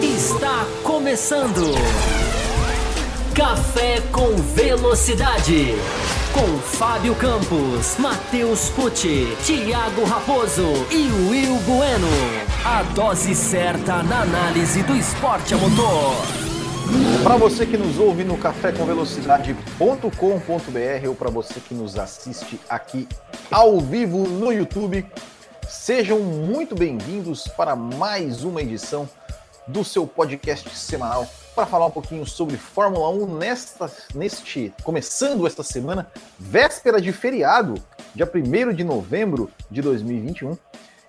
[0.00, 1.74] Está começando.
[3.34, 5.74] Café com Velocidade.
[6.32, 12.06] Com Fábio Campos, Matheus Pucci, Thiago Raposo e Will Bueno.
[12.64, 16.14] A dose certa na análise do esporte a motor.
[17.24, 23.08] Para você que nos ouve no cafécomvelocidade.com.br ou para você que nos assiste aqui
[23.50, 25.06] ao vivo no YouTube,
[25.66, 29.08] sejam muito bem-vindos para mais uma edição
[29.66, 35.62] do seu podcast semanal para falar um pouquinho sobre Fórmula 1 nesta, neste, começando esta
[35.62, 37.82] semana, véspera de feriado,
[38.14, 40.56] dia 1 de novembro de 2021.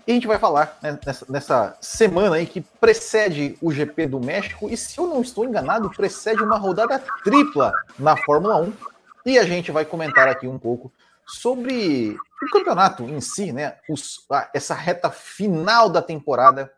[0.08, 4.19] E a gente vai falar né, nessa, nessa, semana aí que precede o GP do
[4.19, 8.73] México e, se eu não estou enganado, precede uma rodada tripla na Fórmula 1.
[9.25, 10.91] E a gente vai comentar aqui um pouco
[11.29, 13.77] sobre o campeonato em si, né?
[13.89, 16.71] Os, essa reta final da temporada.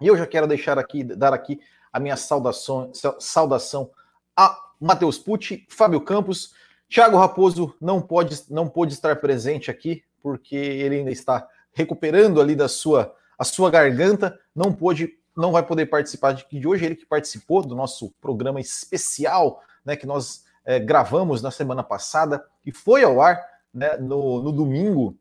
[0.00, 1.60] E eu já quero deixar aqui, dar aqui
[1.92, 3.90] a minha saudação, saudação
[4.36, 6.52] a Matheus Pucci, Fábio Campos,
[6.88, 12.54] Thiago Raposo não pode, não pôde estar presente aqui, porque ele ainda está recuperando ali
[12.54, 16.96] da sua, a sua garganta, não pôde, não vai poder participar de, de hoje, ele
[16.96, 22.70] que participou do nosso programa especial, né, que nós é, gravamos na semana passada, e
[22.70, 25.18] foi ao ar né, no, no domingo,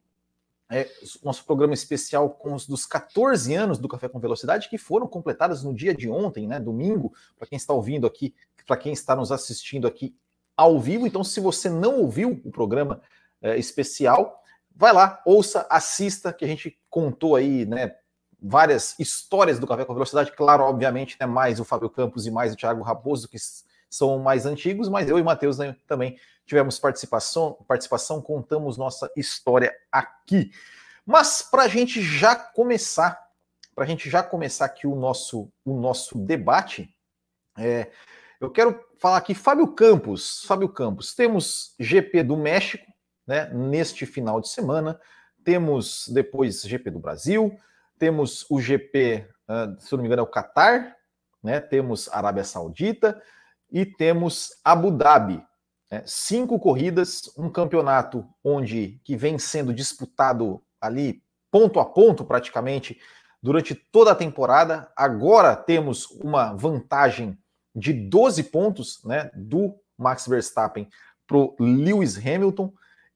[0.70, 0.90] é,
[1.22, 5.62] nosso programa especial com os dos 14 anos do Café com Velocidade, que foram completados
[5.62, 8.34] no dia de ontem, né, domingo, para quem está ouvindo aqui,
[8.66, 10.16] para quem está nos assistindo aqui
[10.56, 11.06] ao vivo.
[11.06, 13.02] Então, se você não ouviu o programa
[13.42, 14.42] é, especial,
[14.74, 17.96] vai lá, ouça, assista, que a gente contou aí, né,
[18.42, 20.32] várias histórias do Café com Velocidade.
[20.32, 23.38] Claro, obviamente, né, mais o Fábio Campos e mais o Thiago Raposo, que
[23.90, 29.12] são mais antigos, mas eu e o Matheus né, também tivemos participação, participação, contamos nossa
[29.16, 30.52] história aqui.
[31.06, 33.20] Mas para a gente já começar,
[33.74, 36.94] para a gente já começar aqui o nosso, o nosso debate,
[37.58, 37.90] é,
[38.40, 42.86] eu quero falar aqui, Fábio Campos, Fábio Campos, temos GP do México,
[43.26, 45.00] né, neste final de semana,
[45.44, 47.58] temos depois GP do Brasil,
[47.98, 50.96] temos o GP, uh, se eu não me engano, é o Qatar,
[51.42, 53.22] né, temos Arábia Saudita
[53.72, 55.44] e temos Abu Dhabi,
[55.90, 63.00] é, cinco corridas, um campeonato onde que vem sendo disputado ali ponto a ponto praticamente
[63.42, 64.92] durante toda a temporada.
[64.96, 67.38] Agora temos uma vantagem
[67.76, 70.90] de 12 pontos né, do Max Verstappen
[71.28, 72.74] para o Lewis Hamilton.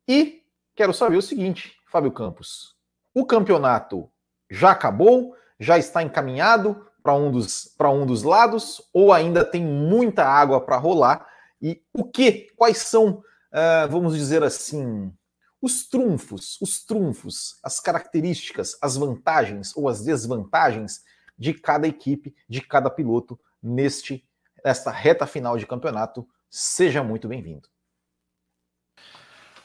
[0.08, 0.44] E
[0.76, 2.76] quero saber o seguinte, Fábio Campos:
[3.14, 4.10] o campeonato
[4.50, 5.36] já acabou?
[5.60, 8.82] Já está encaminhado para um, dos, um dos lados?
[8.94, 11.28] Ou ainda tem muita água para rolar?
[11.62, 12.48] E o que?
[12.56, 13.22] Quais são,
[13.52, 15.14] uh, vamos dizer assim,
[15.62, 21.02] os trunfos, os trunfos, as características, as vantagens ou as desvantagens
[21.38, 24.26] de cada equipe, de cada piloto neste
[24.64, 26.28] nesta reta final de campeonato.
[26.50, 27.68] Seja muito bem-vindo.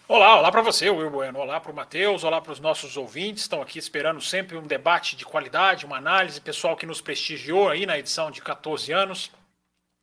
[0.06, 1.38] Olá, olá para você, Will Bueno.
[1.38, 3.44] Olá para o Matheus, olá para os nossos ouvintes.
[3.44, 6.40] Estão aqui esperando sempre um debate de qualidade, uma análise.
[6.40, 9.32] Pessoal que nos prestigiou aí na edição de 14 anos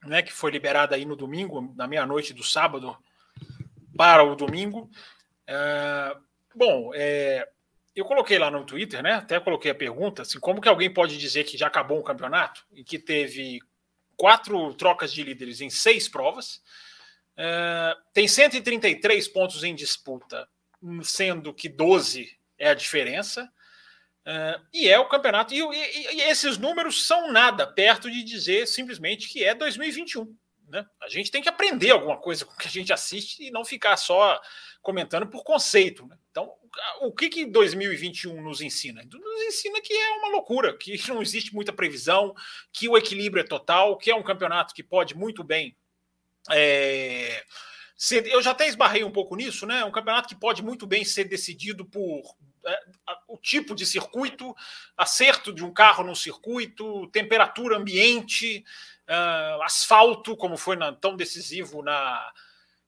[0.06, 2.98] né, que foi liberada aí no domingo, na meia-noite do sábado
[3.96, 4.90] para o domingo.
[5.46, 6.18] É,
[6.56, 7.48] bom, é,
[7.96, 9.14] eu coloquei lá no Twitter, né?
[9.14, 12.66] Até coloquei a pergunta, assim, como que alguém pode dizer que já acabou o campeonato
[12.74, 13.60] e que teve
[14.18, 16.62] quatro trocas de líderes em seis provas,
[17.38, 20.48] é, tem 133 pontos em disputa,
[21.04, 23.52] sendo que 12 é a diferença.
[24.22, 25.52] Uh, e é o campeonato.
[25.52, 30.36] E, e, e, esses números são nada perto de dizer simplesmente que é 2021.
[30.68, 30.86] Né?
[31.02, 33.66] A gente tem que aprender alguma coisa com o que a gente assiste e não
[33.66, 34.40] ficar só
[34.82, 36.06] comentando por conceito.
[36.06, 36.16] Né?
[36.30, 36.50] Então,
[37.02, 39.04] o que, que 2021 nos ensina?
[39.04, 42.34] Nos ensina que é uma loucura, que não existe muita previsão,
[42.72, 45.76] que o equilíbrio é total, que é um campeonato que pode muito bem.
[46.50, 47.44] É,
[48.26, 49.86] eu já até esbarrei um pouco nisso, né?
[49.86, 52.36] Um campeonato que pode muito bem ser decidido por
[52.66, 52.80] é,
[53.28, 54.56] o tipo de circuito,
[54.98, 58.64] acerto de um carro no circuito, temperatura ambiente,
[59.08, 62.34] uh, asfalto, como foi na, tão decisivo na,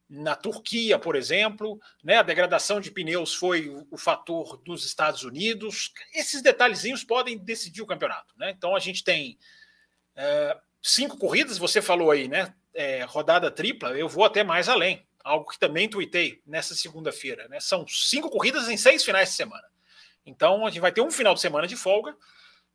[0.10, 2.18] na Turquia, por exemplo, né?
[2.18, 5.92] a degradação de pneus foi o, o fator dos Estados Unidos.
[6.14, 8.34] Esses detalhezinhos podem decidir o campeonato.
[8.38, 8.52] Né?
[8.52, 9.38] Então a gente tem
[10.18, 12.54] uh, cinco corridas, você falou aí, né?
[12.74, 17.48] É, rodada tripla, eu vou até mais além algo que também tuitei nessa segunda-feira.
[17.48, 17.60] Né?
[17.60, 19.64] São cinco corridas em seis finais de semana.
[20.26, 22.16] Então a gente vai ter um final de semana de folga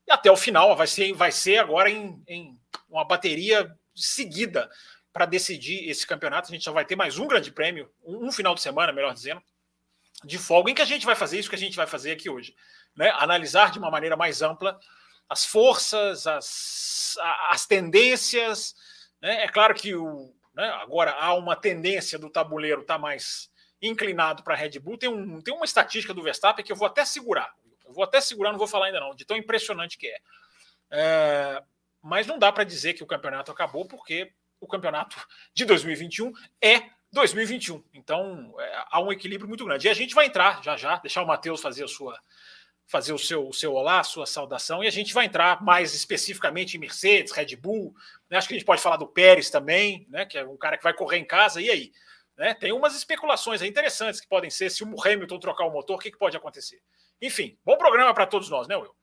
[0.06, 2.58] e até o final vai ser, vai ser agora em, em
[2.88, 4.70] uma bateria seguida
[5.12, 6.50] para decidir esse campeonato.
[6.50, 9.12] A gente só vai ter mais um grande prêmio, um, um final de semana, melhor
[9.12, 9.42] dizendo.
[10.24, 12.30] de folga em que a gente vai fazer isso que a gente vai fazer aqui
[12.30, 12.54] hoje.
[12.96, 13.10] Né?
[13.16, 14.78] Analisar de uma maneira mais ampla
[15.28, 17.16] as forças, as,
[17.50, 18.74] as tendências.
[19.20, 19.44] Né?
[19.44, 24.42] É claro que o, né, agora há uma tendência do tabuleiro estar tá mais inclinado
[24.42, 24.98] para a Red Bull.
[24.98, 27.54] Tem, um, tem uma estatística do Verstappen que eu vou até segurar.
[27.86, 30.18] Eu vou até segurar, não vou falar ainda não, de tão impressionante que é.
[30.90, 31.62] é
[32.02, 35.16] mas não dá para dizer que o campeonato acabou, porque o campeonato
[35.54, 36.32] de 2021
[36.62, 37.82] é 2021.
[37.94, 39.86] Então é, há um equilíbrio muito grande.
[39.86, 42.18] E a gente vai entrar já já, deixar o Matheus fazer a sua
[42.88, 45.94] fazer o seu, o seu olá, a sua saudação, e a gente vai entrar mais
[45.94, 47.94] especificamente em Mercedes, Red Bull,
[48.30, 48.38] né?
[48.38, 50.24] acho que a gente pode falar do Pérez também, né?
[50.24, 51.92] que é um cara que vai correr em casa, e aí?
[52.36, 52.54] Né?
[52.54, 56.10] Tem umas especulações interessantes que podem ser, se o Hamilton trocar o motor, o que,
[56.10, 56.80] que pode acontecer?
[57.20, 58.97] Enfim, bom programa para todos nós, né, Will?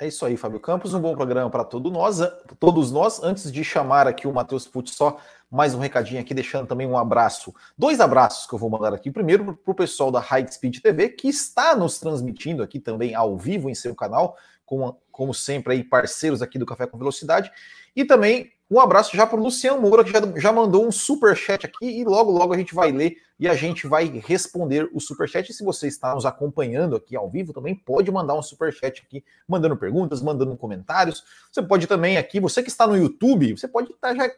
[0.00, 2.20] É isso aí, Fábio Campos, um bom programa para todos nós.
[2.60, 5.18] Todos nós, antes de chamar aqui o Matheus Pucci, só
[5.50, 9.10] mais um recadinho aqui, deixando também um abraço, dois abraços que eu vou mandar aqui.
[9.10, 13.36] Primeiro para o pessoal da High Speed TV, que está nos transmitindo aqui também ao
[13.36, 17.50] vivo em seu canal, como, como sempre aí, parceiros aqui do Café com Velocidade.
[17.96, 21.34] E também um abraço já para o Luciano Moura, que já, já mandou um super
[21.34, 25.00] chat aqui e logo, logo a gente vai ler e a gente vai responder o
[25.00, 25.48] super chat.
[25.48, 29.02] E se você está nos acompanhando aqui ao vivo, também pode mandar um super chat
[29.06, 31.24] aqui, mandando perguntas, mandando comentários.
[31.50, 34.30] Você pode também aqui, você que está no YouTube, você pode estar já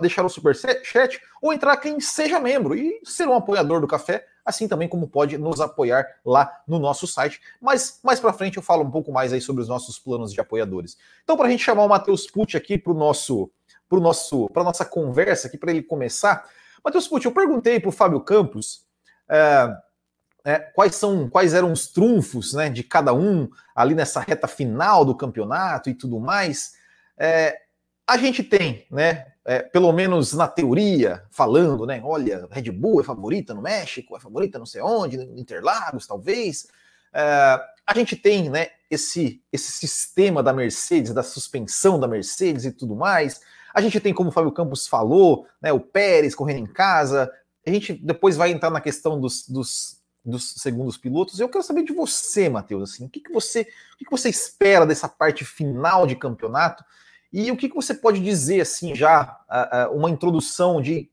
[0.00, 4.26] deixar o super chat ou entrar quem seja membro e ser um apoiador do café,
[4.44, 7.40] assim também como pode nos apoiar lá no nosso site.
[7.60, 10.40] Mas mais para frente eu falo um pouco mais aí sobre os nossos planos de
[10.40, 10.96] apoiadores.
[11.22, 13.50] Então, para a gente chamar o Matheus Pucci aqui para o nosso,
[13.88, 16.48] pro nosso, para nossa conversa aqui para ele começar,
[16.84, 18.84] Matheus Pucci, eu perguntei para o Fábio Campos
[19.28, 19.76] é,
[20.44, 25.04] é, quais são, quais eram os trunfos, né, de cada um ali nessa reta final
[25.04, 26.74] do campeonato e tudo mais.
[27.16, 27.56] É,
[28.06, 32.00] a gente tem, né, é, pelo menos na teoria, falando, né?
[32.04, 36.68] Olha, Red Bull é favorita no México, é favorita não sei onde, no Interlagos, talvez.
[37.12, 42.72] É, a gente tem, né, esse, esse sistema da Mercedes, da suspensão da Mercedes e
[42.72, 43.40] tudo mais.
[43.74, 47.30] A gente tem, como o Fábio Campos falou, né, o Pérez correndo em casa.
[47.66, 51.40] A gente depois vai entrar na questão dos, dos, dos segundos pilotos.
[51.40, 53.62] Eu quero saber de você, Matheus, assim, o que, que você,
[53.94, 56.84] o que, que você espera dessa parte final de campeonato?
[57.32, 59.40] E o que, que você pode dizer, assim, já,
[59.92, 61.10] uma introdução de.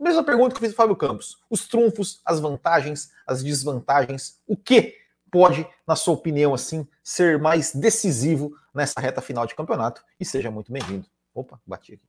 [0.00, 4.56] Mesma pergunta que eu fiz ao Fábio Campos: os trunfos, as vantagens, as desvantagens, o
[4.56, 4.94] que
[5.30, 10.04] pode, na sua opinião, assim, ser mais decisivo nessa reta final de campeonato?
[10.20, 11.06] E seja muito bem-vindo.
[11.34, 12.08] Opa, bati aqui.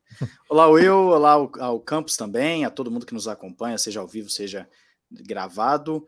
[0.49, 4.07] olá, Will, olá ao, ao Campos também, a todo mundo que nos acompanha, seja ao
[4.07, 4.69] vivo, seja
[5.11, 6.07] gravado.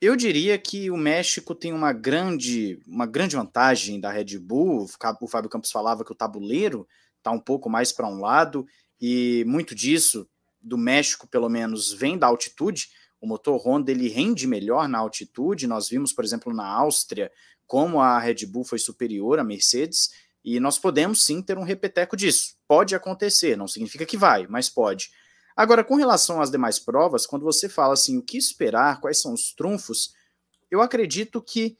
[0.00, 4.84] Eu diria que o México tem uma grande, uma grande vantagem da Red Bull.
[5.20, 6.86] O Fábio Campos falava que o tabuleiro
[7.16, 8.64] está um pouco mais para um lado,
[9.00, 10.28] e muito disso,
[10.60, 12.88] do México pelo menos, vem da altitude.
[13.20, 15.66] O motor Honda ele rende melhor na altitude.
[15.66, 17.32] Nós vimos, por exemplo, na Áustria,
[17.66, 20.10] como a Red Bull foi superior à Mercedes,
[20.44, 22.54] e nós podemos sim ter um repeteco disso.
[22.68, 25.10] Pode acontecer, não significa que vai, mas pode.
[25.58, 29.32] Agora, com relação às demais provas, quando você fala assim, o que esperar, quais são
[29.34, 30.14] os trunfos,
[30.70, 31.76] eu acredito que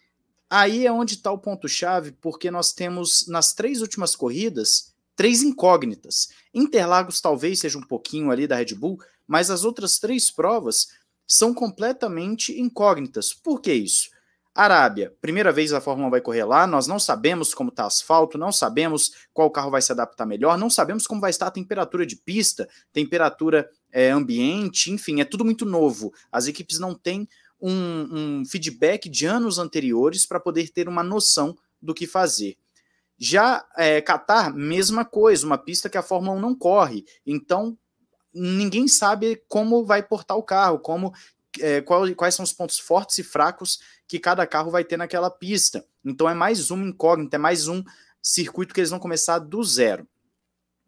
[0.51, 6.29] aí é onde está o ponto-chave, porque nós temos nas três últimas corridas três incógnitas.
[6.55, 10.89] Interlagos talvez seja um pouquinho ali da Red Bull, mas as outras três provas
[11.25, 13.33] são completamente incógnitas.
[13.33, 14.11] Por que isso?
[14.58, 18.36] Arábia, primeira vez a Fórmula 1 vai correr lá, nós não sabemos como está asfalto,
[18.36, 22.05] não sabemos qual carro vai se adaptar melhor, não sabemos como vai estar a temperatura
[22.05, 26.12] de pista, temperatura é, ambiente, enfim, é tudo muito novo.
[26.32, 27.29] As equipes não têm
[27.60, 32.56] um, um feedback de anos anteriores para poder ter uma noção do que fazer.
[33.17, 37.79] Já é, Qatar, mesma coisa, uma pista que a Fórmula 1 não corre, então
[38.34, 41.12] ninguém sabe como vai portar o carro, como
[41.60, 45.31] é, qual, quais são os pontos fortes e fracos que cada carro vai ter naquela
[45.31, 45.84] pista.
[46.05, 47.82] Então é mais uma incógnita, é mais um
[48.22, 50.06] circuito que eles vão começar do zero.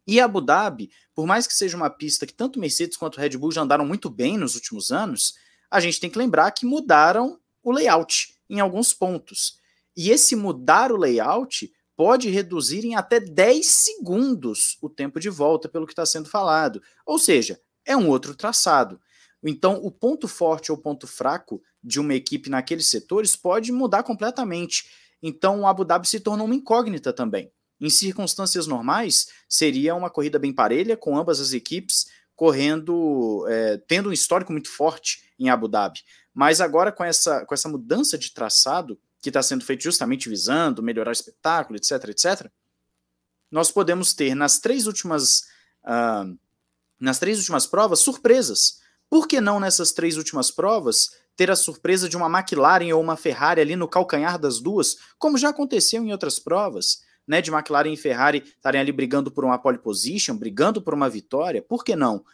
[0.07, 3.53] E Abu Dhabi, por mais que seja uma pista que tanto Mercedes quanto Red Bull
[3.53, 5.35] já andaram muito bem nos últimos anos,
[5.71, 9.59] a gente tem que lembrar que mudaram o layout em alguns pontos.
[9.97, 15.69] E esse mudar o layout pode reduzir em até 10 segundos o tempo de volta,
[15.69, 16.83] pelo que está sendo falado.
[17.05, 19.01] Ou seja, é um outro traçado.
[19.43, 24.91] Então, o ponto forte ou ponto fraco de uma equipe naqueles setores pode mudar completamente.
[25.23, 27.51] Então, o Abu Dhabi se tornou uma incógnita também.
[27.81, 32.07] Em circunstâncias normais, seria uma corrida bem parelha, com ambas as equipes
[32.37, 36.01] correndo, é, tendo um histórico muito forte em Abu Dhabi.
[36.33, 40.83] Mas agora, com essa, com essa mudança de traçado, que está sendo feito justamente visando
[40.83, 42.51] melhorar o espetáculo, etc., etc.,
[43.51, 45.41] nós podemos ter nas três últimas,
[45.85, 46.39] uh,
[46.99, 48.79] nas três últimas provas surpresas
[49.11, 53.17] Por que não nessas três últimas provas ter a surpresa de uma McLaren ou uma
[53.17, 57.03] Ferrari ali no calcanhar das duas, como já aconteceu em outras provas?
[57.27, 61.09] Né, de McLaren e Ferrari estarem ali brigando por uma pole position, brigando por uma
[61.09, 62.25] vitória, por que não?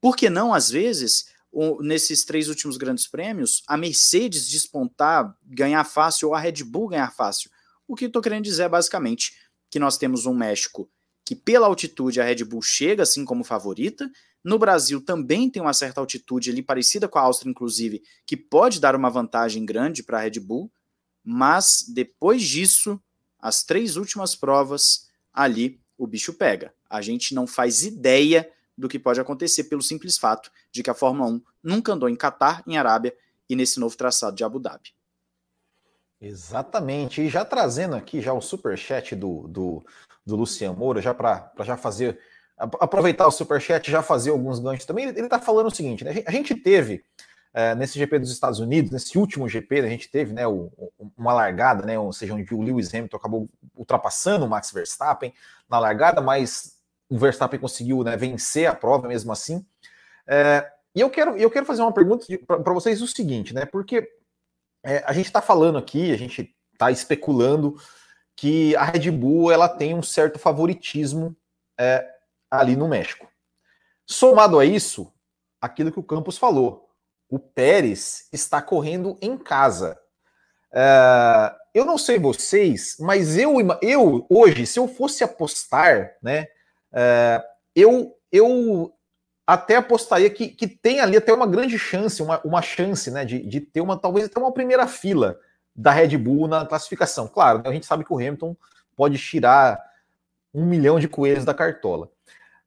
[0.00, 5.84] Por que não, às vezes, o, nesses três últimos grandes prêmios, a Mercedes despontar, ganhar
[5.84, 7.50] fácil, ou a Red Bull ganhar fácil?
[7.86, 9.34] O que estou querendo dizer é basicamente
[9.70, 10.88] que nós temos um México
[11.28, 14.10] que, pela altitude, a Red Bull chega assim como favorita.
[14.42, 18.80] No Brasil também tem uma certa altitude ali, parecida com a Áustria, inclusive, que pode
[18.80, 20.70] dar uma vantagem grande para a Red Bull.
[21.24, 23.00] Mas depois disso,
[23.38, 26.72] as três últimas provas, ali o bicho pega.
[26.88, 30.94] A gente não faz ideia do que pode acontecer pelo simples fato de que a
[30.94, 33.14] Fórmula 1 nunca andou em Catar, em Arábia
[33.48, 34.94] e nesse novo traçado de Abu Dhabi.
[36.20, 37.20] Exatamente.
[37.20, 39.84] E já trazendo aqui já o super chat do, do,
[40.24, 42.20] do Luciano Moura, já para já fazer
[42.58, 45.06] aproveitar o super chat já fazer alguns ganchos também.
[45.06, 46.22] Ele está falando o seguinte, né?
[46.26, 47.04] A gente teve
[47.52, 50.70] é, nesse GP dos Estados Unidos, nesse último GP, a gente teve né, o,
[51.16, 55.32] uma largada, né, ou seja, onde o Lewis Hamilton acabou ultrapassando o Max Verstappen
[55.68, 56.76] na largada, mas
[57.08, 59.64] o Verstappen conseguiu né, vencer a prova mesmo assim.
[60.26, 63.64] É, e eu quero, eu quero fazer uma pergunta para vocês o seguinte, né?
[63.64, 64.08] Porque
[64.84, 67.76] é, a gente está falando aqui, a gente está especulando
[68.36, 71.36] que a Red Bull ela tem um certo favoritismo
[71.78, 72.06] é,
[72.50, 73.28] ali no México.
[74.06, 75.12] Somado a isso,
[75.60, 76.88] aquilo que o Campos falou,
[77.28, 79.98] o Pérez está correndo em casa.
[80.72, 86.46] É, eu não sei vocês, mas eu, eu hoje, se eu fosse apostar, né,
[86.92, 88.92] é, eu, eu
[89.46, 93.40] até apostaria que, que tem ali até uma grande chance, uma, uma chance né, de,
[93.40, 95.38] de ter uma, talvez até uma primeira fila
[95.74, 97.28] da Red Bull na classificação.
[97.28, 98.56] Claro, né, a gente sabe que o Hamilton
[98.96, 99.82] pode tirar
[100.52, 102.10] um milhão de coelhos da cartola.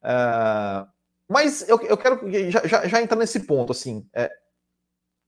[0.03, 0.87] Uh,
[1.27, 2.19] mas eu, eu quero
[2.51, 4.29] já, já, já, entrar nesse ponto, assim, é,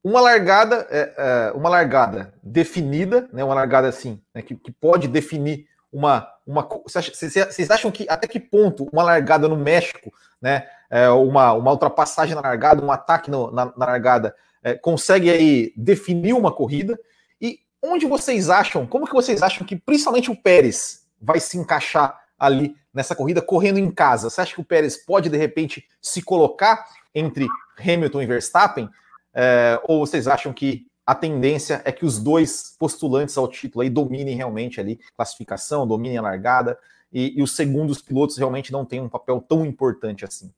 [0.04, 5.08] uma largada, é, é, uma largada definida, né, uma largada assim, né, que, que pode
[5.08, 6.28] definir uma.
[6.46, 10.12] uma vocês acham que até que ponto uma largada no México,
[10.42, 10.68] né?
[10.90, 15.74] É, uma, uma ultrapassagem na largada, um ataque no, na, na, largada, é, consegue aí
[15.78, 17.00] definir uma corrida?
[17.40, 22.20] E onde vocês acham, como que vocês acham que principalmente o Pérez vai se encaixar
[22.38, 24.30] ali nessa corrida correndo em casa?
[24.30, 27.48] Você acha que o Pérez pode de repente se colocar entre
[27.80, 28.90] Hamilton e Verstappen?
[29.34, 33.90] É, ou vocês acham que a tendência é que os dois postulantes ao título aí
[33.90, 36.80] dominem realmente ali classificação, dominem a largada,
[37.12, 40.54] e, e os segundos pilotos realmente não têm um papel tão importante assim.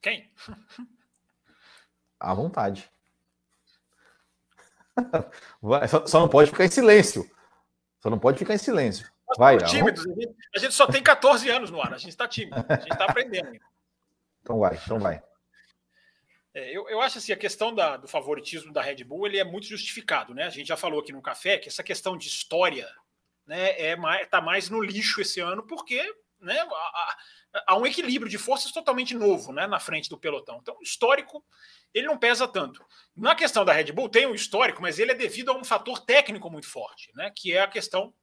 [0.00, 0.30] Quem?
[2.18, 2.90] À vontade.
[5.60, 7.28] Vai, só, só, não pode ficar em silêncio.
[8.02, 9.10] Só não pode ficar em silêncio.
[9.38, 10.04] Vai, tímidos.
[10.54, 11.94] A gente só tem 14 anos no ar.
[11.94, 12.56] A gente está tímido.
[12.68, 13.58] A gente está aprendendo.
[14.42, 15.22] Então vai, então vai.
[16.52, 19.44] É, eu, eu acho assim, a questão da, do favoritismo da Red Bull ele é
[19.44, 20.44] muito justificado, né?
[20.44, 22.86] A gente já falou aqui no café que essa questão de história
[23.46, 26.02] né, é mais, tá mais no lixo esse ano, porque
[26.40, 27.16] né, há,
[27.66, 30.58] há um equilíbrio de forças totalmente novo né, na frente do pelotão.
[30.60, 31.44] Então, histórico
[31.94, 32.84] ele não pesa tanto.
[33.14, 36.00] Na questão da Red Bull, tem um histórico, mas ele é devido a um fator
[36.00, 37.30] técnico muito forte, né?
[37.36, 38.14] Que é a questão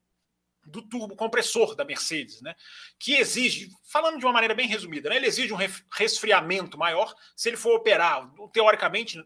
[0.65, 2.55] do turbo compressor da Mercedes, né?
[2.97, 5.17] Que exige, falando de uma maneira bem resumida, né?
[5.17, 5.57] ele exige um
[5.91, 9.23] resfriamento maior se ele for operar, teoricamente,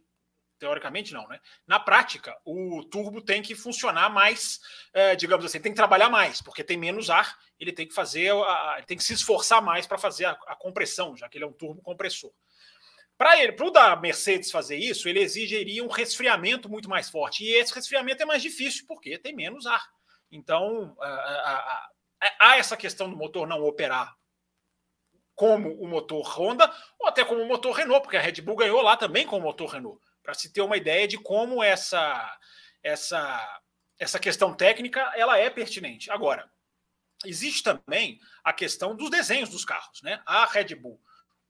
[0.63, 1.41] teoricamente não, né?
[1.67, 4.61] Na prática, o turbo tem que funcionar mais,
[4.93, 8.31] é, digamos assim, tem que trabalhar mais, porque tem menos ar, ele tem que fazer,
[8.31, 11.43] a, ele tem que se esforçar mais para fazer a, a, compressão, já que ele
[11.43, 12.31] é um turbo compressor.
[13.17, 17.43] Para ele, para o da Mercedes fazer isso, ele exigiria um resfriamento muito mais forte.
[17.43, 19.85] E esse resfriamento é mais difícil porque tem menos ar.
[20.31, 20.97] Então,
[22.39, 24.15] há essa questão do motor não operar
[25.35, 28.81] como o motor Honda, ou até como o motor Renault, porque a Red Bull ganhou
[28.81, 32.39] lá também com o motor Renault, para se ter uma ideia de como essa,
[32.81, 33.61] essa,
[33.99, 36.09] essa questão técnica ela é pertinente.
[36.09, 36.49] Agora,
[37.25, 40.01] existe também a questão dos desenhos dos carros.
[40.01, 40.21] Né?
[40.25, 40.99] A Red Bull,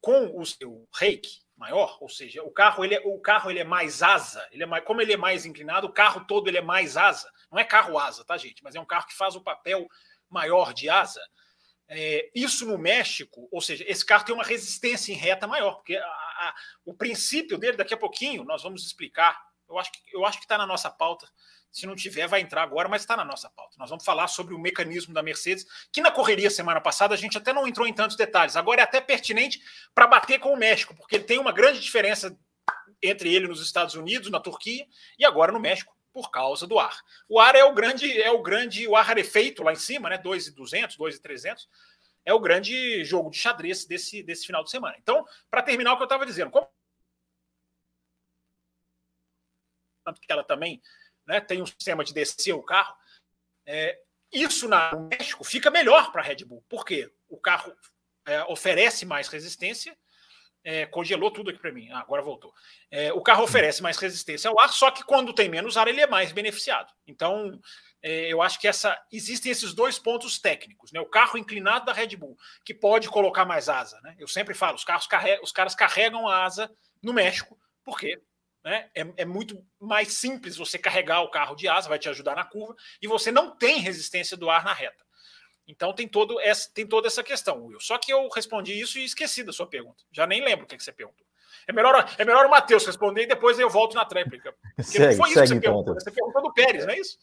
[0.01, 3.63] com o seu rake, maior, ou seja, o carro ele é, o carro ele é
[3.63, 6.62] mais asa, ele é mais, como ele é mais inclinado, o carro todo ele é
[6.62, 7.32] mais asa.
[7.51, 8.63] Não é carro asa, tá gente?
[8.63, 9.88] Mas é um carro que faz o papel
[10.30, 11.22] maior de asa.
[11.88, 15.96] É, isso no México, ou seja, esse carro tem uma resistência em reta maior, porque
[16.47, 19.39] a, o princípio dele daqui a pouquinho nós vamos explicar.
[19.69, 21.27] Eu acho que eu acho que está na nossa pauta.
[21.71, 23.75] Se não tiver, vai entrar agora, mas está na nossa pauta.
[23.79, 27.35] Nós vamos falar sobre o mecanismo da Mercedes, que na correria semana passada a gente
[27.35, 28.55] até não entrou em tantos detalhes.
[28.55, 29.59] Agora é até pertinente
[29.95, 32.37] para bater com o México, porque ele tem uma grande diferença
[33.01, 34.85] entre ele nos Estados Unidos, na Turquia
[35.17, 36.95] e agora no México, por causa do ar.
[37.27, 40.17] O ar é o grande, é o grande, o ar rarefeito lá em cima, né?
[40.19, 41.67] 2,200, 2,300.
[42.25, 44.96] É o grande jogo de xadrez desse, desse final de semana.
[45.00, 46.70] Então, para terminar o que eu estava dizendo, como
[50.06, 50.82] tanto que ela também
[51.25, 52.96] né, tem um sistema de descer o carro,
[53.65, 54.00] é,
[54.32, 56.63] isso no México fica melhor para a Red Bull.
[56.68, 57.12] Por quê?
[57.30, 57.74] O carro
[58.25, 59.98] é, oferece mais resistência.
[60.65, 61.89] É, congelou tudo aqui para mim.
[61.92, 62.53] Ah, agora voltou.
[62.89, 66.00] É, o carro oferece mais resistência ao ar, só que quando tem menos ar, ele
[66.00, 66.92] é mais beneficiado.
[67.06, 67.60] Então,
[68.03, 71.00] eu acho que essa existem esses dois pontos técnicos, né?
[71.00, 74.15] O carro inclinado da Red Bull, que pode colocar mais asa, né?
[74.19, 76.69] Eu sempre falo, os carros carregam, os caras carregam a asa
[77.01, 78.22] no México, porque
[78.63, 82.36] né, é, é, muito mais simples você carregar o carro de asa, vai te ajudar
[82.36, 85.03] na curva, e você não tem resistência do ar na reta.
[85.67, 87.79] Então tem, todo essa, tem toda essa questão, Will.
[87.79, 90.03] Só que eu respondi isso e esqueci da sua pergunta.
[90.12, 91.25] Já nem lembro o que, que você perguntou.
[91.65, 94.53] É melhor, é melhor o Matheus responder e depois eu volto na tréplica.
[94.75, 95.93] Porque segue, não foi isso que você então, perguntou.
[95.93, 97.17] Você perguntou do Pérez, não é isso?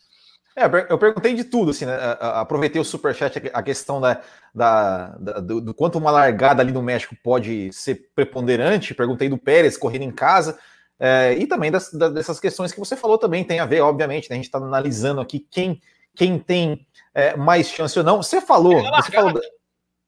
[0.57, 1.97] É, eu perguntei de tudo, assim, né?
[2.21, 4.21] Aproveitei o superchat, a questão da,
[4.55, 8.95] da, da do, do, quanto uma largada ali no México pode ser preponderante.
[8.95, 10.59] Perguntei do Pérez correndo em casa.
[10.99, 14.35] É, e também das, dessas questões que você falou também tem a ver, obviamente, né?
[14.35, 15.81] A gente está analisando aqui quem,
[16.15, 18.23] quem tem é, mais chance ou não.
[18.23, 18.83] Você falou.
[18.97, 19.41] Você falou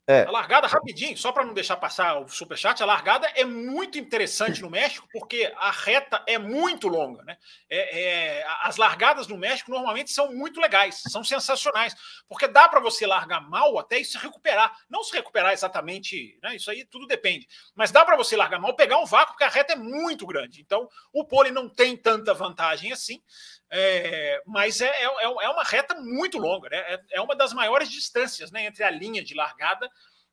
[0.04, 0.22] é.
[0.22, 4.60] A largada, rapidinho, só para não deixar passar o superchat, a largada é muito interessante
[4.60, 7.22] no México, porque a reta é muito longa.
[7.22, 7.36] Né?
[7.70, 11.94] É, é, as largadas no México normalmente são muito legais, são sensacionais,
[12.28, 14.76] porque dá para você largar mal até se recuperar.
[14.90, 16.56] Não se recuperar exatamente, né?
[16.56, 19.48] isso aí tudo depende, mas dá para você largar mal, pegar um vácuo, porque a
[19.48, 20.60] reta é muito grande.
[20.60, 23.22] Então, o pole não tem tanta vantagem assim.
[23.74, 26.76] É, mas é, é, é, uma reta muito longa, né?
[26.76, 29.88] É, é, uma das maiores distâncias né, entre a linha de largada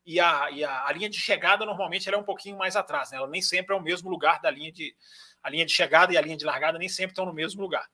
[0.06, 1.66] e a, e a, a, linha de chegada.
[1.66, 3.18] Normalmente ela é um pouquinho mais atrás, né?
[3.18, 4.94] Ela nem sempre é o mesmo lugar da linha de.
[5.42, 7.88] A linha de chegada e a linha de largada nem sempre estão no mesmo lugar.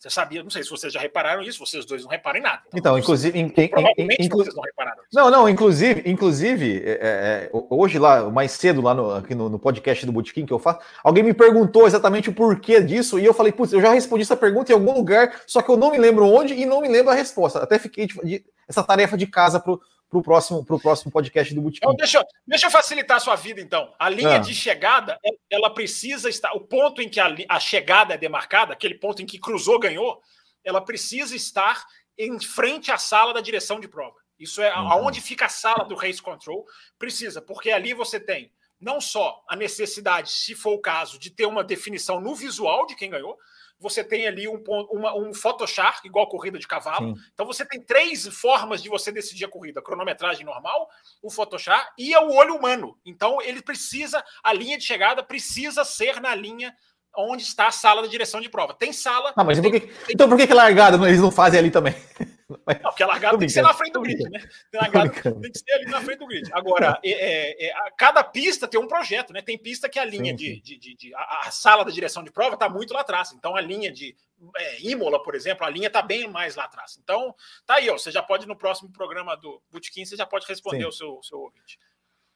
[0.00, 2.62] Você sabia, não sei se vocês já repararam isso, vocês dois não reparam em nada.
[2.68, 3.38] Então, então inclusive.
[3.38, 4.38] Em, provavelmente inclu...
[4.38, 5.02] vocês não repararam.
[5.02, 5.08] Isso.
[5.12, 6.96] Não, não, inclusive, inclusive é, é,
[7.44, 10.58] é hoje lá, mais cedo, lá no, aqui no, no podcast do Botequim que eu
[10.58, 14.22] faço, alguém me perguntou exatamente o porquê disso, e eu falei, putz, eu já respondi
[14.22, 16.88] essa pergunta em algum lugar, só que eu não me lembro onde e não me
[16.88, 17.58] lembro a resposta.
[17.58, 21.54] Até fiquei de, de, essa tarefa de casa pro, para o próximo, pro próximo podcast
[21.54, 21.86] do Botequim.
[21.86, 23.94] Então, deixa, deixa eu facilitar a sua vida, então.
[23.96, 24.38] A linha ah.
[24.38, 25.18] de chegada,
[25.48, 26.52] ela precisa estar.
[26.52, 30.20] O ponto em que a, a chegada é demarcada, aquele ponto em que cruzou, ganhou,
[30.64, 31.86] ela precisa estar
[32.18, 34.16] em frente à sala da direção de prova.
[34.36, 34.92] Isso é uhum.
[34.92, 36.66] aonde fica a sala do race control.
[36.98, 41.46] Precisa, porque ali você tem não só a necessidade, se for o caso, de ter
[41.46, 43.38] uma definição no visual de quem ganhou,
[43.80, 47.16] você tem ali um, uma, um Photoshop, igual corrida de cavalo.
[47.16, 47.22] Sim.
[47.32, 50.88] Então você tem três formas de você decidir a corrida: a cronometragem normal,
[51.22, 52.96] o Photoshop e o olho humano.
[53.04, 56.74] Então ele precisa, a linha de chegada precisa ser na linha
[57.16, 58.74] onde está a sala da direção de prova.
[58.74, 59.32] Tem sala.
[59.34, 60.14] Ah, mas tem, por que, tem...
[60.14, 61.94] então por que, que largada eles não fazem ali também?
[62.50, 64.40] Não, porque a largada tem que ser na frente do grid, né?
[64.70, 66.50] Tem, largada, tem que ser ali na frente do grid.
[66.52, 69.40] Agora, é, é, é, cada pista tem um projeto, né?
[69.40, 72.32] Tem pista que a linha de, de, de, de, a, a, sala da direção de
[72.32, 73.32] prova está muito lá atrás.
[73.32, 74.16] Então, a linha de
[74.56, 76.98] é, Imola, por exemplo, a linha está bem mais lá atrás.
[77.02, 77.34] Então,
[77.64, 77.96] tá aí, ó.
[77.96, 80.88] Você já pode, no próximo programa do Bootkin, você já pode responder sim.
[80.88, 81.78] o seu, seu ouvinte.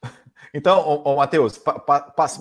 [0.53, 1.61] Então, ô, ô Matheus,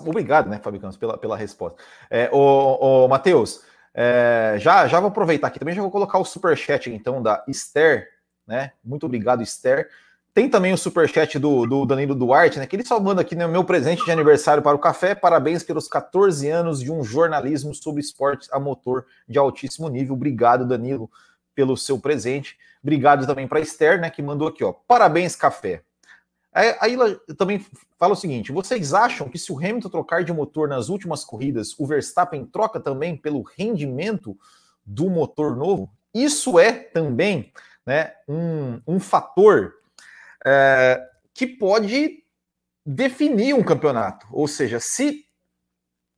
[0.06, 1.82] obrigado, né, Campos, pela, pela resposta.
[2.08, 6.24] É, ô, ô Matheus, é, já, já vou aproveitar aqui também, já vou colocar o
[6.24, 8.08] super chat então da Esther,
[8.46, 8.72] né?
[8.84, 9.88] Muito obrigado, Esther.
[10.34, 12.66] Tem também o super chat do, do Danilo Duarte, né?
[12.66, 15.14] Que ele só manda aqui né, meu presente de aniversário para o café.
[15.14, 20.14] Parabéns pelos 14 anos de um jornalismo sobre esportes a motor de altíssimo nível.
[20.14, 21.08] Obrigado, Danilo,
[21.54, 22.58] pelo seu presente.
[22.82, 24.10] Obrigado também para a Esther, né?
[24.10, 24.72] Que mandou aqui, ó.
[24.72, 25.82] Parabéns, café.
[26.54, 27.66] Aí ela também
[27.98, 31.74] fala o seguinte: vocês acham que se o Hamilton trocar de motor nas últimas corridas,
[31.78, 34.38] o Verstappen troca também pelo rendimento
[34.86, 35.90] do motor novo?
[36.14, 37.52] Isso é também
[37.84, 39.74] né, um, um fator
[40.46, 42.22] é, que pode
[42.86, 44.28] definir um campeonato.
[44.30, 45.26] Ou seja, se,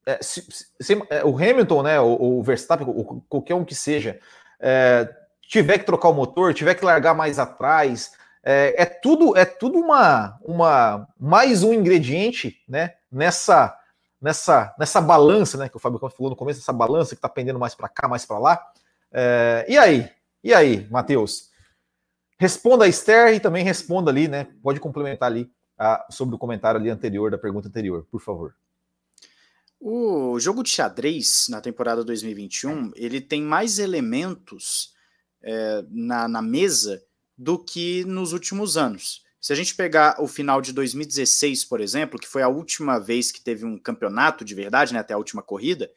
[0.04, 0.46] é, se,
[0.78, 4.20] se é, o Hamilton, né, ou o Verstappen, ou qualquer um que seja,
[4.60, 5.08] é,
[5.40, 8.12] tiver que trocar o motor, tiver que largar mais atrás
[8.48, 13.76] é, é, tudo é tudo uma, uma mais um ingrediente né, nessa
[14.22, 17.58] nessa nessa balança né, que o Fábio falou no começo, essa balança que está pendendo
[17.58, 18.72] mais para cá, mais para lá.
[19.10, 20.08] É, e aí?
[20.44, 21.50] E aí, Matheus?
[22.38, 24.46] Responda a Esther e também responda ali, né?
[24.62, 28.54] Pode complementar ali a, sobre o comentário ali anterior da pergunta anterior, por favor.
[29.80, 34.94] O jogo de xadrez na temporada 2021 ele tem mais elementos
[35.42, 37.02] é, na, na mesa
[37.36, 39.22] do que nos últimos anos.
[39.40, 43.30] Se a gente pegar o final de 2016, por exemplo, que foi a última vez
[43.30, 45.90] que teve um campeonato de verdade, né, até a última corrida,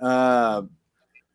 [0.00, 0.68] uh,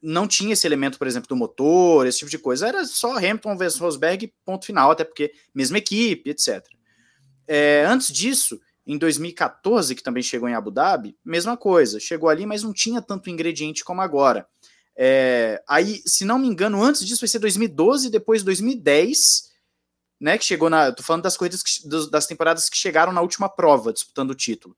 [0.02, 2.68] não tinha esse elemento, por exemplo, do motor, esse tipo de coisa.
[2.68, 6.66] Era só Hamilton versus Rosberg, ponto final, até porque mesma equipe, etc.
[7.48, 12.46] É, antes disso, em 2014, que também chegou em Abu Dhabi, mesma coisa, chegou ali,
[12.46, 14.48] mas não tinha tanto ingrediente como agora.
[14.98, 19.52] É, aí, se não me engano, antes disso vai ser 2012, depois 2010,
[20.20, 20.38] né?
[20.38, 20.92] Que chegou na.
[20.92, 24.76] Tô falando das corridas que, das temporadas que chegaram na última prova, disputando o título.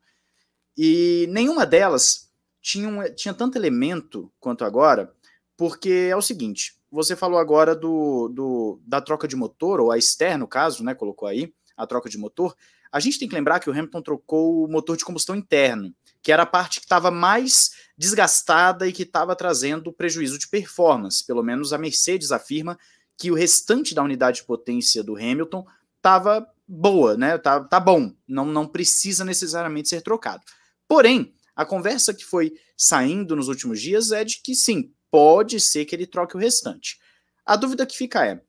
[0.75, 2.29] E nenhuma delas
[2.61, 5.13] tinha, tinha tanto elemento quanto agora,
[5.55, 9.97] porque é o seguinte: você falou agora do, do, da troca de motor, ou a
[9.97, 10.95] Esther, no caso, né?
[10.95, 12.55] Colocou aí a troca de motor.
[12.91, 16.31] A gente tem que lembrar que o Hamilton trocou o motor de combustão interno, que
[16.31, 21.25] era a parte que estava mais desgastada e que estava trazendo prejuízo de performance.
[21.25, 22.77] Pelo menos a Mercedes afirma
[23.17, 25.65] que o restante da unidade de potência do Hamilton
[25.97, 27.37] estava boa, né?
[27.37, 30.43] Tá, tá bom, não, não precisa necessariamente ser trocado.
[30.87, 35.85] Porém, a conversa que foi saindo nos últimos dias é de que sim, pode ser
[35.85, 36.99] que ele troque o restante.
[37.45, 38.41] A dúvida que fica é: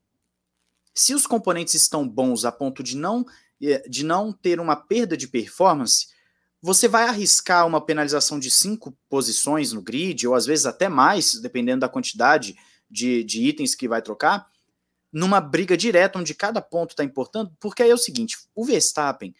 [0.94, 3.24] se os componentes estão bons a ponto de não,
[3.88, 6.08] de não ter uma perda de performance,
[6.60, 11.34] você vai arriscar uma penalização de cinco posições no grid, ou às vezes até mais,
[11.40, 12.56] dependendo da quantidade
[12.90, 14.48] de, de itens que vai trocar,
[15.12, 19.34] numa briga direta onde cada ponto está importando, porque aí é o seguinte: o Verstappen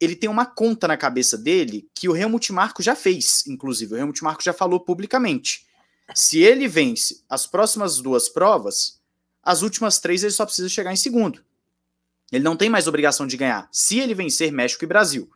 [0.00, 3.94] ele tem uma conta na cabeça dele que o Helmut Marko já fez, inclusive.
[3.94, 5.64] O Helmut Marko já falou publicamente.
[6.12, 9.00] Se ele vence as próximas duas provas,
[9.40, 11.44] as últimas três ele só precisa chegar em segundo.
[12.32, 15.30] Ele não tem mais obrigação de ganhar, se ele vencer México e Brasil.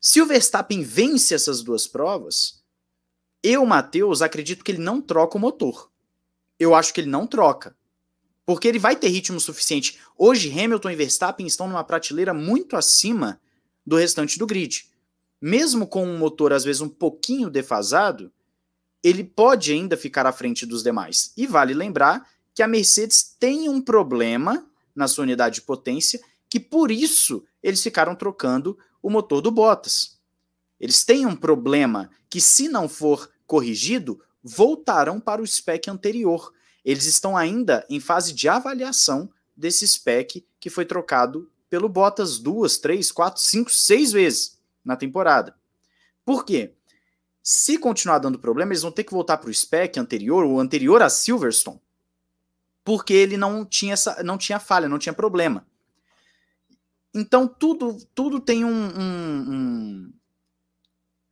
[0.00, 2.62] Se o Verstappen vence essas duas provas,
[3.42, 5.88] eu, Matheus, acredito que ele não troca o motor.
[6.58, 7.76] Eu acho que ele não troca.
[8.44, 9.98] Porque ele vai ter ritmo suficiente.
[10.16, 13.40] Hoje, Hamilton e Verstappen estão numa prateleira muito acima
[13.86, 14.88] do restante do grid.
[15.40, 18.32] Mesmo com um motor, às vezes, um pouquinho defasado,
[19.02, 21.32] ele pode ainda ficar à frente dos demais.
[21.36, 24.67] E vale lembrar que a Mercedes tem um problema
[24.98, 30.18] na sua unidade de potência, que por isso eles ficaram trocando o motor do Bottas.
[30.80, 36.52] Eles têm um problema que, se não for corrigido, voltarão para o spec anterior.
[36.84, 42.78] Eles estão ainda em fase de avaliação desse spec que foi trocado pelo Bottas duas,
[42.78, 45.54] três, quatro, cinco, seis vezes na temporada.
[46.24, 46.74] Por quê?
[47.42, 51.02] Se continuar dando problema, eles vão ter que voltar para o spec anterior, o anterior
[51.02, 51.80] a Silverstone,
[52.88, 55.66] porque ele não tinha, essa, não tinha falha, não tinha problema.
[57.14, 60.12] Então tudo, tudo tem um, um, um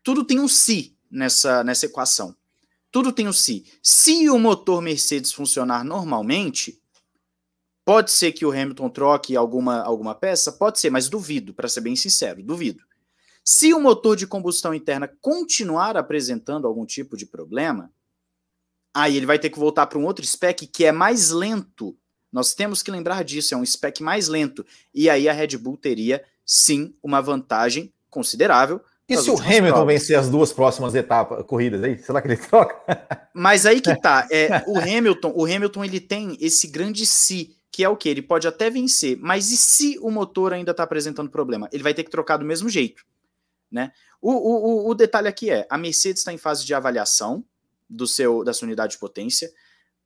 [0.05, 2.37] tudo tem um si nessa, nessa equação.
[2.93, 3.65] Tudo tem um si.
[3.83, 6.79] Se o motor Mercedes funcionar normalmente,
[7.87, 11.81] pode ser que o Hamilton troque alguma, alguma peça, pode ser, mas duvido, para ser
[11.81, 12.85] bem sincero, duvido.
[13.43, 17.91] Se o motor de combustão interna continuar apresentando algum tipo de problema,
[18.97, 21.97] aí ele vai ter que voltar para um outro spec que é mais lento
[22.37, 24.63] nós temos que lembrar disso, é um spec mais lento.
[24.95, 28.79] E aí a Red Bull teria, sim, uma vantagem considerável.
[29.09, 29.95] E se o Hamilton provas.
[29.95, 32.77] vencer as duas próximas etapas, corridas aí, será que ele troca?
[33.33, 37.83] Mas aí que tá, é, o Hamilton, o Hamilton ele tem esse grande se, que
[37.83, 41.31] é o que ele pode até vencer, mas e se o motor ainda está apresentando
[41.31, 41.69] problema?
[41.73, 43.05] Ele vai ter que trocar do mesmo jeito,
[43.71, 43.93] né?
[44.21, 47.45] O, o, o detalhe aqui é, a Mercedes está em fase de avaliação
[47.89, 49.51] do seu da sua unidade de potência,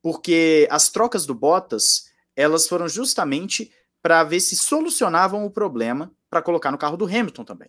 [0.02, 6.42] porque as trocas do Bottas elas foram justamente para ver se solucionavam o problema para
[6.42, 7.68] colocar no carro do Hamilton também.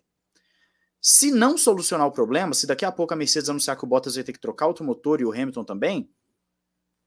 [1.02, 4.16] Se não solucionar o problema, se daqui a pouco a Mercedes anunciar que o Bottas
[4.16, 6.10] vai ter que trocar outro motor e o Hamilton também,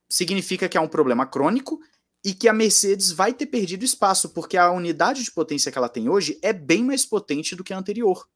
[0.09, 1.81] significa que há um problema crônico
[2.25, 5.89] e que a Mercedes vai ter perdido espaço, porque a unidade de potência que ela
[5.89, 8.29] tem hoje é bem mais potente do que a anterior.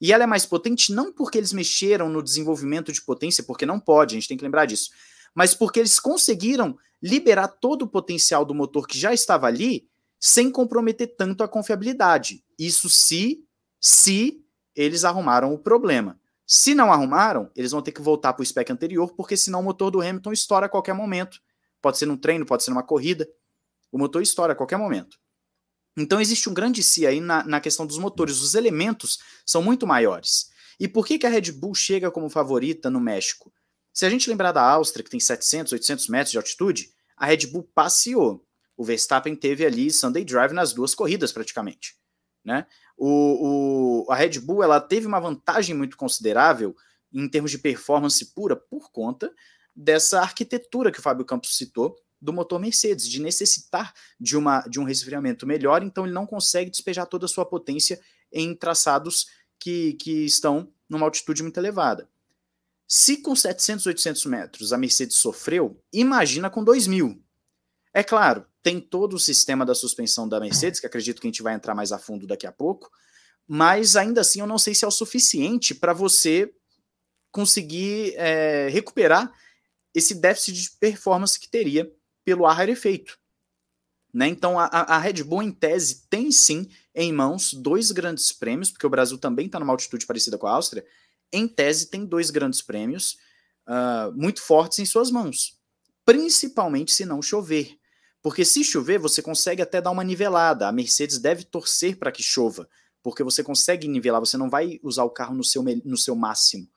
[0.00, 3.80] E ela é mais potente não porque eles mexeram no desenvolvimento de potência, porque não
[3.80, 4.90] pode, a gente tem que lembrar disso,
[5.34, 10.50] mas porque eles conseguiram liberar todo o potencial do motor que já estava ali sem
[10.50, 12.42] comprometer tanto a confiabilidade.
[12.58, 13.44] Isso se,
[13.80, 14.42] se
[14.74, 16.18] eles arrumaram o problema.
[16.46, 19.62] Se não arrumaram, eles vão ter que voltar para o spec anterior, porque senão o
[19.62, 21.40] motor do Hamilton estoura a qualquer momento.
[21.82, 23.28] Pode ser num treino, pode ser numa corrida.
[23.90, 25.18] O motor estoura a qualquer momento.
[25.96, 28.40] Então existe um grande si aí na, na questão dos motores.
[28.40, 30.50] Os elementos são muito maiores.
[30.78, 33.52] E por que, que a Red Bull chega como favorita no México?
[33.94, 37.46] Se a gente lembrar da Áustria, que tem 700, 800 metros de altitude, a Red
[37.46, 38.46] Bull passeou.
[38.76, 41.96] O Verstappen teve ali Sunday Drive nas duas corridas, praticamente.
[42.44, 42.66] Né?
[42.94, 46.76] O, o, a Red Bull ela teve uma vantagem muito considerável
[47.10, 49.32] em termos de performance pura por conta
[49.74, 54.80] dessa arquitetura que o Fábio Campos citou do motor Mercedes, de necessitar de, uma, de
[54.80, 58.00] um resfriamento melhor, então ele não consegue despejar toda a sua potência
[58.32, 59.26] em traçados
[59.58, 62.08] que, que estão numa altitude muito elevada.
[62.88, 67.20] Se com 700, 800 metros a Mercedes sofreu, imagina com 2.000.
[67.92, 71.42] É claro, tem todo o sistema da suspensão da Mercedes, que acredito que a gente
[71.42, 72.90] vai entrar mais a fundo daqui a pouco,
[73.46, 76.52] mas ainda assim eu não sei se é o suficiente para você
[77.30, 79.32] conseguir é, recuperar
[79.94, 81.90] esse déficit de performance que teria
[82.26, 83.16] pelo ar rarefeito.
[84.12, 84.26] Né?
[84.26, 88.86] Então, a, a, Red Bull, em tese, tem sim em mãos dois grandes prêmios, porque
[88.86, 90.84] o Brasil também está numa altitude parecida com a Áustria.
[91.32, 93.16] Em tese, tem dois grandes prêmios
[93.68, 95.56] uh, muito fortes em suas mãos,
[96.04, 97.78] principalmente se não chover.
[98.20, 100.66] Porque se chover, você consegue até dar uma nivelada.
[100.66, 102.68] A Mercedes deve torcer para que chova,
[103.04, 106.68] porque você consegue nivelar, você não vai usar o carro no seu, no seu máximo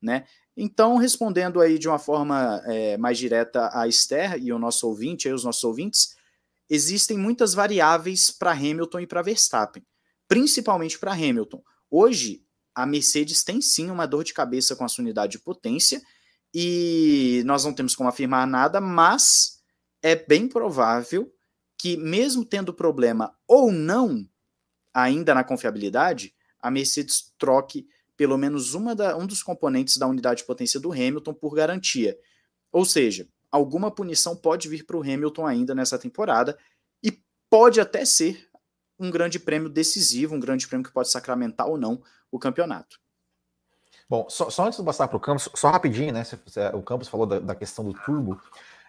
[0.00, 0.26] né?
[0.56, 5.28] Então, respondendo aí de uma forma é, mais direta a Esther e o nosso ouvinte,
[5.28, 6.16] aí os nossos ouvintes,
[6.68, 9.84] existem muitas variáveis para Hamilton e para Verstappen,
[10.26, 11.62] principalmente para Hamilton.
[11.90, 12.42] Hoje,
[12.74, 16.00] a Mercedes tem sim uma dor de cabeça com a sua unidade de potência
[16.52, 19.62] e nós não temos como afirmar nada, mas
[20.02, 21.30] é bem provável
[21.78, 24.26] que, mesmo tendo problema ou não
[24.92, 27.86] ainda na confiabilidade, a Mercedes troque
[28.16, 32.18] pelo menos da, um dos componentes da unidade de potência do Hamilton por garantia.
[32.72, 36.58] Ou seja, alguma punição pode vir para o Hamilton ainda nessa temporada
[37.02, 38.48] e pode até ser
[38.98, 42.98] um grande prêmio decisivo, um grande prêmio que pode sacramentar ou não o campeonato.
[44.08, 46.22] Bom, só, só antes de passar para o Campos, só rapidinho, né?
[46.74, 48.40] O Campos falou da, da questão do turbo.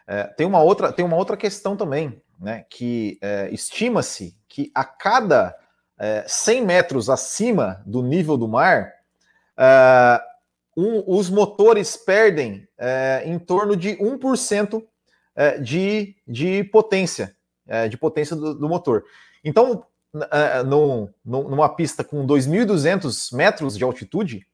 [0.06, 2.66] É, tem, uma outra, tem uma outra questão também, né?
[2.70, 5.58] Que é, estima-se que a cada
[5.98, 8.94] é, 100 metros acima do nível do mar,
[9.58, 10.38] Uh,
[10.80, 14.88] um, os motores perdem uh, em torno de 1% uh,
[15.36, 17.36] é, de, de potência,
[17.68, 19.04] é, de potência do, do motor.
[19.44, 19.86] Então,
[20.66, 24.48] no, numa pista com 2.200 metros de altitude,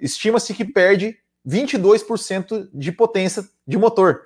[0.00, 4.22] estima-se que perde 22% de potência de motor.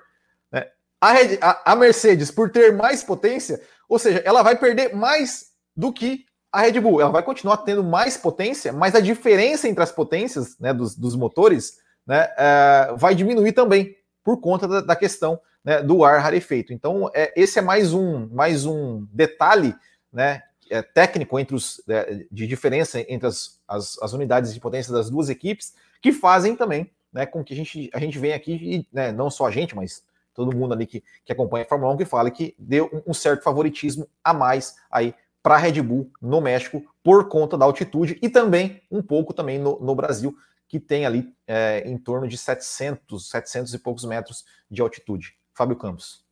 [0.51, 0.65] Né?
[0.99, 6.61] A Mercedes, por ter mais potência, ou seja, ela vai perder mais do que a
[6.61, 10.73] Red Bull ela vai continuar tendo mais potência, mas a diferença entre as potências né,
[10.73, 16.05] dos, dos motores né, é, vai diminuir também por conta da, da questão né, do
[16.05, 16.71] ar rarefeito.
[16.71, 19.75] Então, é, esse é mais um, mais um detalhe
[20.13, 24.93] né, é, técnico entre os, é, de diferença entre as, as, as, unidades de potência
[24.93, 28.53] das duas equipes que fazem também né, com que a gente, a gente venha aqui,
[28.53, 31.93] e né, não só a gente, mas todo mundo ali que, que acompanha a Fórmula
[31.93, 35.13] 1 que fala que deu um, um certo favoritismo a mais aí
[35.45, 39.59] para a Red Bull no México por conta da altitude e também um pouco também
[39.59, 40.35] no, no Brasil,
[40.67, 45.37] que tem ali é, em torno de 700, 700 e poucos metros de altitude.
[45.53, 46.25] Fábio Campos.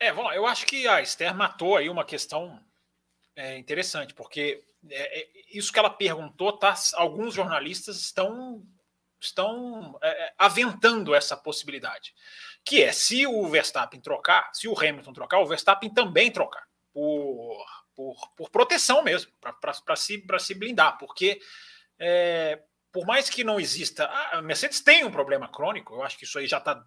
[0.00, 0.36] É, vamos lá.
[0.36, 2.58] Eu acho que a Esther matou aí uma questão
[3.36, 8.62] é, interessante, porque é, é isso que ela perguntou, tá, alguns jornalistas estão,
[9.24, 12.14] estão é, é, aventando essa possibilidade
[12.64, 17.66] que é se o Verstappen trocar, se o Hamilton trocar, o Verstappen também trocar, por,
[17.94, 21.40] por, por proteção mesmo, para se, se blindar, porque
[21.98, 26.24] é, por mais que não exista, a Mercedes tem um problema crônico, eu acho que
[26.24, 26.82] isso aí já, tá,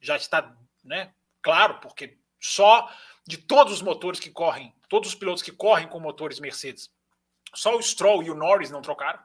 [0.00, 2.90] já está né, claro, porque só
[3.26, 6.90] de todos os motores que correm, todos os pilotos que correm com motores Mercedes,
[7.54, 9.20] só o Stroll e o Norris não trocaram,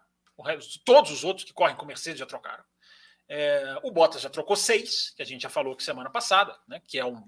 [0.86, 2.64] todos os outros que correm com Mercedes já trocaram.
[3.30, 6.82] É, o Bottas já trocou seis, que a gente já falou que semana passada, né?
[6.88, 7.22] Que é um,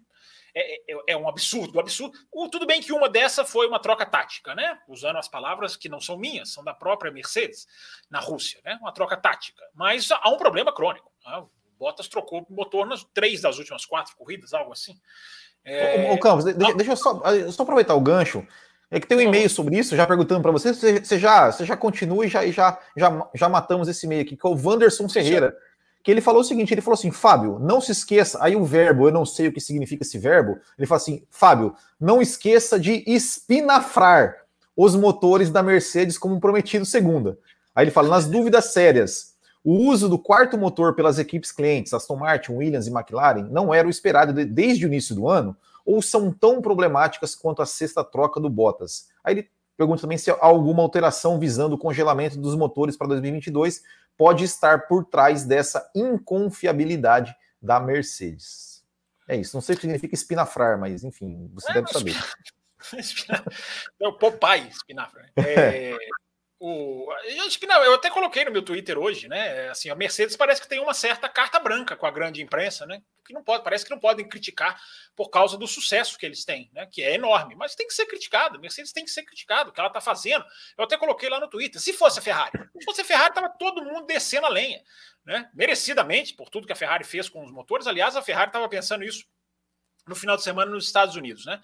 [0.56, 2.18] é, é, é um absurdo, um absurdo.
[2.32, 4.80] O, tudo bem que uma dessa foi uma troca tática, né?
[4.88, 7.68] Usando as palavras que não são minhas, são da própria Mercedes
[8.10, 8.78] na Rússia, né?
[8.82, 9.64] Uma troca tática.
[9.74, 11.12] Mas há um problema crônico.
[11.26, 11.38] Né?
[11.38, 15.00] O Bottas trocou o motor nas três das últimas quatro corridas, algo assim.
[15.64, 16.12] É...
[16.12, 18.46] Ô, Campos, deixa, deixa eu só, só aproveitar o gancho.
[18.92, 21.78] É que tem um e-mail sobre isso, já perguntando para você, você já, você já
[21.78, 25.56] continua e já, já, já, já matamos esse e-mail aqui, que é o Wanderson Ferreira
[26.04, 28.40] que ele falou o seguinte: ele falou assim, Fábio, não se esqueça.
[28.42, 30.58] Aí o verbo, eu não sei o que significa esse verbo.
[30.78, 34.36] Ele falou assim, Fábio, não esqueça de espinafrar
[34.76, 37.38] os motores da Mercedes como prometido segunda.
[37.76, 42.16] Aí ele fala, nas dúvidas sérias, o uso do quarto motor pelas equipes clientes, Aston
[42.16, 45.56] Martin, Williams e McLaren, não era o esperado de, desde o início do ano,
[45.90, 49.08] ou são tão problemáticas quanto a sexta troca do Bottas?
[49.24, 53.82] Aí ele pergunta também se há alguma alteração visando o congelamento dos motores para 2022
[54.16, 58.84] pode estar por trás dessa inconfiabilidade da Mercedes.
[59.28, 59.56] É isso.
[59.56, 62.14] Não sei o que significa espinafrar, mas enfim, você é, deve saber.
[64.00, 65.30] É o Popeye espinafra.
[65.36, 65.98] É,
[66.60, 67.08] o,
[67.86, 69.70] eu até coloquei no meu Twitter hoje, né?
[69.70, 73.02] Assim, a Mercedes parece que tem uma certa carta branca com a grande imprensa, né?
[73.26, 74.78] Que não pode, parece que não podem criticar
[75.16, 76.86] por causa do sucesso que eles têm, né?
[76.86, 78.58] Que é enorme, mas tem que ser criticado.
[78.58, 80.44] A Mercedes tem que ser criticado, o que ela está fazendo.
[80.78, 81.80] Eu até coloquei lá no Twitter.
[81.80, 84.84] Se fosse a Ferrari, se fosse a Ferrari, tava todo mundo descendo a lenha.
[85.26, 85.50] né?
[85.54, 87.88] merecidamente, por tudo que a Ferrari fez com os motores.
[87.88, 89.26] Aliás, a Ferrari estava pensando isso
[90.06, 91.46] no final de semana nos Estados Unidos.
[91.46, 91.62] Né?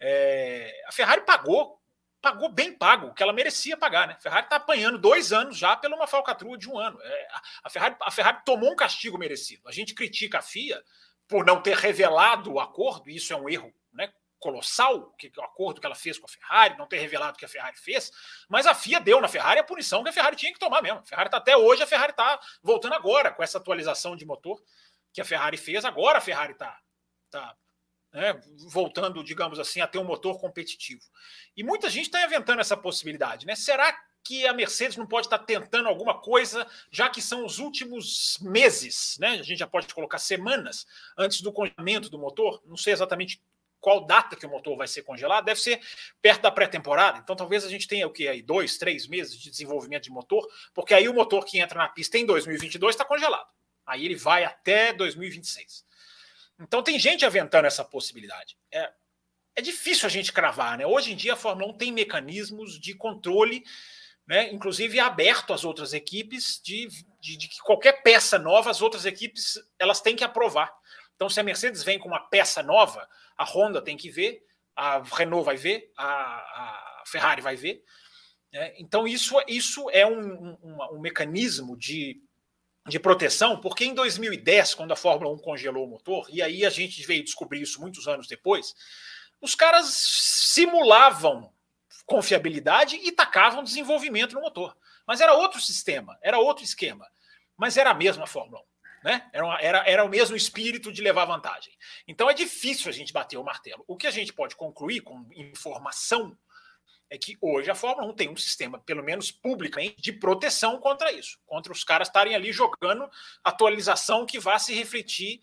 [0.00, 1.81] É, a Ferrari pagou,
[2.22, 4.06] pagou bem pago, o que ela merecia pagar.
[4.06, 4.14] Né?
[4.16, 6.98] A Ferrari está apanhando dois anos já pela uma falcatrua de um ano.
[7.02, 7.28] É,
[7.64, 9.68] a, Ferrari, a Ferrari tomou um castigo merecido.
[9.68, 10.82] A gente critica a FIA
[11.26, 15.42] por não ter revelado o acordo, e isso é um erro né, colossal, que, o
[15.42, 18.10] acordo que ela fez com a Ferrari, não ter revelado o que a Ferrari fez,
[18.48, 21.00] mas a FIA deu na Ferrari a punição que a Ferrari tinha que tomar mesmo.
[21.00, 24.62] A Ferrari está até hoje, a Ferrari está voltando agora com essa atualização de motor
[25.12, 26.78] que a Ferrari fez, agora a Ferrari está
[27.30, 27.56] tá,
[28.12, 31.02] né, voltando, digamos assim, a ter um motor competitivo.
[31.56, 33.54] E muita gente está inventando essa possibilidade, né?
[33.54, 33.92] Será
[34.24, 38.38] que a Mercedes não pode estar tá tentando alguma coisa, já que são os últimos
[38.40, 39.30] meses, né?
[39.30, 42.62] A gente já pode colocar semanas antes do congelamento do motor.
[42.64, 43.42] Não sei exatamente
[43.80, 45.80] qual data que o motor vai ser congelado, deve ser
[46.22, 47.18] perto da pré-temporada.
[47.18, 50.48] Então talvez a gente tenha o que aí dois, três meses de desenvolvimento de motor,
[50.72, 53.50] porque aí o motor que entra na pista em 2022 está congelado.
[53.84, 55.84] Aí ele vai até 2026.
[56.62, 58.56] Então tem gente aventando essa possibilidade.
[58.70, 58.90] É,
[59.56, 60.86] é difícil a gente cravar, né?
[60.86, 63.64] Hoje em dia a Fórmula 1 tem mecanismos de controle,
[64.26, 64.52] né?
[64.52, 66.88] Inclusive aberto às outras equipes de,
[67.20, 70.72] de, de que qualquer peça nova as outras equipes elas têm que aprovar.
[71.14, 74.42] Então, se a Mercedes vem com uma peça nova, a Honda tem que ver,
[74.74, 77.84] a Renault vai ver, a, a Ferrari vai ver.
[78.52, 78.74] Né?
[78.78, 82.20] Então, isso, isso é um, um, um, mecanismo de,
[82.86, 86.70] de proteção, porque em 2010, quando a Fórmula 1 congelou o motor, e aí a
[86.70, 88.74] gente veio descobrir isso muitos anos depois,
[89.40, 91.52] os caras simulavam
[92.06, 94.76] confiabilidade e tacavam desenvolvimento no motor.
[95.06, 97.06] Mas era outro sistema, era outro esquema,
[97.56, 98.64] mas era a mesma Fórmula 1.
[99.04, 99.30] Né?
[99.32, 101.76] Era, uma, era, era o mesmo espírito de levar vantagem.
[102.06, 103.84] Então é difícil a gente bater o martelo.
[103.88, 106.36] O que a gente pode concluir com informação
[107.12, 111.12] é que hoje a Fórmula 1 tem um sistema, pelo menos publicamente, de proteção contra
[111.12, 113.08] isso, contra os caras estarem ali jogando
[113.44, 115.40] atualização que vá se refletir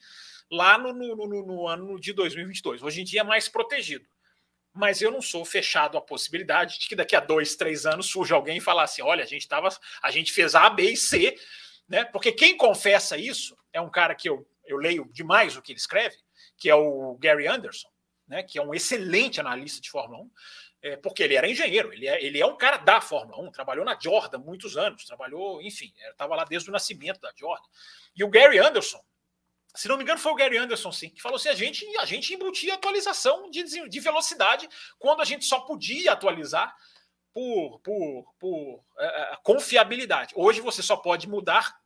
[0.52, 2.82] lá no, no, no, no ano de 2022.
[2.82, 4.06] Hoje em dia é mais protegido.
[4.74, 8.36] Mas eu não sou fechado à possibilidade de que daqui a dois, três anos surja
[8.36, 9.70] alguém e falar assim: olha, a gente tava,
[10.02, 11.36] a gente fez A, B e C
[11.90, 12.06] né?
[12.06, 15.80] Porque quem confessa isso é um cara que eu, eu leio demais o que ele
[15.80, 16.16] escreve,
[16.56, 17.90] que é o Gary Anderson,
[18.28, 18.44] né?
[18.44, 20.32] que é um excelente analista de Fórmula 1,
[20.82, 23.84] é, porque ele era engenheiro, ele é, ele é um cara da Fórmula 1, trabalhou
[23.84, 27.68] na Jordan muitos anos, trabalhou, enfim, estava lá desde o nascimento da Jordan.
[28.16, 29.04] E o Gary Anderson,
[29.76, 32.06] se não me engano, foi o Gary Anderson, sim, que falou assim: a gente, a
[32.06, 36.74] gente embutia atualização de, de velocidade quando a gente só podia atualizar
[37.34, 40.34] por, por, por é, confiabilidade.
[40.36, 41.78] Hoje você só pode mudar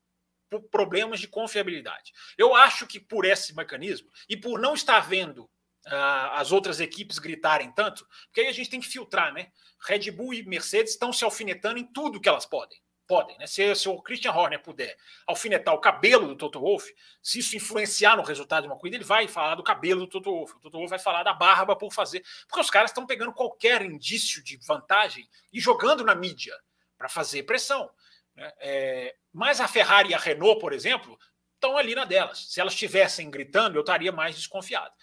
[0.49, 2.13] por problemas de confiabilidade.
[2.37, 5.49] Eu acho que por esse mecanismo e por não estar vendo
[5.85, 9.51] as outras equipes gritarem tanto, porque aí a gente tem que filtrar, né?
[9.85, 12.81] Red Bull e Mercedes estão se alfinetando em tudo que elas podem.
[13.05, 13.45] Podem, né?
[13.45, 14.95] Se, se o Christian Horner puder
[15.27, 19.03] alfinetar o cabelo do Toto Wolff, se isso influenciar no resultado de uma corrida, ele
[19.03, 20.55] vai falar do cabelo do Toto Wolff.
[20.55, 22.23] O Toto Wolff vai falar da barba por fazer.
[22.47, 26.55] Porque os caras estão pegando qualquer indício de vantagem e jogando na mídia
[26.97, 27.89] para fazer pressão.
[28.33, 28.53] Né?
[28.59, 31.19] É, mas a Ferrari e a Renault, por exemplo,
[31.55, 32.51] estão ali na delas.
[32.51, 34.93] Se elas estivessem gritando, eu estaria mais desconfiado.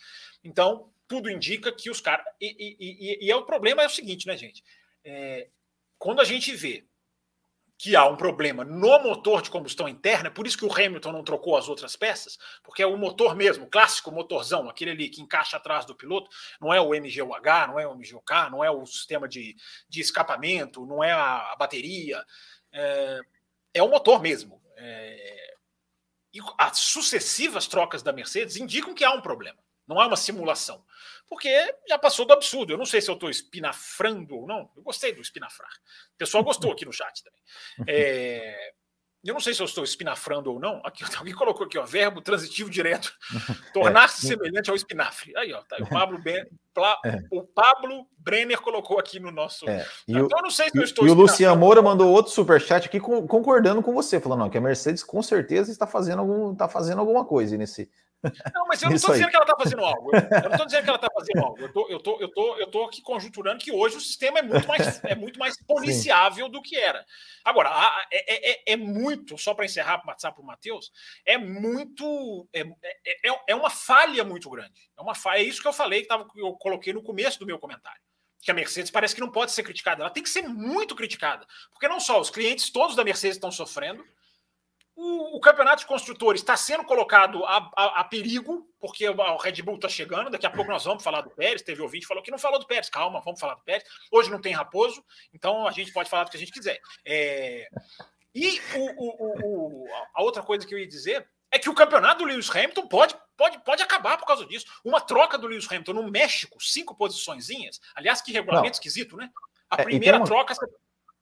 [0.43, 2.25] Então, tudo indica que os caras.
[2.41, 4.63] E, e, e, e, é o problema é o seguinte, né, gente?
[5.05, 5.49] É,
[5.99, 6.87] quando a gente vê
[7.77, 11.25] que há um problema no motor de combustão interna, por isso que o Hamilton não
[11.25, 15.23] trocou as outras peças, porque é o motor mesmo, o clássico motorzão, aquele ali que
[15.23, 16.29] encaixa atrás do piloto,
[16.61, 19.57] não é o MGUH, não é o MGUK, não é o sistema de,
[19.89, 22.23] de escapamento, não é a, a bateria,
[22.71, 23.21] é,
[23.73, 24.63] é o motor mesmo.
[24.77, 25.55] É,
[26.35, 29.59] e as sucessivas trocas da Mercedes indicam que há um problema.
[29.91, 30.85] Não é uma simulação.
[31.29, 31.51] Porque
[31.89, 32.73] já passou do absurdo.
[32.73, 34.71] Eu não sei se eu estou espinafrando ou não.
[34.77, 35.71] Eu gostei do espinafrar.
[36.15, 37.41] O pessoal gostou aqui no chat também.
[37.89, 38.73] É,
[39.23, 40.81] eu não sei se eu estou espinafrando ou não.
[40.85, 43.13] Aqui, alguém colocou aqui, ó, verbo transitivo direto.
[43.75, 44.29] Tornar-se é.
[44.31, 45.37] semelhante ao espinafre.
[45.37, 47.19] Aí, ó, tá, o, Pablo ben, Pla, é.
[47.31, 49.69] o Pablo Brenner colocou aqui no nosso.
[49.69, 49.87] É.
[50.09, 51.07] então, eu não sei se eu estou.
[51.07, 54.61] E o Luciano Moura mandou outro superchat aqui concordando com você, falando ó, que a
[54.61, 57.91] Mercedes com certeza está fazendo, algum, está fazendo alguma coisa nesse,
[58.55, 60.11] não, mas eu não estou dizendo que ela está fazendo algo.
[60.15, 61.59] Eu, não estou dizendo que ela está fazendo algo.
[61.61, 64.43] Eu tô, eu tô, eu tô, eu tô aqui conjunturando que hoje o sistema é
[64.43, 66.53] muito mais, é muito mais policiável Sim.
[66.53, 67.05] do que era.
[67.45, 67.71] Agora,
[68.13, 70.93] é, é, é muito, só para encerrar, para passar para o Matheus,
[71.25, 72.49] é muito.
[72.53, 74.91] É, é, é, é uma falha muito grande.
[74.99, 75.39] É uma falha.
[75.39, 78.01] É isso que eu falei, que tava, eu coloquei no começo do meu comentário
[78.43, 80.03] que a Mercedes parece que não pode ser criticada.
[80.03, 81.47] Ela tem que ser muito criticada.
[81.71, 84.03] Porque não só os clientes todos da Mercedes estão sofrendo,
[85.03, 89.63] o, o, campeonato de construtores está sendo colocado a, a, a, perigo, porque o Red
[89.63, 90.29] Bull está chegando.
[90.29, 91.63] Daqui a pouco nós vamos falar do Pérez.
[91.63, 92.91] Teve ouvinte que falou que não falou do Pérez.
[92.91, 93.83] Calma, vamos falar do Pérez.
[94.13, 96.79] Hoje não tem Raposo, então a gente pode falar do que a gente quiser.
[97.05, 97.67] É,
[98.35, 102.25] E o, o, a outra coisa que eu ia dizer é que o campeonato do
[102.25, 104.67] Lewis Hamilton pode, pode, pode acabar por causa disso.
[104.85, 107.81] Uma troca do Lewis Hamilton no México, cinco posiçõezinhas.
[107.95, 108.73] Aliás, que regulamento Não.
[108.73, 109.31] esquisito, né?
[109.71, 110.27] A é, primeira uma...
[110.27, 110.55] troca.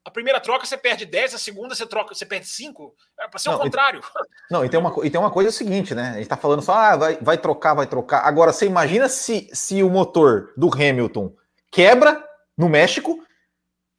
[0.08, 2.94] A primeira troca você perde 10, a segunda você troca, você perde 5.
[3.20, 4.00] É para ser não, o contrário.
[4.00, 4.02] E,
[4.50, 6.12] não, e tem, uma, e tem uma coisa seguinte, né?
[6.12, 8.20] A gente tá falando só, ah, vai, vai trocar, vai trocar.
[8.20, 11.34] Agora, você imagina se, se o motor do Hamilton
[11.70, 12.24] quebra
[12.56, 13.22] no México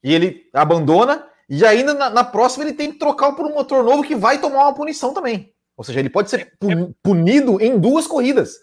[0.03, 3.83] e ele abandona, e ainda na, na próxima ele tem que trocar por um motor
[3.83, 5.53] novo que vai tomar uma punição também.
[5.77, 8.55] Ou seja, ele pode ser é, é punido em duas corridas.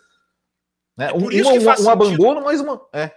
[0.98, 1.10] Né?
[1.10, 2.84] É um, uma, um, um abandono, mais uma.
[2.92, 3.12] É.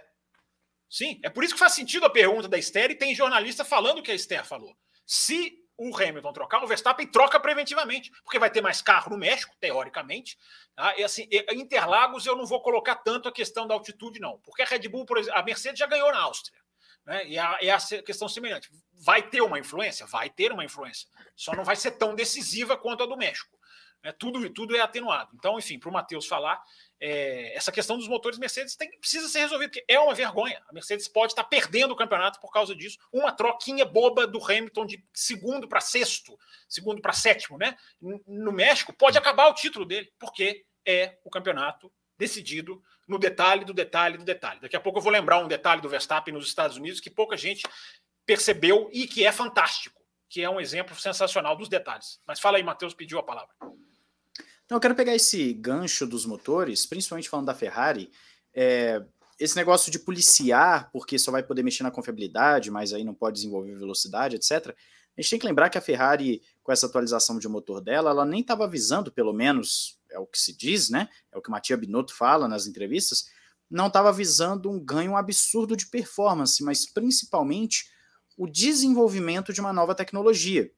[0.90, 4.00] Sim, é por isso que faz sentido a pergunta da Esther e tem jornalista falando
[4.00, 4.76] o que a Esther falou.
[5.06, 9.54] Se o Hamilton trocar, o Verstappen troca preventivamente, porque vai ter mais carro no México,
[9.60, 10.36] teoricamente.
[10.74, 10.94] Tá?
[10.98, 14.66] E assim, Interlagos eu não vou colocar tanto a questão da altitude, não, porque a
[14.66, 16.60] Red Bull, por exemplo, a Mercedes já ganhou na Áustria.
[17.06, 17.28] Né?
[17.28, 18.68] E a, é a questão semelhante.
[18.92, 20.04] Vai ter uma influência?
[20.06, 21.08] Vai ter uma influência.
[21.34, 23.58] Só não vai ser tão decisiva quanto a do México.
[24.02, 24.12] Né?
[24.12, 25.30] Tudo, tudo é atenuado.
[25.34, 26.62] Então, enfim, para o Matheus falar,
[27.00, 30.62] é, essa questão dos motores Mercedes tem, precisa ser resolvida, porque é uma vergonha.
[30.68, 32.98] A Mercedes pode estar perdendo o campeonato por causa disso.
[33.12, 36.38] Uma troquinha boba do Hamilton de segundo para sexto,
[36.68, 37.76] segundo para sétimo, né?
[38.26, 43.72] No México, pode acabar o título dele, porque é o campeonato decidido no detalhe do
[43.72, 44.60] detalhe do detalhe.
[44.60, 47.36] Daqui a pouco eu vou lembrar um detalhe do Verstappen nos Estados Unidos que pouca
[47.36, 47.66] gente
[48.26, 52.20] percebeu e que é fantástico, que é um exemplo sensacional dos detalhes.
[52.26, 53.52] Mas fala aí, Matheus pediu a palavra.
[54.70, 58.08] Então, eu quero pegar esse gancho dos motores, principalmente falando da Ferrari,
[58.54, 59.04] é,
[59.36, 63.34] esse negócio de policiar, porque só vai poder mexer na confiabilidade, mas aí não pode
[63.34, 64.68] desenvolver velocidade, etc.
[64.68, 68.24] A gente tem que lembrar que a Ferrari, com essa atualização de motor dela, ela
[68.24, 71.08] nem estava avisando, pelo menos é o que se diz, né?
[71.32, 73.24] É o que Matia Binotto fala nas entrevistas,
[73.68, 77.90] não estava visando um ganho absurdo de performance, mas principalmente
[78.38, 80.70] o desenvolvimento de uma nova tecnologia.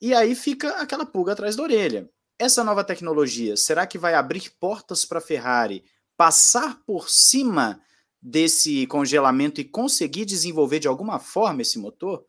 [0.00, 2.10] E aí fica aquela pulga atrás da orelha.
[2.38, 5.82] Essa nova tecnologia, será que vai abrir portas para a Ferrari
[6.18, 7.80] passar por cima
[8.20, 12.26] desse congelamento e conseguir desenvolver de alguma forma esse motor?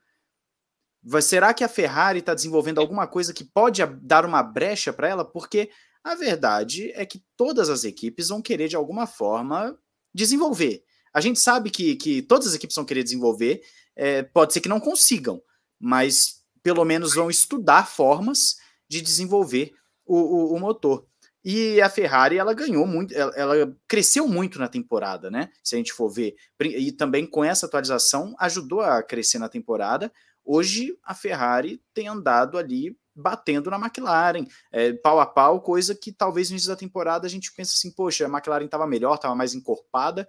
[1.22, 5.26] Será que a Ferrari está desenvolvendo alguma coisa que pode dar uma brecha para ela?
[5.26, 5.70] Porque
[6.01, 9.78] a verdade é que todas as equipes vão querer, de alguma forma,
[10.14, 10.84] desenvolver.
[11.14, 13.62] A gente sabe que, que todas as equipes vão querer desenvolver,
[13.93, 15.41] é, pode ser que não consigam,
[15.78, 18.55] mas pelo menos vão estudar formas
[18.89, 19.74] de desenvolver
[20.08, 21.05] o, o, o motor.
[21.43, 25.49] E a Ferrari, ela ganhou muito, ela, ela, cresceu muito na temporada, né?
[25.64, 26.36] Se a gente for ver.
[26.60, 30.12] E também com essa atualização ajudou a crescer na temporada.
[30.43, 36.12] Hoje a Ferrari tem andado ali batendo na McLaren, é, pau a pau, coisa que
[36.12, 39.34] talvez no início da temporada a gente pensa assim, poxa, a McLaren estava melhor, estava
[39.34, 40.28] mais encorpada,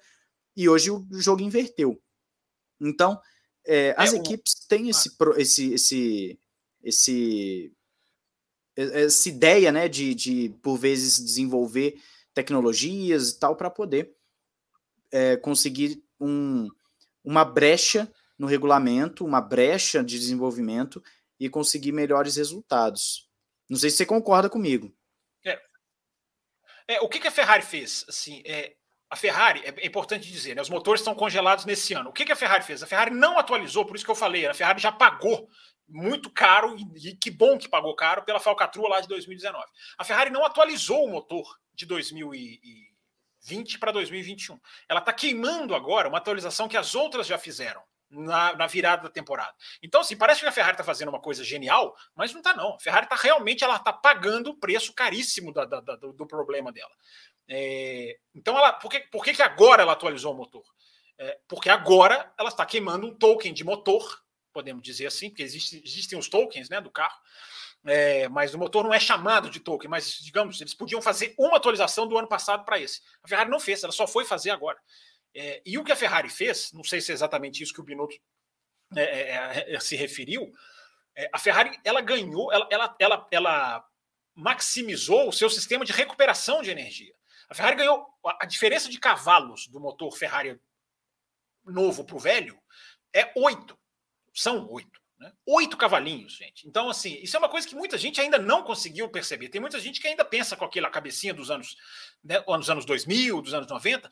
[0.57, 2.01] e hoje o jogo inverteu.
[2.81, 3.20] Então,
[3.66, 4.91] é, as é, equipes têm ah.
[4.91, 6.41] esse, esse, esse,
[6.83, 7.72] esse
[8.79, 12.01] essa ideia, né, de, de por vezes desenvolver
[12.33, 14.14] tecnologias e tal para poder
[15.11, 16.68] é, conseguir um,
[17.24, 21.03] uma brecha no regulamento, uma brecha de desenvolvimento
[21.41, 23.29] e conseguir melhores resultados.
[23.68, 24.95] Não sei se você concorda comigo.
[25.45, 25.61] É.
[26.87, 28.05] é o que, que, a Ferrari fez?
[28.09, 28.76] Assim, é,
[29.11, 32.11] a Ferrari, é, é importante dizer, né, os motores estão congelados nesse ano.
[32.11, 32.81] O que, que a Ferrari fez?
[32.81, 35.49] A Ferrari não atualizou, por isso que eu falei, a Ferrari já pagou
[35.89, 39.64] muito caro, e, que bom que pagou caro, pela falcatrua lá de 2019.
[39.97, 44.61] A Ferrari não atualizou o motor de 2020 para 2021.
[44.89, 47.82] Ela está queimando agora uma atualização que as outras já fizeram.
[48.11, 49.53] Na, na, virada da temporada.
[49.82, 52.76] Então, assim, parece que a Ferrari está fazendo uma coisa genial, mas não está não.
[52.76, 56.26] A Ferrari está realmente ela está pagando o preço caríssimo da, da, da, do, do,
[56.26, 56.91] problema dela.
[57.47, 60.64] É, então, ela, por, que, por que, que agora ela atualizou o motor?
[61.18, 64.22] É, porque agora ela está queimando um token de motor
[64.53, 67.18] podemos dizer assim, porque existe, existem os tokens né, do carro,
[67.84, 71.57] é, mas o motor não é chamado de token, mas digamos, eles podiam fazer uma
[71.57, 73.01] atualização do ano passado para esse.
[73.22, 74.78] A Ferrari não fez, ela só foi fazer agora.
[75.34, 77.84] É, e o que a Ferrari fez, não sei se é exatamente isso que o
[77.84, 78.16] Binotto
[78.96, 80.51] é, é, é se referiu,
[81.14, 83.88] é, a Ferrari ela ganhou, ela, ela, ela, ela
[84.34, 87.14] maximizou o seu sistema de recuperação de energia.
[87.49, 90.61] A Ferrari ganhou a diferença de cavalos do motor Ferrari
[91.64, 92.59] novo para o velho
[93.14, 93.78] é 8.
[94.39, 95.01] São oito.
[95.18, 95.32] Né?
[95.47, 96.68] Oito cavalinhos, gente.
[96.68, 99.49] Então, assim, isso é uma coisa que muita gente ainda não conseguiu perceber.
[99.49, 101.76] Tem muita gente que ainda pensa com aquela cabecinha dos anos,
[102.22, 104.09] né, dos anos 2000, dos anos 90.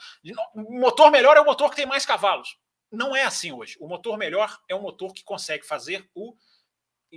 [0.52, 2.58] O motor melhor é o motor que tem mais cavalos.
[2.90, 3.76] Não é assim hoje.
[3.78, 6.34] O motor melhor é um motor que consegue fazer o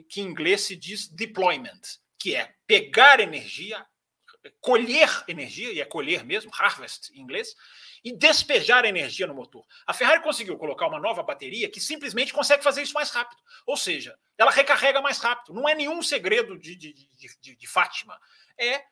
[0.07, 1.81] que em inglês se diz deployment,
[2.19, 3.83] que é pegar energia,
[4.61, 7.55] colher energia, e é colher mesmo, harvest em inglês,
[8.03, 9.65] e despejar energia no motor.
[9.85, 13.41] A Ferrari conseguiu colocar uma nova bateria que simplesmente consegue fazer isso mais rápido.
[13.65, 15.53] Ou seja, ela recarrega mais rápido.
[15.53, 18.19] Não é nenhum segredo de, de, de, de Fátima.
[18.57, 18.83] É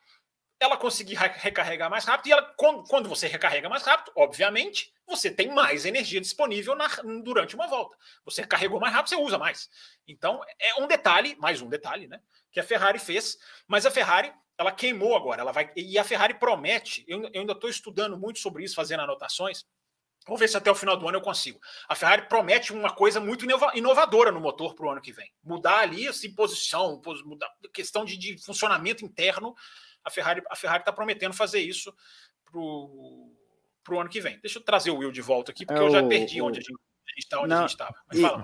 [0.59, 2.27] ela conseguir recarregar mais rápido.
[2.27, 6.87] E ela, quando, você recarrega mais rápido, obviamente, você tem mais energia disponível na,
[7.23, 7.95] durante uma volta.
[8.25, 9.69] Você carregou mais rápido, você usa mais.
[10.07, 12.19] Então, é um detalhe, mais um detalhe, né?
[12.51, 13.37] Que a Ferrari fez.
[13.67, 15.41] Mas a Ferrari ela queimou agora.
[15.41, 17.05] Ela vai e a Ferrari promete.
[17.07, 19.65] Eu, eu ainda estou estudando muito sobre isso, fazendo anotações.
[20.25, 21.59] Vamos ver se até o final do ano eu consigo.
[21.87, 25.31] A Ferrari promete uma coisa muito inovadora no motor para o ano que vem.
[25.41, 29.55] Mudar ali assim, posição, mudar questão de, de funcionamento interno.
[30.03, 31.93] A Ferrari a Ferrari está prometendo fazer isso
[32.51, 34.37] para o ano que vem.
[34.41, 36.59] Deixa eu trazer o Will de volta aqui, porque é eu já perdi o, onde
[36.59, 36.77] a gente
[37.17, 37.95] está, onde Não, a gente estava.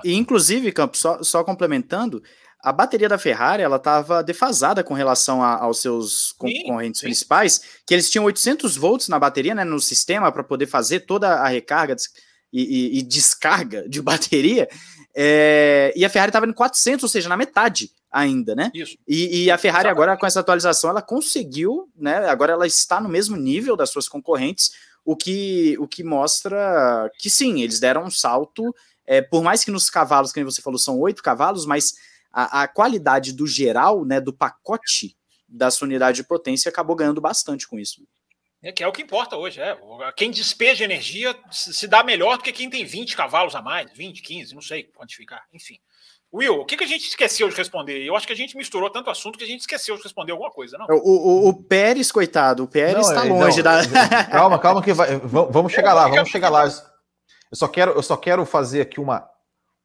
[0.03, 2.24] E, e, inclusive, Campos, só, só complementando,
[2.64, 7.07] a bateria da Ferrari ela estava defasada com relação a, aos seus concorrentes sim.
[7.07, 11.41] principais, que eles tinham 800 volts na bateria, né, no sistema para poder fazer toda
[11.41, 11.93] a recarga
[12.53, 14.70] e, e, e descarga de bateria,
[15.14, 18.72] é, e a Ferrari estava em 400, ou seja, na metade ainda, né?
[18.74, 18.97] Isso.
[19.07, 19.91] E, e a Ferrari Exatamente.
[19.91, 22.30] agora com essa atualização ela conseguiu, né?
[22.30, 24.72] Agora ela está no mesmo nível das suas concorrentes,
[25.05, 28.74] o que o que mostra que sim, eles deram um salto.
[29.05, 31.93] É, por mais que nos cavalos, como você falou, são oito cavalos, mas
[32.34, 35.15] a, a qualidade do geral, né, do pacote
[35.47, 38.01] da sua unidade de potência acabou ganhando bastante com isso.
[38.61, 39.77] É que é o que importa hoje, é.
[40.15, 44.21] Quem despeja energia se dá melhor do que quem tem 20 cavalos a mais, 20,
[44.21, 45.77] 15, não sei quantificar, enfim.
[46.34, 48.03] Will, o que, que a gente esqueceu de responder?
[48.03, 50.49] Eu acho que a gente misturou tanto assunto que a gente esqueceu de responder alguma
[50.49, 50.88] coisa, não?
[50.89, 54.25] O, o, o Pérez, coitado, o Pérez está longe não, da.
[54.31, 56.65] Calma, calma, que vai, vamos chegar lá, vamos chegar lá.
[56.65, 59.29] Eu só quero, eu só quero fazer aqui uma,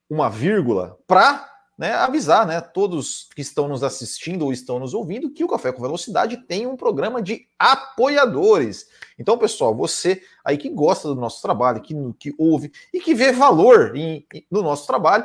[0.09, 1.47] uma vírgula para
[1.79, 5.71] né, avisar né, todos que estão nos assistindo ou estão nos ouvindo que o Café
[5.71, 8.89] com Velocidade tem um programa de apoiadores.
[9.17, 13.31] Então, pessoal, você aí que gosta do nosso trabalho, que, que ouve e que vê
[13.31, 15.25] valor em, no nosso trabalho,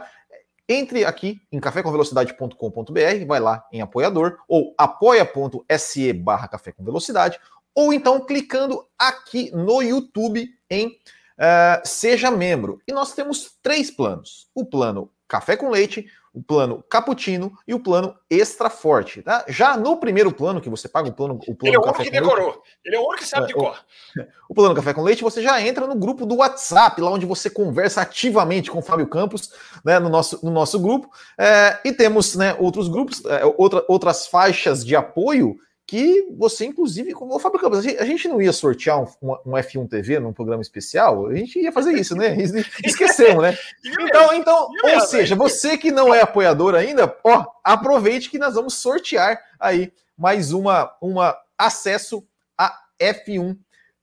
[0.69, 7.39] entre aqui em cafécomvelocidade.com.br, vai lá em apoiador ou apoia.se barra café com velocidade,
[7.73, 12.79] ou então clicando aqui no YouTube em uh, Seja Membro.
[12.87, 17.79] E nós temos três planos: o plano Café com Leite, o plano cappuccino e o
[17.79, 19.21] plano extra forte.
[19.21, 19.45] Tá?
[19.47, 21.35] Já no primeiro plano, que você paga o plano.
[21.35, 22.47] O plano Ele é o único que decorou.
[22.47, 23.85] Leite, Ele é o único que sabe de é, cor.
[24.17, 27.27] O, o plano Café com Leite, você já entra no grupo do WhatsApp, lá onde
[27.27, 29.51] você conversa ativamente com o Fábio Campos,
[29.85, 31.07] né, no, nosso, no nosso grupo.
[31.37, 35.55] É, e temos né, outros grupos, é, outra, outras faixas de apoio
[35.85, 39.07] que você, inclusive, como o Fábio Campos, a gente não ia sortear um,
[39.45, 42.35] um, F1 TV num programa especial, a gente ia fazer isso, né?
[42.83, 43.57] Esquecemos, né?
[44.01, 48.75] Então, então ou seja, você que não é apoiador ainda, ó, aproveite que nós vamos
[48.75, 52.25] sortear aí mais uma, uma acesso
[52.57, 53.57] a F1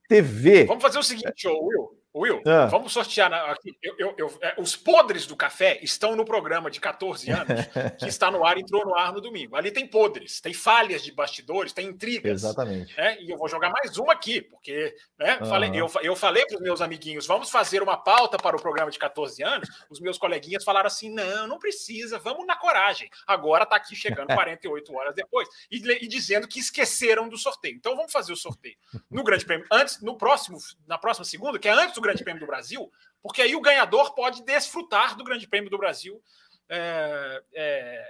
[0.09, 0.65] TV.
[0.65, 2.00] Vamos fazer o seguinte, Will.
[2.15, 2.67] Will, ah.
[2.67, 3.77] vamos sortear aqui.
[3.81, 7.67] Eu, eu, eu, é, os podres do café estão no programa de 14 anos,
[7.99, 9.55] que está no ar, entrou no ar no domingo.
[9.55, 12.43] Ali tem podres, tem falhas de bastidores, tem intrigas.
[12.43, 12.97] Exatamente.
[12.97, 13.17] Né?
[13.21, 16.63] E eu vou jogar mais uma aqui, porque né, falei, eu, eu falei para os
[16.63, 19.69] meus amiguinhos, vamos fazer uma pauta para o programa de 14 anos.
[19.89, 23.09] Os meus coleguinhas falaram assim: não, não precisa, vamos na coragem.
[23.27, 27.77] Agora está aqui chegando 48 horas depois e, e dizendo que esqueceram do sorteio.
[27.77, 28.77] Então vamos fazer o sorteio
[29.09, 32.41] no Grande Prêmio, antes, no próximo, na próxima segunda, que é antes do Grande Prêmio
[32.41, 32.91] do Brasil,
[33.23, 36.23] porque aí o ganhador pode desfrutar do Grande Prêmio do Brasil
[36.71, 38.05] é, é,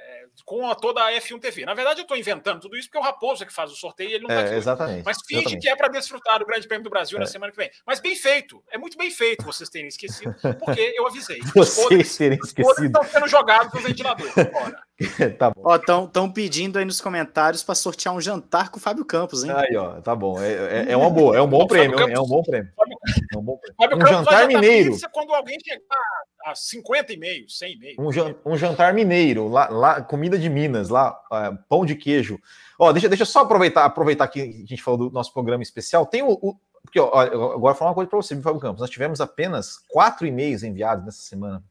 [0.45, 1.65] com a, toda a F1 TV.
[1.65, 3.75] Na verdade, eu estou inventando tudo isso porque é o Raposo é que faz o
[3.75, 5.05] sorteio e ele não está é, Exatamente.
[5.05, 5.63] Mas finge exatamente.
[5.63, 7.27] que é para desfrutar do Grande Prêmio do Brasil na é.
[7.27, 7.71] semana que vem.
[7.87, 8.63] Mas bem feito.
[8.71, 11.41] É muito bem feito vocês terem esquecido, porque eu avisei.
[11.55, 12.87] Vocês terem esquecido.
[12.87, 14.29] estão sendo jogados no ventilador.
[15.39, 15.75] tá bom.
[16.07, 19.53] Estão pedindo aí nos comentários para sortear um jantar com o Fábio Campos, hein?
[19.53, 20.41] Aí, ó, tá bom.
[20.41, 21.97] É, é, é uma boa, é um bom prêmio.
[21.97, 22.71] Campos, é um bom prêmio.
[22.77, 22.99] Fábio,
[23.35, 23.77] é um bom prêmio.
[23.77, 24.97] Fábio um Campos jantar mineiro.
[25.13, 25.81] Quando alguém chegar
[26.45, 27.97] a 50 e meio, 100 e meio.
[27.99, 32.39] Um, um jantar mineiro, lá, lá, comida de Minas, lá, uh, pão de queijo.
[32.79, 36.07] Ó, deixa, deixa eu só aproveitar, aproveitar que a gente falou do nosso programa especial.
[36.07, 36.33] Tem o.
[36.33, 38.81] o porque, ó, agora vou falar uma coisa para você, Fábio Campos.
[38.81, 41.63] Nós tivemos apenas quatro e-mails enviados nessa semana.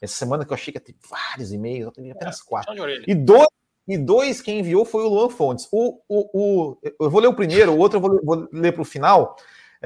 [0.00, 2.74] Essa semana que eu achei que ia ter vários e-mails, eu tive apenas é, quatro.
[3.06, 3.48] E dois,
[3.86, 5.68] e dois quem enviou foi o Luan Fontes.
[5.70, 8.82] O, o, o, eu vou ler o primeiro, o outro eu vou, vou ler para
[8.82, 9.36] o final.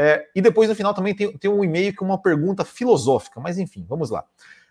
[0.00, 3.58] É, e depois no final também tem, tem um e-mail com uma pergunta filosófica, mas
[3.58, 4.24] enfim, vamos lá.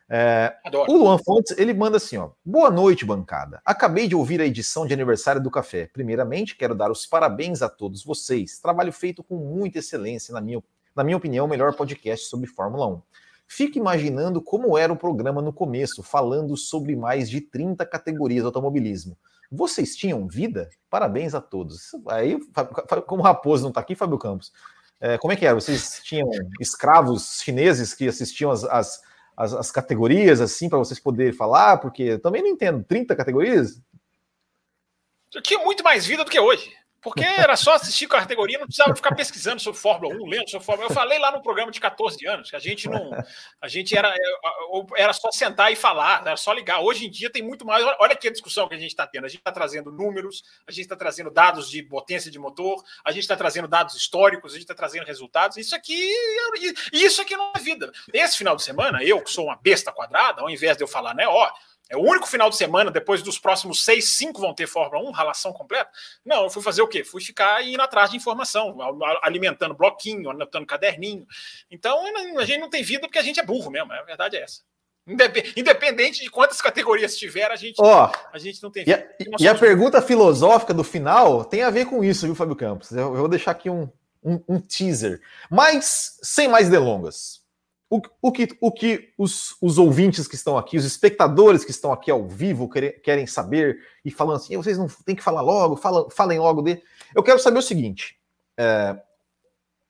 [0.10, 0.56] É,
[0.88, 2.30] o Luan Fontes, ele manda assim, ó.
[2.46, 3.62] Boa noite, bancada.
[3.66, 5.90] Acabei de ouvir a edição de aniversário do café.
[5.92, 8.58] Primeiramente, quero dar os parabéns a todos vocês.
[8.60, 10.64] Trabalho feito com muita excelência, na minha,
[10.96, 13.02] na minha opinião, o melhor podcast sobre Fórmula 1.
[13.46, 18.46] Fico imaginando como era o programa no começo, falando sobre mais de 30 categorias de
[18.46, 19.18] automobilismo.
[19.52, 20.70] vocês tinham vida?
[20.90, 21.92] Parabéns a todos.
[22.08, 22.40] Aí,
[23.06, 24.54] como o Raposo não está aqui, Fábio Campos,
[25.00, 25.56] é, como é que era?
[25.56, 26.30] Vocês tinham
[26.60, 29.02] escravos chineses que assistiam as, as,
[29.36, 31.78] as, as categorias, assim, para vocês poderem falar?
[31.78, 33.82] Porque também não entendo, 30 categorias?
[35.34, 36.72] Eu tinha muito mais vida do que hoje.
[37.08, 40.90] Porque era só assistir categoria, não precisava ficar pesquisando sobre Fórmula 1, lendo sobre Fórmula
[40.90, 40.92] 1.
[40.92, 43.12] Eu falei lá no programa de 14 anos que a gente não.
[43.62, 44.14] A gente era,
[44.98, 46.82] era só sentar e falar, era só ligar.
[46.82, 47.82] Hoje em dia tem muito mais.
[47.98, 49.24] Olha aqui a discussão que a gente está tendo.
[49.24, 53.12] A gente está trazendo números, a gente está trazendo dados de potência de motor, a
[53.14, 55.56] gente está trazendo dados históricos, a gente está trazendo resultados.
[55.56, 56.14] Isso aqui,
[56.92, 57.90] isso aqui não é vida.
[58.12, 61.16] Esse final de semana, eu, que sou uma besta quadrada, ao invés de eu falar,
[61.16, 61.50] né, ó,
[61.90, 65.12] é o único final de semana, depois dos próximos seis, cinco vão ter Fórmula 1,
[65.12, 65.90] relação completa.
[66.26, 67.04] Não, eu fui fazer o quê?
[67.04, 68.78] Fui ficar indo atrás de informação,
[69.22, 71.26] alimentando bloquinho, anotando caderninho.
[71.72, 72.04] Então,
[72.38, 74.62] a gente não tem vida porque a gente é burro mesmo, a verdade é essa.
[75.56, 79.10] Independente de quantas categorias tiver, a gente, oh, a gente não tem vida.
[79.20, 82.58] E a, e a pergunta filosófica do final tem a ver com isso, viu, Fábio
[82.58, 82.92] Campos?
[82.92, 83.90] Eu, eu vou deixar aqui um,
[84.22, 85.22] um, um teaser.
[85.50, 87.42] Mas, sem mais delongas,
[87.90, 91.94] o, o, que, o que os, os, ouvintes que estão aqui, os espectadores que estão
[91.94, 95.78] aqui ao vivo querem, querem saber e falando assim, vocês não têm que falar logo,
[95.78, 96.84] fala, falem logo dele.
[97.16, 98.20] Eu quero saber o seguinte.
[98.58, 99.00] É,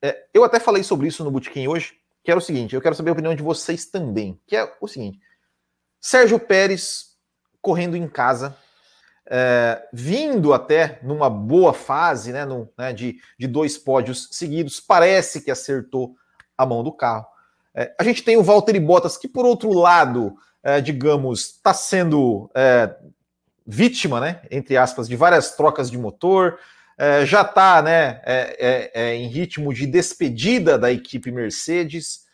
[0.02, 2.94] é, eu até falei sobre isso no Botequim hoje, que era o seguinte, eu quero
[2.94, 5.20] saber a opinião de vocês também, que é o seguinte.
[6.00, 7.16] Sérgio Pérez
[7.62, 8.56] correndo em casa,
[9.26, 15.42] é, vindo até numa boa fase, né, no, né, de, de dois pódios seguidos, parece
[15.42, 16.16] que acertou
[16.56, 17.26] a mão do carro.
[17.78, 22.50] É, a gente tem o Valtteri Bottas, que por outro lado, é, digamos, está sendo
[22.56, 22.96] é,
[23.68, 26.58] vítima, né, entre aspas, de várias trocas de motor,
[26.98, 32.26] é, já está né, é, é, em ritmo de despedida da equipe Mercedes.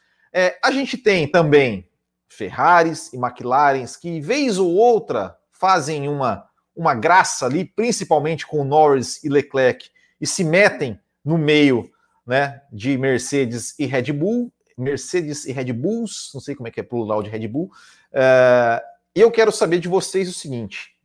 [0.64, 1.90] a gente tem também
[2.30, 9.22] Ferraris e McLarens que, vez ou outra, fazem uma, uma graça ali, principalmente com Norris
[9.26, 9.90] e Leclerc,
[10.22, 11.92] e se metem no meio
[12.26, 14.50] né, de Mercedes e Red Bull.
[14.78, 17.72] Mercedes e Red Bulls, não sei como é que é plural de Red Bull.
[18.12, 18.82] Uh,
[19.16, 20.96] eu quero saber de vocês o seguinte: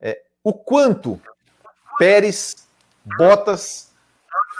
[0.00, 1.20] é, o quanto
[1.98, 2.66] Pérez,
[3.16, 3.92] Bottas,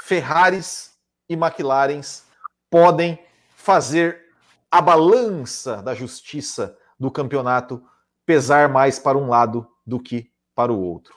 [0.05, 0.93] Ferraris
[1.29, 2.25] e McLarens
[2.71, 3.19] podem
[3.57, 4.25] fazer
[4.71, 7.83] a balança da justiça do campeonato
[8.27, 11.15] pesar mais para um lado do que para o outro.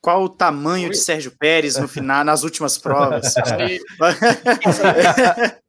[0.00, 3.34] Qual o tamanho de Sérgio Pérez no final, nas últimas provas?
[4.66, 5.61] Isso aí.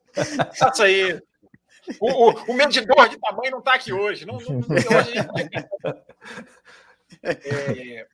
[1.99, 4.26] O, o, o, medidor de tamanho não está aqui hoje.
[4.26, 5.14] Não, não, hoje
[7.22, 8.07] é,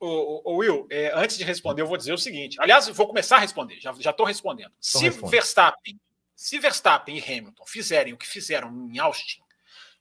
[0.00, 2.60] o, o, Will, é, antes de responder, eu vou dizer o seguinte.
[2.60, 3.78] Aliás, vou começar a responder.
[3.80, 4.72] Já estou respondendo.
[4.80, 6.00] Se Verstappen,
[6.34, 9.42] se Verstappen e Hamilton fizerem o que fizeram em Austin,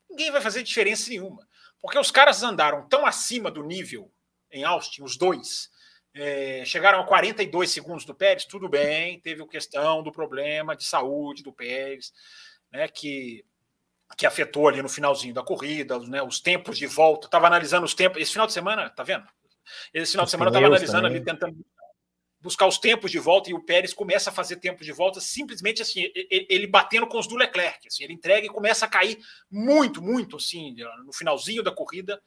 [0.10, 1.48] ninguém vai fazer diferença nenhuma,
[1.82, 4.12] porque os caras andaram tão acima do nível
[4.52, 5.70] em Austin, os dois,
[6.14, 10.84] é, chegaram a 42 segundos do Pérez, tudo bem, teve a questão do problema de
[10.84, 12.14] saúde do Pérez,
[12.72, 13.46] né, que,
[14.18, 17.28] que afetou ali no finalzinho da corrida, né, os tempos de volta.
[17.28, 18.22] Estava analisando os tempos.
[18.22, 19.26] Esse final de semana, tá vendo?
[19.94, 21.18] Esse final os de semana eu estava analisando também.
[21.18, 21.66] ali, tentando
[22.42, 25.82] buscar os tempos de volta, e o Pérez começa a fazer tempo de volta simplesmente
[25.82, 27.88] assim, ele batendo com os do Leclerc.
[27.88, 29.20] Assim, ele entrega e começa a cair
[29.52, 32.22] muito, muito assim, no finalzinho da corrida.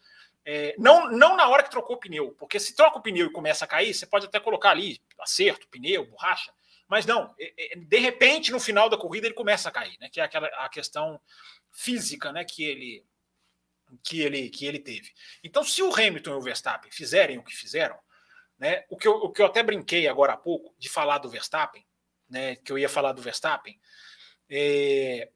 [0.45, 3.32] É, não, não na hora que trocou o pneu, porque se troca o pneu e
[3.32, 6.53] começa a cair, você pode até colocar ali acerto, pneu, borracha,
[6.88, 10.09] mas não, é, é, de repente no final da corrida ele começa a cair, né?
[10.11, 11.20] Que é aquela a questão
[11.70, 12.45] física, né?
[12.45, 13.07] Que ele
[14.03, 15.12] que ele que ele teve.
[15.45, 17.99] Então, se o Hamilton e o Verstappen fizerem o que fizeram,
[18.59, 18.84] né?
[18.90, 21.86] O que eu, o que eu até brinquei agora há pouco de falar do Verstappen,
[22.28, 22.57] né?
[22.57, 23.80] Que eu ia falar do Verstappen,
[24.51, 25.30] é,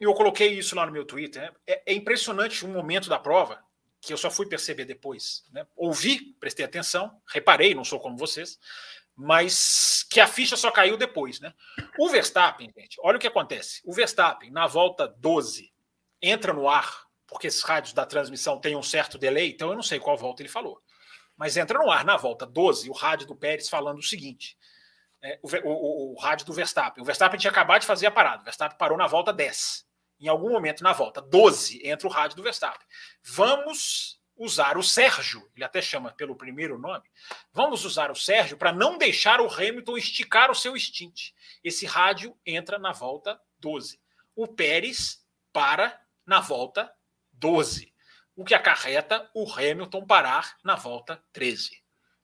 [0.00, 1.42] eu coloquei isso lá no meu Twitter.
[1.42, 1.52] Né?
[1.66, 3.62] É, é impressionante o momento da prova
[4.00, 5.44] que eu só fui perceber depois.
[5.52, 5.66] Né?
[5.76, 8.58] Ouvi, prestei atenção, reparei, não sou como vocês,
[9.14, 11.40] mas que a ficha só caiu depois.
[11.40, 11.52] Né?
[11.98, 13.82] O Verstappen, gente, olha o que acontece.
[13.84, 15.70] O Verstappen, na volta 12,
[16.22, 19.82] entra no ar, porque esses rádios da transmissão têm um certo delay, então eu não
[19.82, 20.80] sei qual volta ele falou.
[21.36, 24.58] Mas entra no ar na volta 12, o rádio do Pérez falando o seguinte.
[25.22, 27.02] É, o, o, o, rádio do Verstappen.
[27.02, 28.40] O Verstappen tinha acabado de fazer a parada.
[28.40, 29.89] O Verstappen parou na volta 10
[30.20, 32.86] em algum momento na volta 12, entra o rádio do Verstappen.
[33.22, 37.06] Vamos usar o Sérgio, ele até chama pelo primeiro nome,
[37.52, 41.32] vamos usar o Sérgio para não deixar o Hamilton esticar o seu stint.
[41.62, 44.00] Esse rádio entra na volta 12.
[44.34, 46.90] O Pérez para na volta
[47.32, 47.92] 12,
[48.36, 51.82] o que acarreta o Hamilton parar na volta 13,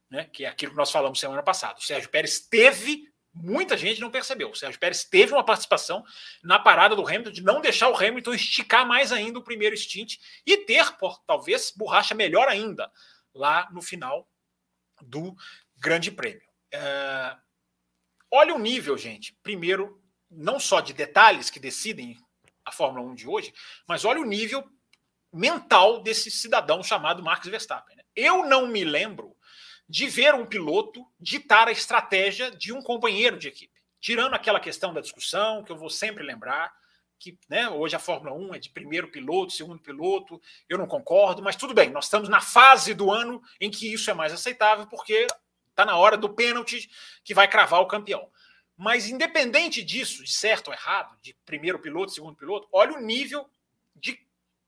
[0.08, 0.24] né?
[0.24, 1.78] que é aquilo que nós falamos semana passada.
[1.78, 4.50] O Sérgio Pérez teve Muita gente não percebeu.
[4.50, 6.02] O Sérgio Pérez teve uma participação
[6.42, 10.16] na parada do Hamilton de não deixar o Hamilton esticar mais ainda o primeiro stint
[10.46, 12.90] e ter, por, talvez, borracha melhor ainda
[13.34, 14.26] lá no final
[15.02, 15.36] do
[15.76, 16.48] Grande Prêmio.
[16.72, 17.36] É...
[18.30, 19.36] Olha o nível, gente.
[19.42, 22.18] Primeiro, não só de detalhes que decidem
[22.64, 23.52] a Fórmula 1 de hoje,
[23.86, 24.66] mas olha o nível
[25.30, 27.96] mental desse cidadão chamado Max Verstappen.
[27.96, 28.02] Né?
[28.16, 29.35] Eu não me lembro
[29.88, 33.72] de ver um piloto ditar a estratégia de um companheiro de equipe.
[34.00, 36.72] Tirando aquela questão da discussão, que eu vou sempre lembrar,
[37.18, 41.42] que né, hoje a Fórmula 1 é de primeiro piloto, segundo piloto, eu não concordo,
[41.42, 44.86] mas tudo bem, nós estamos na fase do ano em que isso é mais aceitável,
[44.86, 45.26] porque
[45.70, 46.90] está na hora do pênalti
[47.24, 48.30] que vai cravar o campeão.
[48.76, 53.48] Mas independente disso, de certo ou errado, de primeiro piloto, segundo piloto, olha o nível
[53.94, 54.20] de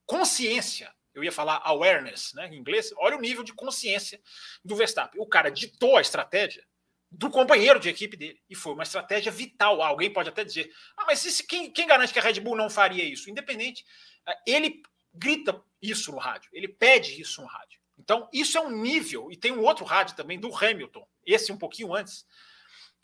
[0.07, 4.21] consciência eu ia falar awareness, né, em inglês, olha o nível de consciência
[4.65, 5.21] do Verstappen.
[5.21, 6.65] O cara ditou a estratégia
[7.11, 8.41] do companheiro de equipe dele.
[8.49, 9.83] E foi uma estratégia vital.
[9.83, 12.69] Alguém pode até dizer, ah, mas esse, quem, quem garante que a Red Bull não
[12.69, 13.31] faria isso?
[13.31, 13.85] Independente,
[14.27, 14.83] eh, ele
[15.13, 17.81] grita isso no rádio, ele pede isso no rádio.
[17.99, 21.59] Então, isso é um nível, e tem um outro rádio também do Hamilton, esse um
[21.59, 22.25] pouquinho antes,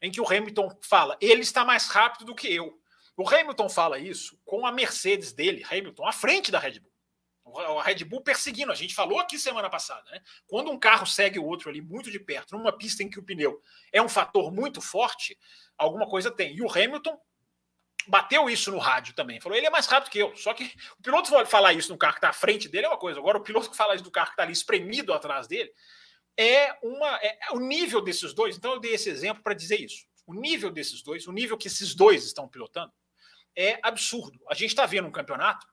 [0.01, 2.79] em que o Hamilton fala: ele está mais rápido do que eu.
[3.17, 6.94] O Hamilton fala isso com a Mercedes dele, Hamilton, à frente da Red Bull
[7.47, 8.73] a Red Bull perseguindo.
[8.73, 10.21] A gente falou aqui semana passada, né?
[10.47, 13.23] Quando um carro segue o outro ali muito de perto, numa pista em que o
[13.23, 13.61] pneu
[13.93, 15.39] é um fator muito forte,
[15.77, 16.55] alguma coisa tem.
[16.55, 17.19] E o Hamilton
[18.07, 19.41] bateu isso no rádio também.
[19.41, 20.35] Falou, ele é mais rápido que eu.
[20.37, 20.65] Só que
[20.99, 23.19] o piloto falar isso no carro que está à frente dele é uma coisa.
[23.19, 25.73] Agora, o piloto que fala isso do carro que está ali espremido atrás dele
[26.37, 28.57] é uma é, é o nível desses dois.
[28.57, 30.07] Então, eu dei esse exemplo para dizer isso.
[30.27, 32.93] O nível desses dois, o nível que esses dois estão pilotando,
[33.55, 34.41] é absurdo.
[34.49, 35.67] A gente está vendo um campeonato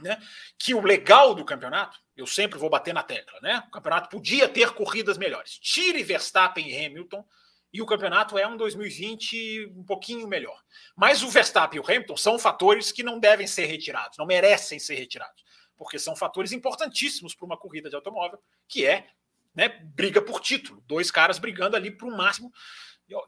[0.00, 0.20] né?
[0.58, 3.62] Que o legal do campeonato, eu sempre vou bater na tecla, né?
[3.68, 5.58] O campeonato podia ter corridas melhores.
[5.58, 7.24] Tire Verstappen e Hamilton
[7.72, 10.58] e o campeonato é um 2020 um pouquinho melhor.
[10.96, 14.78] Mas o Verstappen e o Hamilton são fatores que não devem ser retirados, não merecem
[14.78, 15.44] ser retirados,
[15.76, 19.08] porque são fatores importantíssimos para uma corrida de automóvel, que é
[19.54, 22.52] né, briga por título, dois caras brigando ali para o máximo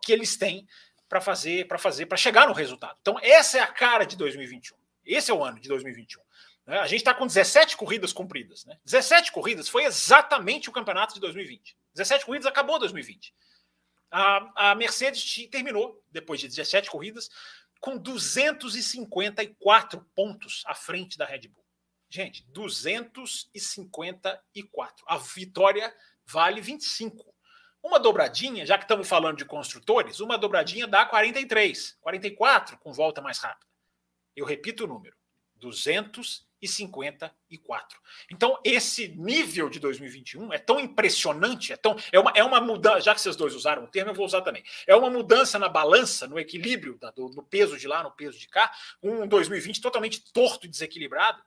[0.03, 0.67] que eles têm
[1.09, 2.97] para fazer, para fazer, para chegar no resultado.
[3.01, 4.77] Então essa é a cara de 2021.
[5.05, 6.23] Esse é o ano de 2021.
[6.69, 6.79] Né?
[6.79, 8.67] A gente está com 17 corridas cumpridas.
[8.67, 8.79] Né?
[8.85, 11.75] 17 corridas foi exatamente o campeonato de 2020.
[11.95, 13.35] 17 corridas acabou 2020.
[14.11, 17.31] A, a Mercedes terminou, depois de 17 corridas,
[17.81, 21.65] com 254 pontos à frente da Red Bull.
[22.11, 25.07] Gente, 254.
[25.09, 25.97] A vitória
[26.27, 27.35] vale 25.
[27.83, 33.23] Uma dobradinha, já que estamos falando de construtores, uma dobradinha dá 43, 44 com volta
[33.23, 33.67] mais rápida.
[34.37, 35.17] Eu repito o número:
[35.57, 37.99] 254 e 54.
[38.31, 43.01] Então, esse nível de 2021 é tão impressionante, é, tão, é, uma, é uma mudança,
[43.01, 44.65] já que vocês dois usaram o termo, eu vou usar também.
[44.87, 48.39] É uma mudança na balança, no equilíbrio da, do, no peso de lá, no peso
[48.39, 51.43] de cá, um 2020 totalmente torto e desequilibrado,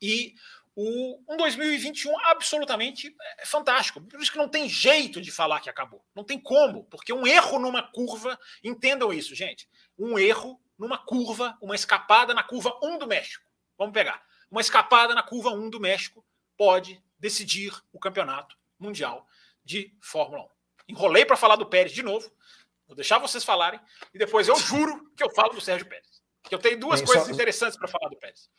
[0.00, 0.34] e
[0.76, 4.00] o, um 2021 absolutamente é, fantástico.
[4.00, 6.04] Por isso que não tem jeito de falar que acabou.
[6.14, 9.68] Não tem como, porque um erro numa curva, entendam isso, gente.
[9.98, 13.49] Um erro numa curva, uma escapada na curva 1 do México
[13.80, 14.22] Vamos pegar.
[14.50, 16.22] Uma escapada na curva 1 do México
[16.54, 19.26] pode decidir o campeonato mundial
[19.64, 20.92] de Fórmula 1.
[20.92, 22.30] Enrolei para falar do Pérez de novo.
[22.86, 23.80] Vou deixar vocês falarem
[24.12, 26.20] e depois eu juro que eu falo do Sérgio Pérez.
[26.42, 27.32] Que eu tenho duas coisas só...
[27.32, 28.50] interessantes para falar do Pérez.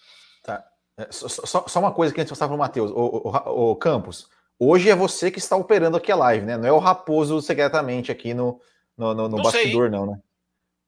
[0.42, 0.68] Tá.
[0.98, 2.92] É, só, só, só, uma coisa que antes eu estava para o Matheus.
[2.92, 6.58] O, Campos, hoje é você que está operando aqui a live, né?
[6.58, 8.60] Não é o Raposo secretamente aqui no,
[8.98, 10.00] no, no, no não bastidor, sei.
[10.00, 10.22] não, né?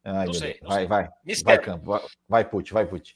[0.03, 0.87] Ai, não sei, não vai, sei.
[0.87, 3.15] vai, vai, vai, Campos, vai, vai, Put, vai, Put.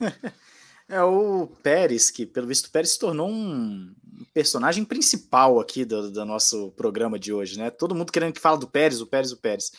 [0.86, 3.94] É o Pérez, que pelo visto o Pérez se tornou um
[4.34, 7.70] personagem principal aqui do, do, nosso programa de hoje, né?
[7.70, 9.72] Todo mundo querendo que fala do Pérez, o Pérez, o Pérez.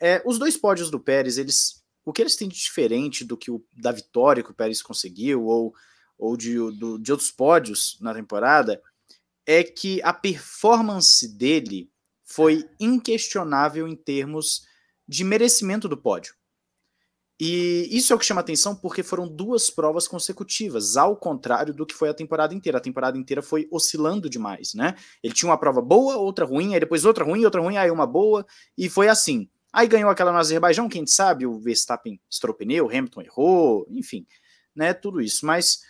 [0.00, 3.50] É, os dois pódios do Pérez, eles, o que eles têm de diferente do que
[3.50, 5.74] o da vitória que o Pérez conseguiu ou,
[6.18, 8.80] ou de, do, de outros pódios na temporada
[9.44, 11.90] é que a performance dele
[12.24, 14.66] foi inquestionável em termos
[15.06, 16.34] de merecimento do pódio.
[17.38, 21.84] E isso é o que chama atenção porque foram duas provas consecutivas, ao contrário do
[21.84, 22.78] que foi a temporada inteira.
[22.78, 24.94] A temporada inteira foi oscilando demais, né?
[25.22, 28.06] Ele tinha uma prova boa, outra ruim, aí depois outra ruim, outra ruim, aí uma
[28.06, 29.50] boa, e foi assim.
[29.70, 34.26] Aí ganhou aquela no Azerbaijão, quem sabe, o Verstappen estourou pneu, Hamilton errou, enfim,
[34.74, 34.94] né?
[34.94, 35.44] Tudo isso.
[35.44, 35.82] Mas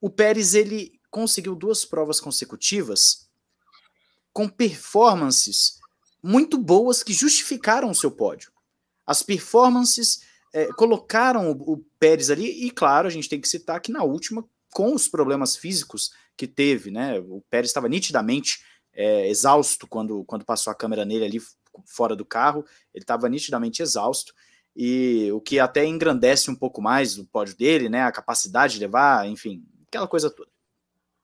[0.00, 3.28] o Pérez, ele conseguiu duas provas consecutivas
[4.32, 5.78] com performances
[6.22, 8.50] muito boas que justificaram o seu pódio.
[9.06, 10.22] As performances
[10.52, 14.02] é, colocaram o, o, Pérez ali, e claro, a gente tem que citar que na
[14.02, 17.18] última, com os problemas físicos que teve, né?
[17.18, 21.42] O Pérez estava nitidamente é, exausto quando, quando passou a câmera nele ali,
[21.86, 24.34] fora do carro, ele estava nitidamente exausto,
[24.74, 28.02] e o que até engrandece um pouco mais o pódio dele, né?
[28.02, 30.50] A capacidade de levar, enfim, aquela coisa toda.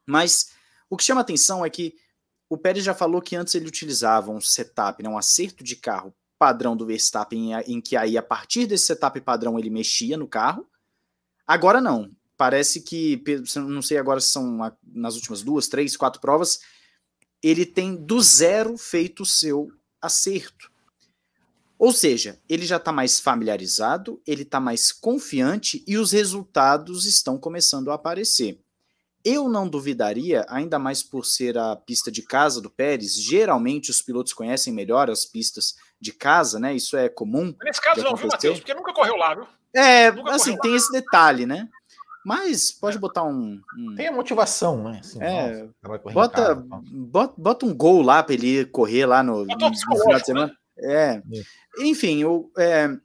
[0.07, 0.51] Mas
[0.89, 1.95] o que chama atenção é que
[2.49, 6.15] o Pérez já falou que antes ele utilizava um setup, né, um acerto de carro
[6.39, 10.67] padrão do Verstappen, em que aí a partir desse setup padrão ele mexia no carro.
[11.47, 12.11] Agora não.
[12.37, 13.23] Parece que,
[13.57, 16.61] não sei agora se são nas últimas duas, três, quatro provas,
[17.43, 19.69] ele tem do zero feito o seu
[20.01, 20.71] acerto.
[21.79, 27.39] Ou seja, ele já está mais familiarizado, ele está mais confiante e os resultados estão
[27.39, 28.59] começando a aparecer.
[29.25, 34.01] Eu não duvidaria, ainda mais por ser a pista de casa do Pérez, geralmente os
[34.01, 36.75] pilotos conhecem melhor as pistas de casa, né?
[36.75, 37.55] Isso é comum.
[37.63, 38.59] Nesse caso não, viu, Matheus?
[38.59, 39.47] Porque nunca correu lá, viu?
[39.75, 40.77] É, nunca assim, tem lá.
[40.77, 41.69] esse detalhe, né?
[42.25, 43.01] Mas pode é.
[43.01, 44.99] botar um, um, Tem a motivação, né?
[45.01, 49.45] Assim, é, nossa, bota, casa, bota, bota, um gol lá para ele correr lá no,
[49.45, 50.47] no, no final de semana.
[50.47, 50.55] Né?
[50.79, 51.23] É.
[51.23, 51.43] é.
[51.85, 52.97] Enfim, o, é,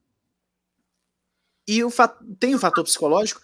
[1.67, 1.91] e o,
[2.39, 3.41] tem o fator psicológico.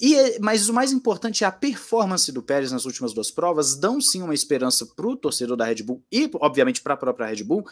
[0.00, 3.76] E, é, mas o mais importante é a performance do Pérez nas últimas duas provas,
[3.76, 7.26] dão sim uma esperança para o torcedor da Red Bull e, obviamente, para a própria
[7.26, 7.66] Red Bull,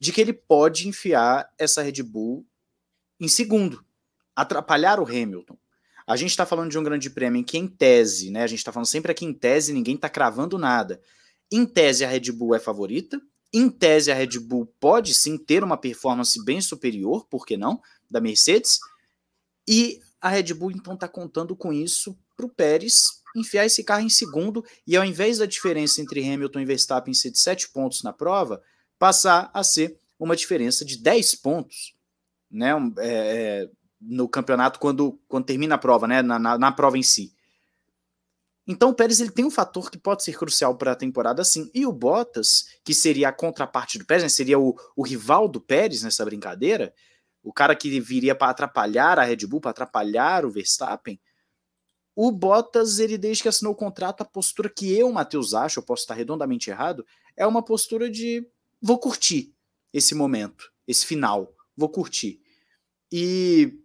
[0.00, 2.46] de que ele pode enfiar essa Red Bull
[3.20, 3.84] em segundo,
[4.34, 5.58] atrapalhar o Hamilton.
[6.06, 8.42] A gente está falando de um grande prêmio em que, em tese, né?
[8.42, 11.00] A gente está falando sempre aqui em tese, ninguém está cravando nada.
[11.52, 13.20] Em tese, a Red Bull é favorita.
[13.52, 17.80] Em tese, a Red Bull pode sim ter uma performance bem superior, por que não?
[18.10, 18.78] Da Mercedes.
[19.68, 24.02] E a Red Bull então está contando com isso para o Pérez enfiar esse carro
[24.02, 28.02] em segundo e ao invés da diferença entre Hamilton e Verstappen ser de 7 pontos
[28.02, 28.60] na prova,
[29.00, 31.96] passar a ser uma diferença de 10 pontos
[32.50, 36.98] né, é, é, no campeonato quando, quando termina a prova, né, na, na, na prova
[36.98, 37.34] em si.
[38.66, 41.70] Então o Pérez ele tem um fator que pode ser crucial para a temporada, sim.
[41.72, 45.62] E o Bottas, que seria a contraparte do Pérez, né, seria o, o rival do
[45.62, 46.92] Pérez nessa brincadeira,
[47.42, 51.18] o cara que viria para atrapalhar a Red Bull, para atrapalhar o Verstappen,
[52.14, 55.82] o Bottas, ele desde que assinou o contrato, a postura que eu, Matheus, acho, eu
[55.82, 58.46] posso estar redondamente errado, é uma postura de
[58.80, 59.54] vou curtir
[59.92, 62.40] esse momento, esse final, vou curtir.
[63.12, 63.78] E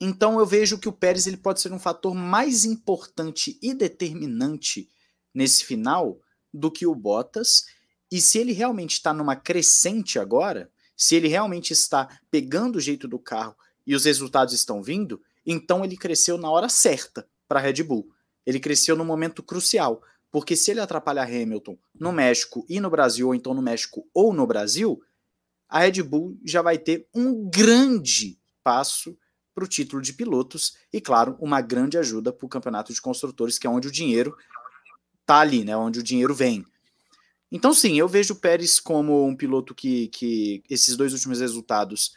[0.00, 4.90] então eu vejo que o Pérez ele pode ser um fator mais importante e determinante
[5.34, 6.20] nesse final
[6.52, 7.64] do que o Bottas.
[8.10, 13.08] E se ele realmente está numa crescente agora, se ele realmente está pegando o jeito
[13.08, 17.62] do carro e os resultados estão vindo, então ele cresceu na hora certa para a
[17.62, 18.10] Red Bull.
[18.44, 23.28] Ele cresceu no momento crucial, porque se ele atrapalhar Hamilton no México e no Brasil,
[23.28, 25.00] ou então no México ou no Brasil,
[25.68, 29.16] a Red Bull já vai ter um grande passo
[29.54, 33.58] para o título de pilotos e, claro, uma grande ajuda para o campeonato de construtores,
[33.58, 34.36] que é onde o dinheiro
[35.22, 35.76] está ali, né?
[35.76, 36.64] Onde o dinheiro vem.
[37.50, 42.14] Então, sim, eu vejo o Pérez como um piloto que, que esses dois últimos resultados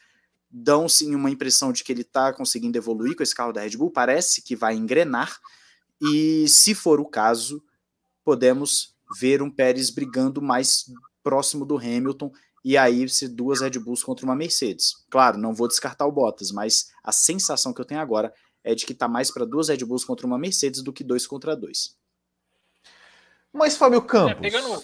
[0.51, 3.77] dão sim uma impressão de que ele está conseguindo evoluir com esse carro da Red
[3.77, 5.39] Bull, parece que vai engrenar,
[6.01, 7.63] e se for o caso,
[8.29, 10.85] podemos ver um Pérez brigando mais
[11.23, 12.31] próximo do Hamilton
[12.63, 15.03] e aí ser duas Red Bulls contra uma Mercedes.
[15.09, 18.31] Claro, não vou descartar o Bottas, mas a sensação que eu tenho agora
[18.63, 21.25] é de que está mais para duas Red Bulls contra uma Mercedes do que dois
[21.25, 21.97] contra dois.
[23.51, 24.33] Mas Fábio Campos.
[24.33, 24.79] É, pegando...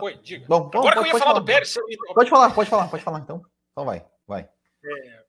[0.00, 0.46] Oi, diga.
[0.48, 1.74] Bom, Agora pode, que eu ia falar, falar, do Pérez.
[2.14, 3.44] Pode falar, pode falar, pode falar então.
[3.72, 4.48] Então vai, vai.
[4.82, 5.24] É,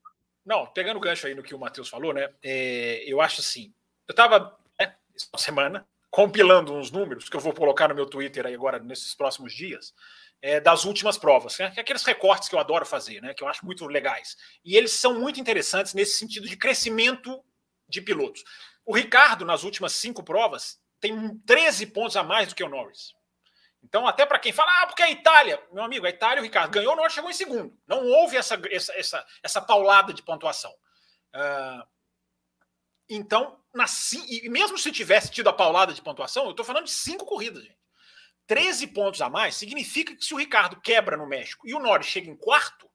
[0.46, 2.30] não, pegando o gancho aí no que o Matheus falou, né?
[2.42, 3.74] É, eu acho assim.
[4.08, 5.86] Eu estava né, essa semana
[6.16, 9.94] compilando uns números que eu vou colocar no meu Twitter aí agora nesses próximos dias.
[10.42, 11.74] É, das últimas provas, né?
[11.78, 13.34] aqueles recortes que eu adoro fazer, né?
[13.34, 14.38] que eu acho muito legais.
[14.64, 17.44] E eles são muito interessantes nesse sentido de crescimento
[17.90, 18.46] de pilotos.
[18.86, 23.14] O Ricardo, nas últimas cinco provas, tem 13 pontos a mais do que o Norris.
[23.84, 26.72] Então, até para quem fala, ah, porque a Itália, meu amigo, a Itália, o Ricardo
[26.72, 27.78] ganhou, o Norte chegou em segundo.
[27.86, 30.72] Não houve essa, essa, essa, essa paulada de pontuação.
[31.34, 31.84] Uh,
[33.10, 33.86] então, na,
[34.30, 37.62] e mesmo se tivesse tido a paulada de pontuação, eu estou falando de cinco corridas,
[37.62, 37.78] gente.
[38.48, 42.08] 13 pontos a mais significa que se o Ricardo quebra no México e o Norris
[42.08, 42.90] chega em quarto,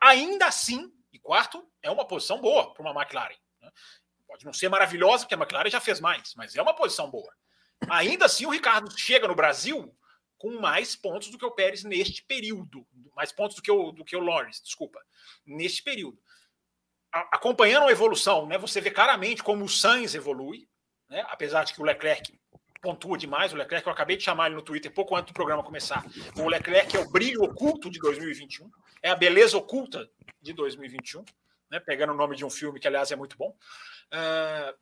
[0.00, 3.36] ainda assim, e quarto é uma posição boa para uma McLaren.
[3.60, 3.70] Né?
[4.26, 7.32] Pode não ser maravilhosa, porque a McLaren já fez mais, mas é uma posição boa.
[7.90, 9.94] Ainda assim, o Ricardo chega no Brasil
[10.38, 12.86] com mais pontos do que o Pérez neste período.
[13.14, 15.00] Mais pontos do que o, do que o Lawrence, desculpa.
[15.44, 16.18] Neste período.
[17.10, 20.68] Acompanhando a evolução, né, você vê claramente como o Sainz evolui,
[21.08, 22.38] né, apesar de que o Leclerc
[22.80, 23.52] pontua demais.
[23.52, 26.04] O Leclerc, eu acabei de chamar ele no Twitter pouco antes do programa começar.
[26.36, 28.70] O Leclerc é o brilho oculto de 2021,
[29.02, 30.08] é a beleza oculta
[30.40, 31.24] de 2021,
[31.70, 33.56] né, pegando o nome de um filme que, aliás, é muito bom.
[34.12, 34.74] Uh,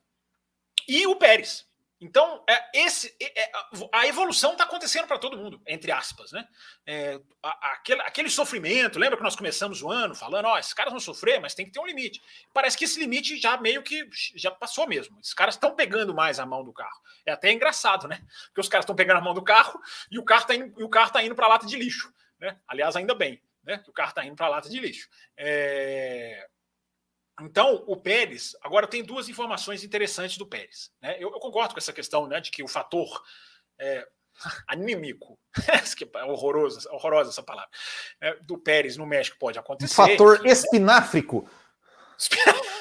[0.89, 1.66] e o Pérez.
[1.99, 3.51] Então, é, esse, é,
[3.91, 6.31] a evolução está acontecendo para todo mundo, entre aspas.
[6.31, 6.47] Né?
[6.87, 10.93] É, a, aquele, aquele, sofrimento, lembra que nós começamos o ano falando, ó, esses caras
[10.93, 12.21] vão sofrer, mas tem que ter um limite.
[12.53, 15.19] Parece que esse limite já meio que já passou mesmo.
[15.21, 17.01] Esses caras estão pegando mais a mão do carro.
[17.25, 18.21] É até engraçado, né?
[18.47, 19.81] Porque os caras estão pegando a mão do carro
[20.11, 22.13] e o carro está indo, tá para a lata de lixo.
[22.39, 22.59] Né?
[22.69, 23.79] Aliás, ainda bem né?
[23.79, 25.09] que o carro está indo para a lata de lixo.
[25.37, 26.47] É...
[27.41, 30.91] Então, o Pérez, agora tem duas informações interessantes do Pérez.
[31.03, 31.17] Né?
[31.19, 33.23] Eu, eu, concordo com essa questão né, de que o fator
[33.79, 34.07] é,
[34.67, 35.39] anímico,
[36.15, 37.71] é horroroso, horrorosa essa palavra,
[38.21, 39.95] é, do Pérez no México pode acontecer.
[39.95, 41.49] Fator espináfrico.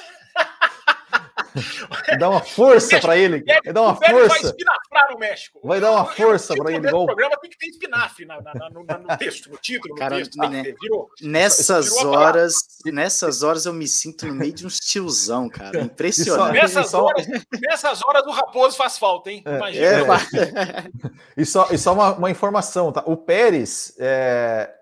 [2.20, 3.44] dar uma força para ele.
[3.44, 4.28] Vai dar uma força.
[4.28, 5.60] Vai espinafrar no México.
[5.64, 6.88] Vai dar uma força para ele.
[6.88, 10.00] O programa tem que ter espinafre na, na, na, no, no, texto, no título, no
[10.00, 10.38] Cara, texto.
[10.38, 10.74] Né?
[10.82, 15.80] Virou, nessas virou horas, nessas horas eu me sinto no meio de uns tiozão, cara.
[15.80, 16.54] Impressionante.
[16.54, 17.28] nessas, horas,
[17.62, 19.44] nessas horas o Raposo faz falta, hein?
[19.46, 19.86] É, Imagina.
[19.86, 20.90] É,
[21.38, 23.04] e só, e só uma, uma, informação, tá?
[23.06, 24.74] O Pérez, é,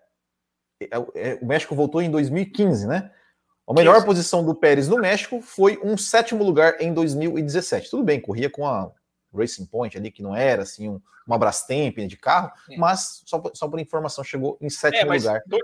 [0.82, 3.12] é, é o México voltou em 2015, né?
[3.68, 4.06] A melhor Isso.
[4.06, 7.90] posição do Pérez no México foi um sétimo lugar em 2017.
[7.90, 8.92] Tudo bem, corria com a
[9.34, 12.78] Racing Point ali, que não era assim um, uma Brastemp de carro, é.
[12.78, 15.42] mas só, só por informação chegou em sétimo é, lugar.
[15.46, 15.58] Do,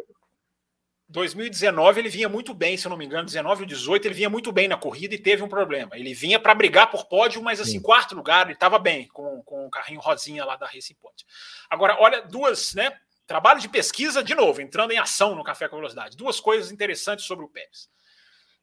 [1.09, 4.29] 2019 ele vinha muito bem, se eu não me engano, 19 ou 18 ele vinha
[4.29, 5.97] muito bem na corrida e teve um problema.
[5.97, 7.81] Ele vinha para brigar por pódio, mas assim, Sim.
[7.81, 11.25] quarto lugar, ele estava bem com, com o carrinho rosinha lá da Racing Point.
[11.67, 12.95] Agora, olha, duas, né?
[13.29, 16.17] Trabalho de pesquisa, de novo, entrando em ação no Café com Velocidade.
[16.17, 17.87] Duas coisas interessantes sobre o Pérez.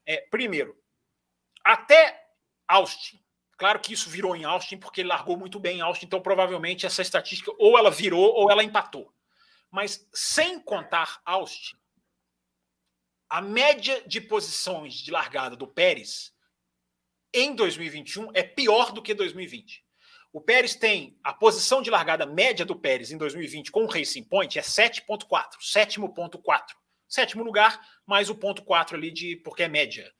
[0.04, 0.76] É, primeiro,
[1.64, 2.20] até
[2.66, 3.24] Austin,
[3.56, 6.84] claro que isso virou em Austin porque ele largou muito bem em Austin, então provavelmente
[6.84, 9.14] essa estatística ou ela virou ou ela empatou.
[9.70, 11.76] Mas sem contar Austin,
[13.30, 16.34] a média de posições de largada do Pérez
[17.32, 19.85] em 2021 é pior do que 2020.
[20.36, 24.22] O Pérez tem a posição de largada média do Pérez em 2020 com o Racing
[24.22, 26.76] Point é 7.4, sétimo ponto 4.
[27.08, 30.12] Sétimo lugar, mais o ponto 4 ali de porque é média.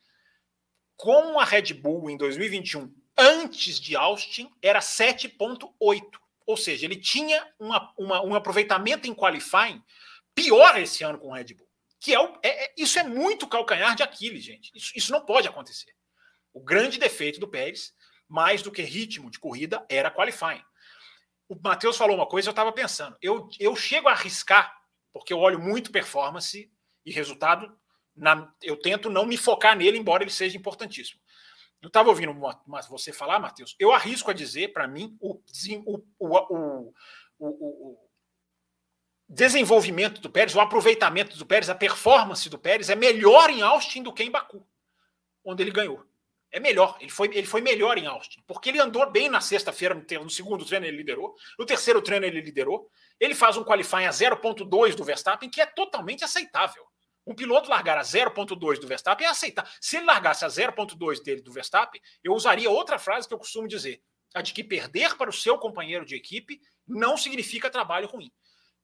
[0.97, 6.03] Com a Red Bull em 2021, antes de Austin, era 7.8.
[6.47, 9.83] Ou seja, ele tinha uma, uma, um aproveitamento em qualifying
[10.35, 11.69] pior esse ano com o Red Bull.
[12.01, 14.73] Que é, o, é, é isso é muito calcanhar de Aquiles, gente.
[14.75, 15.95] Isso, isso não pode acontecer.
[16.55, 17.93] O grande defeito do Pérez
[18.29, 20.62] mais do que ritmo de corrida, era qualifying.
[21.49, 23.16] O Matheus falou uma coisa, eu estava pensando.
[23.22, 24.77] Eu, eu chego a arriscar,
[25.12, 26.70] porque eu olho muito performance
[27.05, 27.72] e resultado,
[28.14, 31.20] na, eu tento não me focar nele, embora ele seja importantíssimo.
[31.81, 35.41] Eu estava ouvindo uma, uma, você falar, Matheus, eu arrisco a dizer, para mim, o,
[35.85, 36.93] o, o,
[37.39, 38.09] o,
[39.29, 44.03] desenvolvimento do Pérez, o aproveitamento do Pérez, a performance do Pérez é melhor em Austin
[44.03, 44.66] do que em Baku,
[45.45, 46.05] onde ele ganhou.
[46.51, 46.97] É melhor.
[47.01, 48.42] Ele foi, ele foi melhor em Austin.
[48.47, 51.34] Porque ele andou bem na sexta-feira, no segundo treino ele liderou.
[51.59, 52.90] No terceiro treino ele liderou.
[53.18, 56.84] Ele faz um qualifying a 0.2 do Verstappen, que é totalmente aceitável.
[57.26, 59.70] Um piloto largar a 0.2 do Verstappen é aceitável.
[59.80, 63.66] Se ele largasse a 0.2 dele do Verstappen, eu usaria outra frase que eu costumo
[63.66, 64.01] dizer.
[64.32, 68.30] A de que perder para o seu companheiro de equipe não significa trabalho ruim.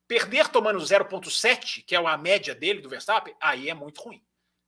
[0.08, 4.20] Perder tomando 0.7, que é a média dele do Verstappen, aí é muito ruim.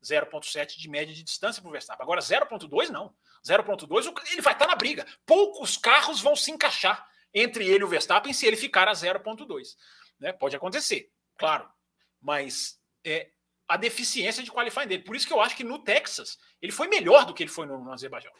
[0.04, 2.02] 0,7 de média de distância para o Verstappen.
[2.02, 3.14] Agora, 0,2 não.
[3.44, 5.06] 0,2 ele vai estar tá na briga.
[5.26, 9.76] Poucos carros vão se encaixar entre ele e o Verstappen se ele ficar a 0,2.
[10.20, 10.32] Né?
[10.32, 11.68] Pode acontecer, claro.
[12.20, 13.30] Mas é
[13.68, 15.02] a deficiência de qualifying dele.
[15.02, 17.66] Por isso que eu acho que no Texas ele foi melhor do que ele foi
[17.66, 18.32] no, no Azerbaijão.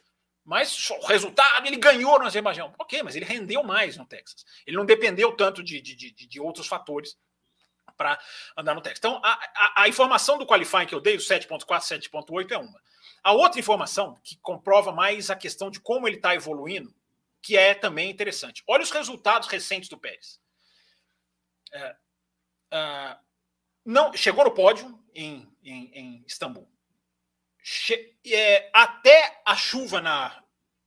[0.45, 2.75] Mas o resultado, ele ganhou no Azerbaijão.
[2.79, 4.45] Ok, mas ele rendeu mais no Texas.
[4.67, 7.17] Ele não dependeu tanto de, de, de, de outros fatores
[7.97, 8.18] para
[8.57, 8.99] andar no texto.
[8.99, 12.82] Então, a, a, a, informação do qualifying que eu dei, o 7.4, 7.8, é uma.
[13.22, 16.95] A outra informação, que comprova mais a questão de como ele está evoluindo,
[17.40, 18.62] que é também interessante.
[18.66, 20.40] Olha os resultados recentes do Pérez.
[21.72, 21.97] É,
[22.70, 23.16] é,
[23.84, 26.68] não, chegou no pódio em, em, em Istambul.
[27.62, 30.45] Che, é, até a chuva na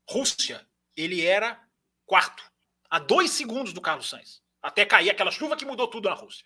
[0.07, 1.59] Rússia, ele era
[2.05, 2.43] quarto,
[2.89, 4.41] a dois segundos do Carlos Sainz.
[4.61, 6.45] Até cair aquela chuva que mudou tudo na Rússia.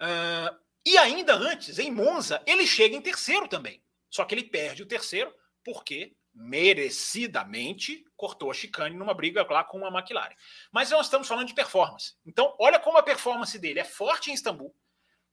[0.00, 3.82] Uh, e ainda antes, em Monza, ele chega em terceiro também.
[4.10, 5.34] Só que ele perde o terceiro
[5.64, 10.34] porque merecidamente cortou a chicane numa briga lá com a McLaren.
[10.70, 12.14] Mas nós estamos falando de performance.
[12.24, 14.74] Então, olha como a performance dele é forte em Istambul,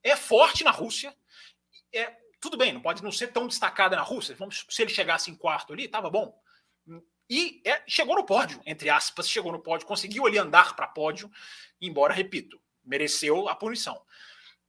[0.03, 1.15] é forte na Rússia.
[1.93, 2.11] É,
[2.41, 4.35] tudo bem, não pode não ser tão destacada na Rússia.
[4.35, 6.37] Vamos, se ele chegasse em quarto ali, estava bom.
[7.29, 11.31] E é, chegou no pódio, entre aspas, chegou no pódio, conseguiu ali andar para pódio,
[11.81, 13.99] embora, repito, mereceu a punição.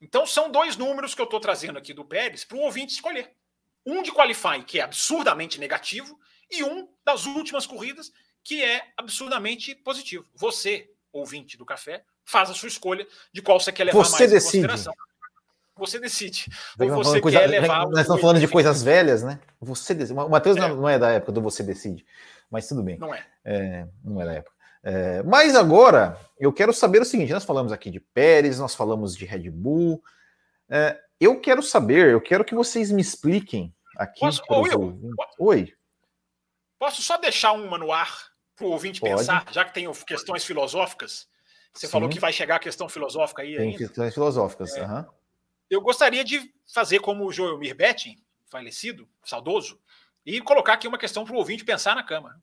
[0.01, 3.31] Então são dois números que eu estou trazendo aqui do Pérez para o ouvinte escolher.
[3.85, 6.19] Um de qualifying, que é absurdamente negativo,
[6.51, 10.25] e um das últimas corridas, que é absurdamente positivo.
[10.35, 14.31] Você, ouvinte do café, faz a sua escolha de qual você quer levar você mais
[14.31, 14.59] decide.
[14.59, 14.95] em consideração.
[15.77, 16.47] Você decide.
[16.81, 17.87] Ou você coisa, quer levar.
[17.87, 19.39] Nós estamos falando de coisas velhas, né?
[19.61, 20.19] Você decide.
[20.19, 20.61] O Matheus é.
[20.61, 22.05] não é da época do Você Decide,
[22.51, 22.99] mas tudo bem.
[22.99, 23.27] Não é.
[23.45, 24.56] é não é da época.
[24.89, 29.17] É, mas agora eu quero saber o seguinte: nós falamos aqui de Pérez, nós falamos
[29.17, 30.01] de Red Bull.
[30.69, 34.21] É, eu quero saber, eu quero que vocês me expliquem aqui.
[34.21, 35.01] Posso, Will,
[35.41, 35.75] Oi.
[36.79, 38.17] Posso só deixar uma no ar
[38.55, 39.17] para o ouvinte Pode.
[39.17, 41.27] pensar, já que tem questões filosóficas?
[41.75, 41.93] Você Sim.
[41.93, 43.57] falou que vai chegar a questão filosófica aí.
[43.57, 43.79] Tem ainda.
[43.79, 44.73] questões filosóficas.
[44.77, 44.87] É.
[44.87, 45.05] Uhum.
[45.69, 48.17] Eu gostaria de fazer como o Joelmir Betting,
[48.49, 49.81] falecido, saudoso,
[50.25, 52.41] e colocar aqui uma questão para o ouvinte pensar na cama.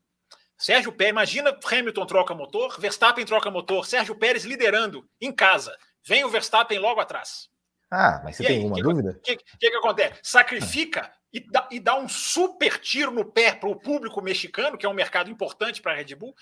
[0.57, 5.75] Sérgio Pérez, imagina Hamilton troca motor, Verstappen troca motor, Sérgio Pérez liderando em casa.
[6.05, 7.49] Vem o Verstappen logo atrás.
[7.89, 9.09] Ah, mas você e tem aí, alguma que, dúvida?
[9.11, 10.19] O que, que, que, acontece?
[10.23, 14.85] Sacrifica e, dá, e dá um super tiro no pé para o público mexicano, que
[14.85, 16.35] é um mercado importante para a Red Bull.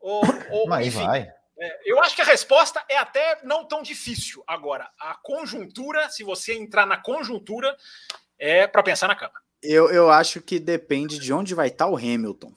[0.00, 1.30] Ou, ou, mas enfim, vai.
[1.60, 4.42] É, eu acho que a resposta é até não tão difícil.
[4.46, 7.76] Agora, a conjuntura, se você entrar na conjuntura,
[8.38, 9.34] é para pensar na cama.
[9.60, 12.54] Eu, eu acho que depende de onde vai estar tá o Hamilton.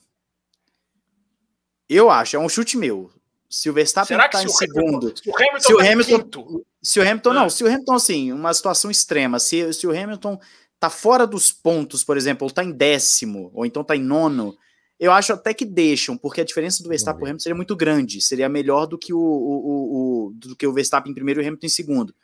[1.92, 3.10] Eu acho, é um chute meu.
[3.48, 7.02] Se o Verstappen está em segundo, se o Hamilton, se o tá Hamilton, se o
[7.02, 7.50] Hamilton não, ah.
[7.50, 10.38] se o Hamilton assim, uma situação extrema, se, se o Hamilton
[10.80, 14.56] tá fora dos pontos, por exemplo, ou tá em décimo, ou então tá em nono,
[14.98, 17.76] eu acho até que deixam, porque a diferença do Verstappen para o Hamilton seria muito
[17.76, 21.44] grande, seria melhor do que o, o, o, do que o Verstappen em primeiro e
[21.44, 22.14] o Hamilton em segundo.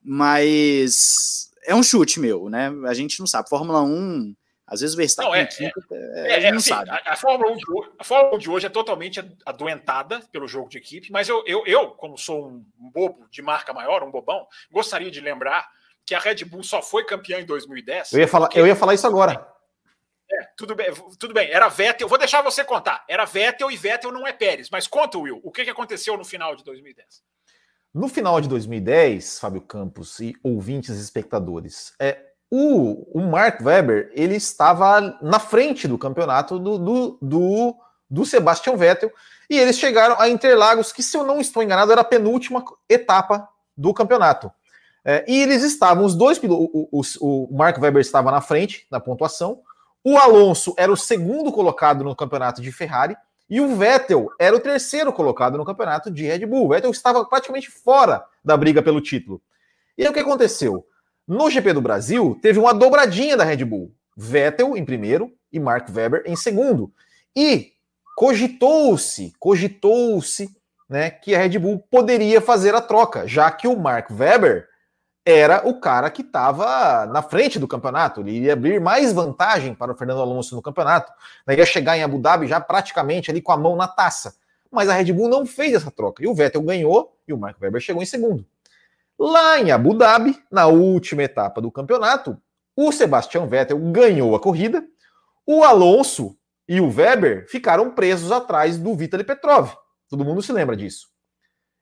[0.00, 2.72] Mas é um chute meu, né?
[2.86, 3.48] A gente não sabe.
[3.48, 4.34] Fórmula 1,
[4.68, 6.90] às vezes o Verstappen não, é, quinto, é, é, é, não assim, sabe.
[6.90, 10.46] A, a, Fórmula 1 de hoje, a Fórmula 1 de hoje é totalmente adoentada pelo
[10.46, 14.10] jogo de equipe, mas eu, eu, eu como sou um bobo de marca maior, um
[14.10, 15.66] bobão, gostaria de lembrar
[16.04, 18.12] que a Red Bull só foi campeã em 2010.
[18.12, 19.46] Eu ia falar, eu ia falar isso agora.
[20.30, 21.50] É, tudo bem, tudo bem.
[21.50, 22.06] Era Vettel.
[22.06, 23.04] Vou deixar você contar.
[23.08, 24.68] Era Vettel e Vettel não é Pérez.
[24.70, 27.22] Mas conta, Will, o que, que aconteceu no final de 2010?
[27.94, 34.10] No final de 2010, Fábio Campos e ouvintes e espectadores, é, o, o Mark Webber
[34.14, 37.76] ele estava na frente do campeonato do, do, do,
[38.08, 39.12] do Sebastian Vettel
[39.50, 43.48] e eles chegaram a Interlagos, que, se eu não estou enganado, era a penúltima etapa
[43.76, 44.50] do campeonato.
[45.04, 48.86] É, e eles estavam, os dois pilotos, o, o, o Mark Webber estava na frente
[48.90, 49.60] na pontuação,
[50.04, 53.16] o Alonso era o segundo colocado no campeonato de Ferrari
[53.48, 56.66] e o Vettel era o terceiro colocado no campeonato de Red Bull.
[56.66, 59.40] O Vettel estava praticamente fora da briga pelo título.
[59.96, 60.86] E aí o que aconteceu?
[61.28, 63.94] No GP do Brasil, teve uma dobradinha da Red Bull.
[64.16, 66.90] Vettel em primeiro e Mark Webber em segundo.
[67.36, 67.72] E
[68.16, 70.48] cogitou-se, cogitou-se,
[70.88, 74.66] né, que a Red Bull poderia fazer a troca, já que o Mark Webber
[75.22, 78.22] era o cara que estava na frente do campeonato.
[78.22, 81.12] Ele iria abrir mais vantagem para o Fernando Alonso no campeonato.
[81.46, 84.34] Ele ia chegar em Abu Dhabi já praticamente ali com a mão na taça.
[84.72, 86.24] Mas a Red Bull não fez essa troca.
[86.24, 88.46] E o Vettel ganhou e o Mark Webber chegou em segundo.
[89.18, 92.40] Lá em Abu Dhabi, na última etapa do campeonato,
[92.76, 94.86] o Sebastian Vettel ganhou a corrida.
[95.44, 96.38] O Alonso
[96.68, 99.72] e o Weber ficaram presos atrás do Vitaly Petrov.
[100.08, 101.08] Todo mundo se lembra disso.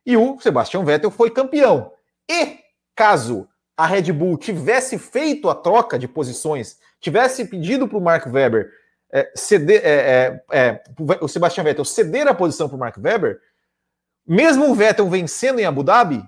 [0.07, 1.93] E o Sebastian Vettel foi campeão.
[2.31, 2.61] E
[2.95, 8.27] caso a Red Bull tivesse feito a troca de posições, tivesse pedido para o Mark
[8.27, 8.71] Webber
[9.13, 10.83] é, ceder, é, é, é
[11.21, 13.39] o Sebastian Vettel ceder a posição para o Mark Webber,
[14.27, 16.25] mesmo o Vettel vencendo em Abu Dhabi,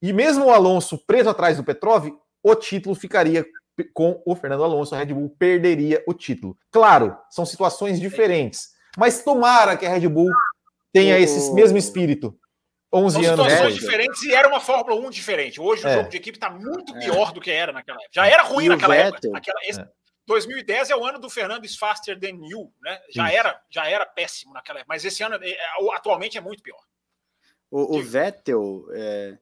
[0.00, 2.08] e mesmo o Alonso preso atrás do Petrov,
[2.42, 3.44] o título ficaria
[3.92, 6.56] com o Fernando Alonso, a Red Bull perderia o título.
[6.70, 10.30] Claro, são situações diferentes, mas tomara que a Red Bull
[10.92, 12.38] tenha esse mesmo espírito
[12.92, 15.60] 11 São anos situações diferentes e era uma Fórmula 1 diferente.
[15.60, 15.90] Hoje é.
[15.90, 17.00] o jogo de equipe está muito é.
[17.00, 17.32] pior é.
[17.32, 18.10] do que era naquela época.
[18.12, 19.36] Já era ruim e naquela época.
[19.36, 19.88] Aquela, esse, é.
[20.26, 22.98] 2010 é o ano do Fernando Faster Than You, né?
[23.10, 25.56] Já era, já era péssimo naquela época, mas esse ano é,
[25.94, 26.80] atualmente é muito pior.
[27.70, 29.36] O, o Vettel, é,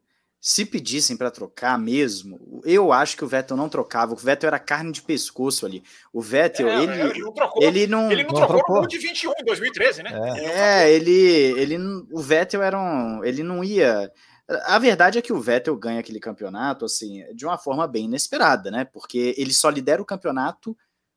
[0.47, 4.13] se pedissem para trocar mesmo, eu acho que o Vettel não trocava.
[4.13, 5.83] O Vettel era carne de pescoço ali.
[6.13, 7.63] O Vettel, é, ele, ele não trocou.
[7.63, 10.11] Ele não, ele não, não trocou, trocou no de 21 em 2013, né?
[10.39, 11.79] É, ele, ele,
[12.13, 14.13] o Vettel era um, ele não ia.
[14.67, 18.71] A verdade é que o Vettel ganha aquele campeonato assim de uma forma bem inesperada,
[18.71, 18.85] né?
[18.85, 20.77] Porque ele só lidera o campeonato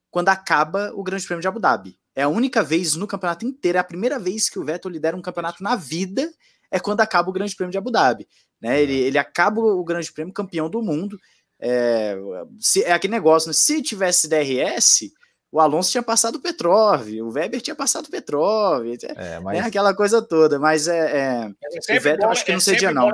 [0.10, 1.99] quando acaba o Grande Prêmio de Abu Dhabi.
[2.16, 5.18] É a única vez no campeonato inteiro, é a primeira vez que o Vettel lidera
[5.18, 6.32] um campeonato na vida
[6.72, 8.27] é quando acaba o Grande Prêmio de Abu Dhabi.
[8.61, 8.81] Né?
[8.81, 11.18] Ele, ele acaba o Grande Prêmio campeão do mundo.
[11.60, 12.15] É,
[12.60, 13.53] se, é aquele negócio, né?
[13.53, 15.11] se tivesse DRS,
[15.52, 19.65] o Alonso tinha passado o Petrov, o Weber tinha passado o Petrov, é, é mas...
[19.65, 21.52] aquela coisa toda, mas é, é,
[21.89, 23.11] é o Vettel acho que não cedia não.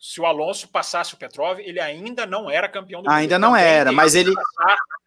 [0.00, 3.16] Se o Alonso passasse o Petrov, ele ainda não era campeão do mundo.
[3.16, 4.32] Ainda não era, mas ele...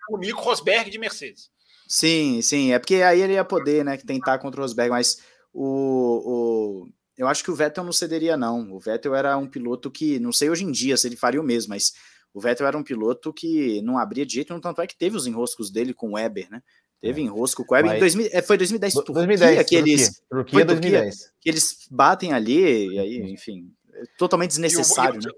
[0.10, 1.50] O Nico Rosberg de Mercedes.
[1.88, 2.74] Sim, sim.
[2.74, 5.22] É porque aí ele ia poder, né, tentar contra o Rosberg, mas
[5.54, 8.72] o, o, eu acho que o Vettel não cederia, não.
[8.72, 11.44] O Vettel era um piloto que, não sei hoje em dia se ele faria o
[11.44, 11.94] mesmo, mas
[12.34, 15.16] o Vettel era um piloto que não abria de jeito nenhum, tanto é que teve
[15.18, 16.62] os enroscos dele com o Weber, né?
[17.00, 17.24] Teve é.
[17.26, 17.96] enrosco com o Weber.
[17.96, 20.22] Em 2000, é, foi 2010, 2010 que eles.
[20.30, 21.34] Turquia, 2010.
[21.40, 25.32] que eles batem ali, e aí, enfim, é totalmente desnecessário, e o, né?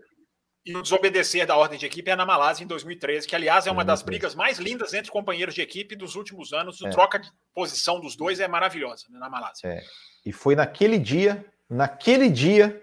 [0.66, 3.72] E o desobedecer da ordem de equipe é na Malásia em 2013, que aliás é
[3.72, 6.82] uma das brigas mais lindas entre companheiros de equipe dos últimos anos.
[6.82, 6.92] A é.
[6.92, 9.68] troca de posição dos dois é maravilhosa né, na Malásia.
[9.68, 9.84] É.
[10.26, 12.82] E foi naquele dia, naquele dia,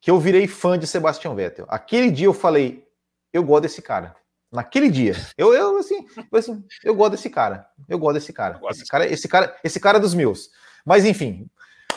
[0.00, 1.66] que eu virei fã de Sebastian Vettel.
[1.68, 2.84] Aquele dia eu falei,
[3.32, 4.16] eu gosto desse cara.
[4.50, 5.14] Naquele dia.
[5.36, 7.66] Eu, eu assim, eu, assim, eu gosto desse cara.
[7.88, 8.60] Eu gosto desse cara.
[8.70, 10.50] Esse cara, esse cara, esse cara é dos meus.
[10.84, 11.48] Mas enfim,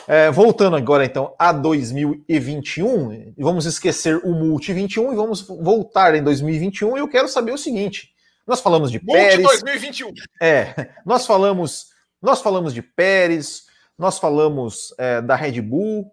[0.06, 6.22] é, voltando agora então a 2021, vamos esquecer o Multi 21 e vamos voltar em
[6.22, 6.96] 2021.
[6.96, 8.10] E eu quero saber o seguinte:
[8.46, 9.42] nós falamos de Multi Pérez.
[9.42, 10.12] 2021.
[10.40, 11.86] É, nós falamos,
[12.22, 13.64] nós falamos de Pérez,
[13.98, 16.12] nós falamos é, da Red Bull,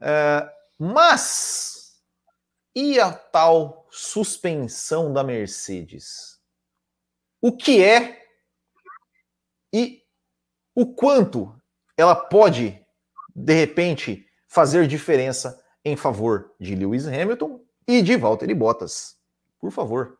[0.00, 2.00] é, mas
[2.74, 6.38] e a tal suspensão da Mercedes.
[7.40, 8.22] O que é
[9.72, 10.02] e
[10.74, 11.54] o quanto
[11.96, 12.80] ela pode,
[13.34, 19.16] de repente, fazer diferença em favor de Lewis Hamilton e de Valtteri Bottas.
[19.58, 20.18] Por favor,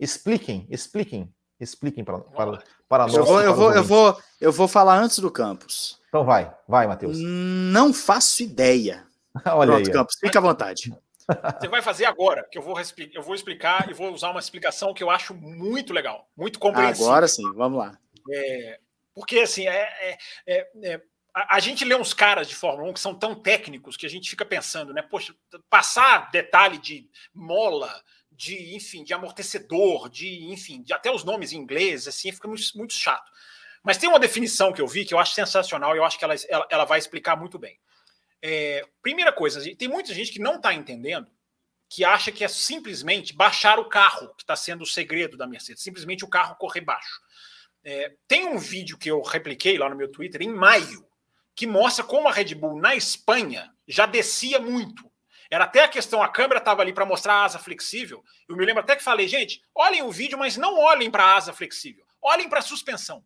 [0.00, 3.14] expliquem, expliquem, expliquem para, para, para nós.
[3.14, 5.97] Eu vou, eu, vou, eu, vou, eu vou falar antes do Campus.
[6.08, 7.18] Então vai, vai, Matheus.
[7.20, 9.06] Não faço ideia.
[9.46, 9.92] Olha Pronto, aí.
[9.92, 10.92] Campos, fique à vontade.
[11.60, 12.74] Você vai fazer agora, que eu vou,
[13.12, 17.10] eu vou explicar e vou usar uma explicação que eu acho muito legal, muito compreensível.
[17.10, 17.98] Agora sim, vamos lá.
[18.32, 18.80] É,
[19.14, 21.00] porque, assim, é, é, é, é
[21.34, 24.08] a, a, gente lê uns caras de Fórmula 1 que são tão técnicos que a
[24.08, 25.02] gente fica pensando, né?
[25.02, 25.34] Poxa,
[25.68, 27.92] passar detalhe de mola,
[28.32, 32.62] de, enfim, de amortecedor, de, enfim, de até os nomes em inglês, assim, fica muito,
[32.74, 33.30] muito chato.
[33.82, 36.24] Mas tem uma definição que eu vi que eu acho sensacional e eu acho que
[36.24, 37.78] ela, ela, ela vai explicar muito bem.
[38.42, 41.30] É, primeira coisa, tem muita gente que não está entendendo,
[41.88, 45.82] que acha que é simplesmente baixar o carro que está sendo o segredo da Mercedes,
[45.82, 47.20] simplesmente o carro correr baixo.
[47.82, 51.06] É, tem um vídeo que eu repliquei lá no meu Twitter em maio,
[51.54, 55.10] que mostra como a Red Bull na Espanha já descia muito.
[55.50, 58.22] Era até a questão, a câmera estava ali para mostrar a asa flexível.
[58.46, 61.36] Eu me lembro até que falei, gente, olhem o vídeo, mas não olhem para a
[61.36, 63.24] asa flexível, olhem para a suspensão.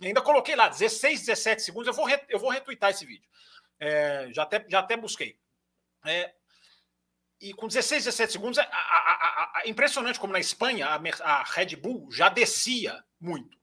[0.00, 1.88] Ainda coloquei lá 16, 17 segundos.
[1.88, 3.28] Eu vou, eu vou retweetar esse vídeo.
[3.78, 5.38] É, já, até, já até busquei.
[6.04, 6.32] É,
[7.40, 11.76] e com 16, 17 segundos, é, a, a, a, impressionante como na Espanha a, Red
[11.76, 13.58] Bull já descia muito.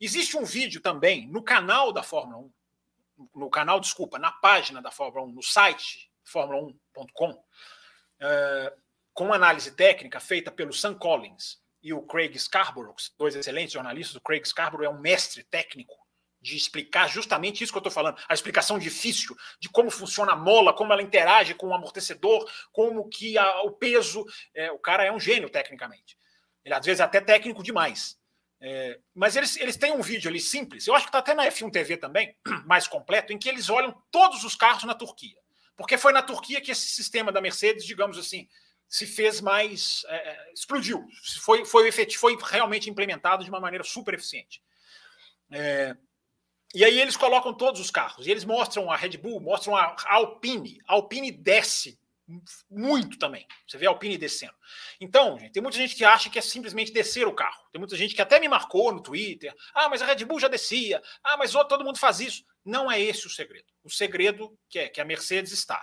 [0.00, 4.90] Existe um vídeo também no canal da Fórmula 1, no canal, desculpa, na página da
[4.90, 7.44] Fórmula 1, no site fórmula1.com,
[8.20, 8.76] é,
[9.14, 14.16] com análise técnica feita pelo Sam Collins e o Craig Scarborough, dois excelentes jornalistas.
[14.16, 15.94] O Craig Scarborough é um mestre técnico
[16.40, 20.36] de explicar justamente isso que eu estou falando, a explicação difícil de como funciona a
[20.36, 24.24] mola, como ela interage com o amortecedor, como que a, o peso.
[24.54, 26.18] É, o cara é um gênio tecnicamente.
[26.64, 28.20] Ele às vezes é até técnico demais.
[28.60, 31.44] É, mas eles, eles têm um vídeo ali simples, eu acho que está até na
[31.48, 35.36] F1 TV também, mais completo, em que eles olham todos os carros na Turquia.
[35.76, 38.48] Porque foi na Turquia que esse sistema da Mercedes, digamos assim,
[38.92, 40.04] se fez mais.
[40.06, 41.08] É, é explodiu.
[41.40, 44.62] Foi, foi, efetivo, foi realmente implementado de uma maneira super eficiente.
[45.50, 45.96] É,
[46.74, 48.26] e aí eles colocam todos os carros.
[48.26, 50.78] E eles mostram a Red Bull, mostram a Alpine.
[50.86, 51.98] A Alpine desce
[52.70, 53.46] muito também.
[53.66, 54.54] Você vê a Alpine descendo.
[55.00, 57.64] Então, gente, tem muita gente que acha que é simplesmente descer o carro.
[57.72, 59.54] Tem muita gente que até me marcou no Twitter.
[59.74, 61.02] Ah, mas a Red Bull já descia.
[61.24, 62.44] Ah, mas todo mundo faz isso.
[62.62, 63.72] Não é esse o segredo.
[63.82, 65.82] O segredo que é que a Mercedes está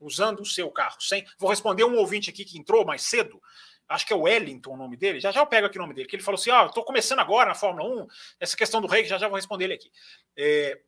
[0.00, 1.24] usando o seu carro sem.
[1.38, 3.40] Vou responder um ouvinte aqui que entrou mais cedo
[3.88, 5.94] acho que é o Wellington o nome dele, já já eu pego aqui o nome
[5.94, 8.06] dele, que ele falou assim: ah, eu estou começando agora na Fórmula 1,
[8.38, 9.90] essa questão do reiki, já já vou responder ele aqui.
[10.36, 10.78] É,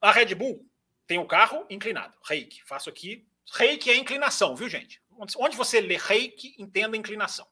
[0.00, 0.66] a Red Bull
[1.06, 2.62] tem o carro inclinado, reiki.
[2.64, 3.26] Faço aqui.
[3.52, 5.02] Reiki é inclinação, viu, gente?
[5.38, 7.46] Onde você lê reiki, entenda inclinação.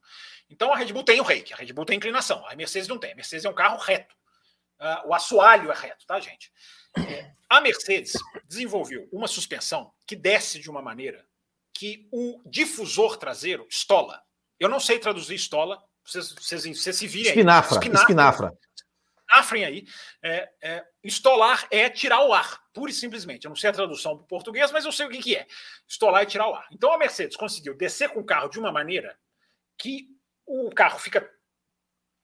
[0.50, 2.98] Então a Red Bull tem o reiki, a Red Bull tem inclinação, a Mercedes não
[2.98, 3.12] tem.
[3.12, 4.14] A Mercedes é um carro reto.
[4.82, 6.52] Uh, o assoalho é reto, tá, gente?
[6.98, 8.14] É, a Mercedes
[8.48, 11.24] desenvolveu uma suspensão que desce de uma maneira
[11.72, 14.20] que o difusor traseiro estola.
[14.58, 17.92] Eu não sei traduzir estola, vocês, vocês, vocês se virem espinafra, aí.
[17.92, 18.58] Espinafra.
[19.16, 19.86] Espinafrem aí.
[20.20, 23.44] É, é, estolar é tirar o ar, pura e simplesmente.
[23.44, 25.46] Eu não sei a tradução para o português, mas eu sei o que, que é.
[25.88, 26.66] Estolar é tirar o ar.
[26.72, 29.16] Então a Mercedes conseguiu descer com o carro de uma maneira
[29.78, 30.08] que
[30.44, 31.30] o carro fica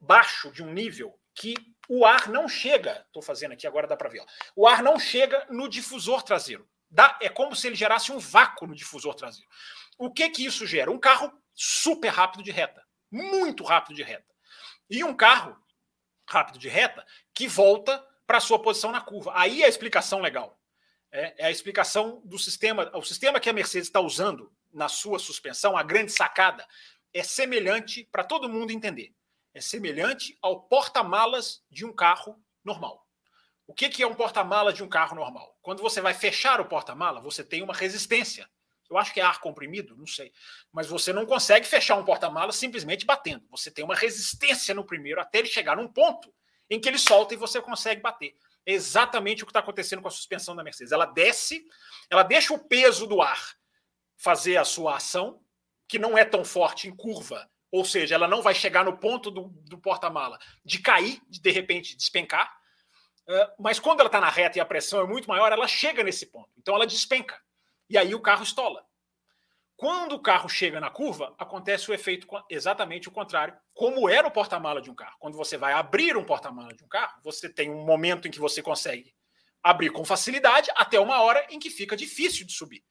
[0.00, 1.54] baixo de um nível que
[1.88, 3.02] o ar não chega.
[3.06, 4.20] Estou fazendo aqui, agora dá para ver.
[4.20, 6.68] Ó, o ar não chega no difusor traseiro.
[6.90, 9.48] Dá, é como se ele gerasse um vácuo no difusor traseiro.
[9.98, 10.90] O que que isso gera?
[10.90, 14.32] Um carro super rápido de reta, muito rápido de reta.
[14.88, 15.56] E um carro
[16.28, 17.04] rápido de reta
[17.34, 19.32] que volta para sua posição na curva.
[19.34, 20.58] Aí é a explicação legal.
[21.10, 22.90] É, é a explicação do sistema.
[22.94, 26.66] O sistema que a Mercedes está usando na sua suspensão, a grande sacada,
[27.12, 29.14] é semelhante para todo mundo entender.
[29.54, 33.06] É semelhante ao porta-malas de um carro normal.
[33.66, 35.58] O que, que é um porta-mala de um carro normal?
[35.60, 38.48] Quando você vai fechar o porta-mala, você tem uma resistência.
[38.88, 40.32] Eu acho que é ar comprimido, não sei.
[40.72, 43.46] Mas você não consegue fechar um porta-mala simplesmente batendo.
[43.50, 46.32] Você tem uma resistência no primeiro até ele chegar num ponto
[46.70, 48.34] em que ele solta e você consegue bater.
[48.64, 50.92] É exatamente o que está acontecendo com a suspensão da Mercedes.
[50.92, 51.66] Ela desce,
[52.10, 53.54] ela deixa o peso do ar
[54.16, 55.42] fazer a sua ação,
[55.86, 59.30] que não é tão forte em curva, ou seja, ela não vai chegar no ponto
[59.30, 62.58] do, do porta-mala de cair, de, de repente despencar,
[63.58, 66.26] mas quando ela está na reta e a pressão é muito maior, ela chega nesse
[66.26, 66.50] ponto.
[66.56, 67.38] Então ela despenca.
[67.88, 68.84] E aí o carro estola.
[69.76, 74.30] Quando o carro chega na curva, acontece o efeito exatamente o contrário, como é no
[74.30, 75.16] porta-mala de um carro.
[75.20, 78.40] Quando você vai abrir um porta-mala de um carro, você tem um momento em que
[78.40, 79.14] você consegue
[79.62, 82.82] abrir com facilidade, até uma hora em que fica difícil de subir.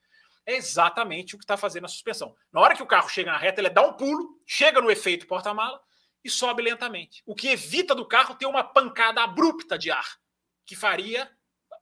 [0.48, 2.34] É exatamente o que está fazendo a suspensão.
[2.54, 5.28] Na hora que o carro chega na reta, ele dá um pulo, chega no efeito
[5.28, 5.80] porta-mala
[6.24, 7.22] e sobe lentamente.
[7.26, 10.18] O que evita do carro ter uma pancada abrupta de ar
[10.66, 11.30] que faria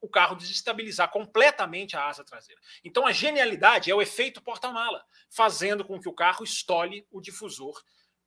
[0.02, 2.60] o carro desestabilizar completamente a asa traseira.
[2.84, 7.80] Então a genialidade é o efeito porta-mala, fazendo com que o carro estole o difusor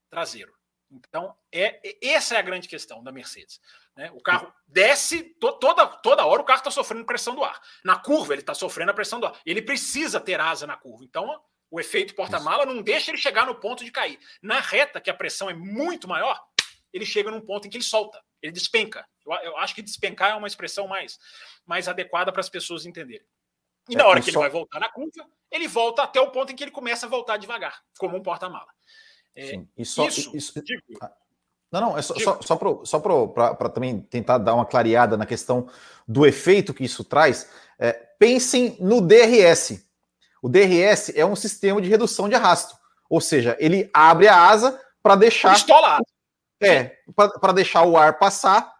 [0.08, 0.56] traseiro.
[0.90, 3.60] Então, é, essa é a grande questão da Mercedes.
[3.98, 4.12] Né?
[4.12, 7.60] O carro desce, to, toda, toda hora o carro está sofrendo pressão do ar.
[7.84, 9.36] Na curva, ele está sofrendo a pressão do ar.
[9.44, 11.04] Ele precisa ter asa na curva.
[11.04, 11.28] Então,
[11.68, 14.16] o efeito porta-mala não deixa ele chegar no ponto de cair.
[14.40, 16.40] Na reta, que a pressão é muito maior,
[16.92, 19.04] ele chega num ponto em que ele solta, ele despenca.
[19.26, 21.18] Eu, eu acho que despencar é uma expressão mais,
[21.66, 23.26] mais adequada para as pessoas entenderem.
[23.88, 26.52] E na é, hora que ele vai voltar na curva, ele volta até o ponto
[26.52, 28.72] em que ele começa a voltar devagar, como um porta-mala.
[29.34, 30.52] É, e só, isso, isso...
[31.02, 31.12] Ah,
[31.70, 32.38] não, não, é só, só,
[32.84, 35.68] só para também tentar dar uma clareada na questão
[36.06, 37.48] do efeito que isso traz.
[37.78, 39.84] É, pensem no DRS.
[40.42, 42.74] O DRS é um sistema de redução de arrasto.
[43.10, 45.52] Ou seja, ele abre a asa para deixar.
[45.52, 45.98] Pistola.
[46.60, 48.72] É, para deixar o ar passar,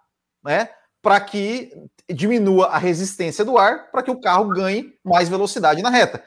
[0.43, 0.70] né?
[1.02, 1.70] Para que
[2.09, 6.24] diminua a resistência do ar, para que o carro ganhe mais velocidade na reta.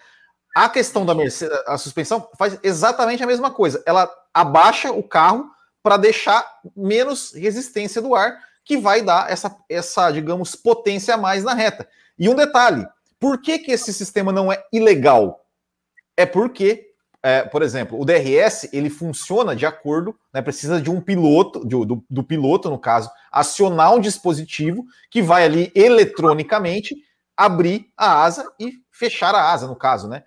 [0.55, 3.81] A questão da Mercedes, a suspensão faz exatamente a mesma coisa.
[3.85, 5.49] Ela abaixa o carro
[5.83, 6.45] para deixar
[6.75, 11.87] menos resistência do ar, que vai dar essa, essa, digamos, potência a mais na reta.
[12.17, 12.85] E um detalhe:
[13.19, 15.45] por que, que esse sistema não é ilegal?
[16.15, 16.91] É porque
[17.23, 21.85] é, por exemplo, o DRS ele funciona de acordo, né, precisa de um piloto, de,
[21.85, 26.95] do, do, piloto, no caso, acionar um dispositivo que vai ali eletronicamente
[27.37, 30.23] abrir a asa e fechar a asa, no caso, né?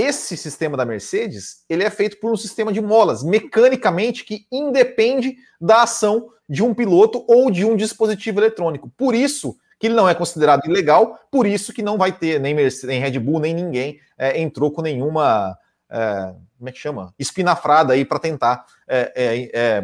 [0.00, 5.36] Esse sistema da Mercedes ele é feito por um sistema de molas, mecanicamente, que independe
[5.60, 8.90] da ação de um piloto ou de um dispositivo eletrônico.
[8.96, 12.54] Por isso que ele não é considerado ilegal, por isso que não vai ter nem,
[12.54, 15.54] Mercedes, nem Red Bull, nem ninguém é, entrou com nenhuma
[15.90, 17.14] é, como é que chama?
[17.18, 19.82] Espinafrada aí para tentar é, é, é,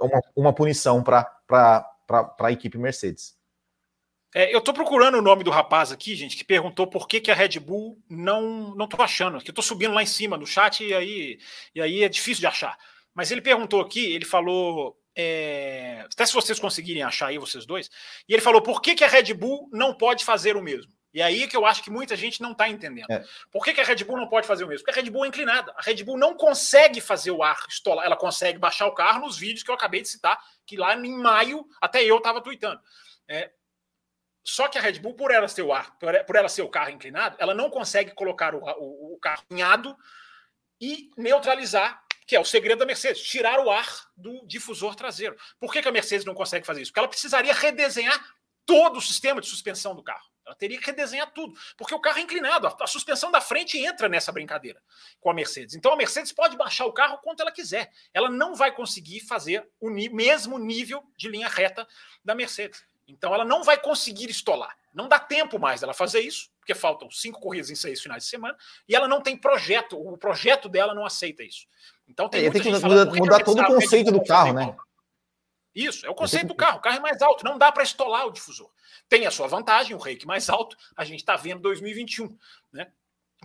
[0.00, 1.28] uma, uma punição para
[2.38, 3.35] a equipe Mercedes.
[4.36, 7.30] É, eu estou procurando o nome do rapaz aqui, gente, que perguntou por que, que
[7.30, 9.38] a Red Bull não não tô achando.
[9.40, 11.38] Que eu estou subindo lá em cima no chat e aí,
[11.74, 12.76] e aí é difícil de achar.
[13.14, 14.94] Mas ele perguntou aqui, ele falou.
[15.16, 17.90] É, até se vocês conseguirem achar aí, vocês dois,
[18.28, 20.92] e ele falou por que, que a Red Bull não pode fazer o mesmo.
[21.14, 23.10] E aí que eu acho que muita gente não está entendendo.
[23.10, 23.24] É.
[23.50, 24.84] Por que, que, a Red Bull não pode fazer o mesmo?
[24.84, 25.72] Porque a Red Bull é inclinada.
[25.78, 28.04] A Red Bull não consegue fazer o ar estolar.
[28.04, 31.16] Ela consegue baixar o carro nos vídeos que eu acabei de citar, que lá em
[31.16, 32.82] maio até eu estava tweetando.
[33.26, 33.50] É,
[34.48, 36.90] só que a Red Bull, por ela ser o ar, por ela ser o carro
[36.90, 39.96] inclinado, ela não consegue colocar o, o, o carro alinhado
[40.80, 45.36] e neutralizar, que é o segredo da Mercedes, tirar o ar do difusor traseiro.
[45.58, 46.92] Por que, que a Mercedes não consegue fazer isso?
[46.92, 48.24] Porque ela precisaria redesenhar
[48.64, 50.24] todo o sistema de suspensão do carro.
[50.46, 54.08] Ela teria que redesenhar tudo, porque o carro é inclinado, a, suspensão da frente entra
[54.08, 54.80] nessa brincadeira
[55.18, 55.74] com a Mercedes.
[55.74, 57.90] Então a Mercedes pode baixar o carro quanto ela quiser.
[58.14, 61.84] Ela não vai conseguir fazer o mesmo nível de linha reta
[62.24, 62.86] da Mercedes.
[63.06, 64.76] Então ela não vai conseguir estolar.
[64.92, 68.30] Não dá tempo mais dela fazer isso, porque faltam cinco corridas em seis finais de
[68.30, 68.56] semana,
[68.88, 71.66] e ela não tem projeto, o projeto dela não aceita isso.
[72.08, 74.76] Então tem, é, tem que mudar, mudar todo o conceito do carro, né?
[75.74, 76.78] Isso, é o conceito do carro.
[76.78, 78.70] O carro é mais alto, não dá para estolar o difusor.
[79.10, 82.34] Tem a sua vantagem, o rake mais alto, a gente está vendo 2021.
[82.72, 82.90] Né?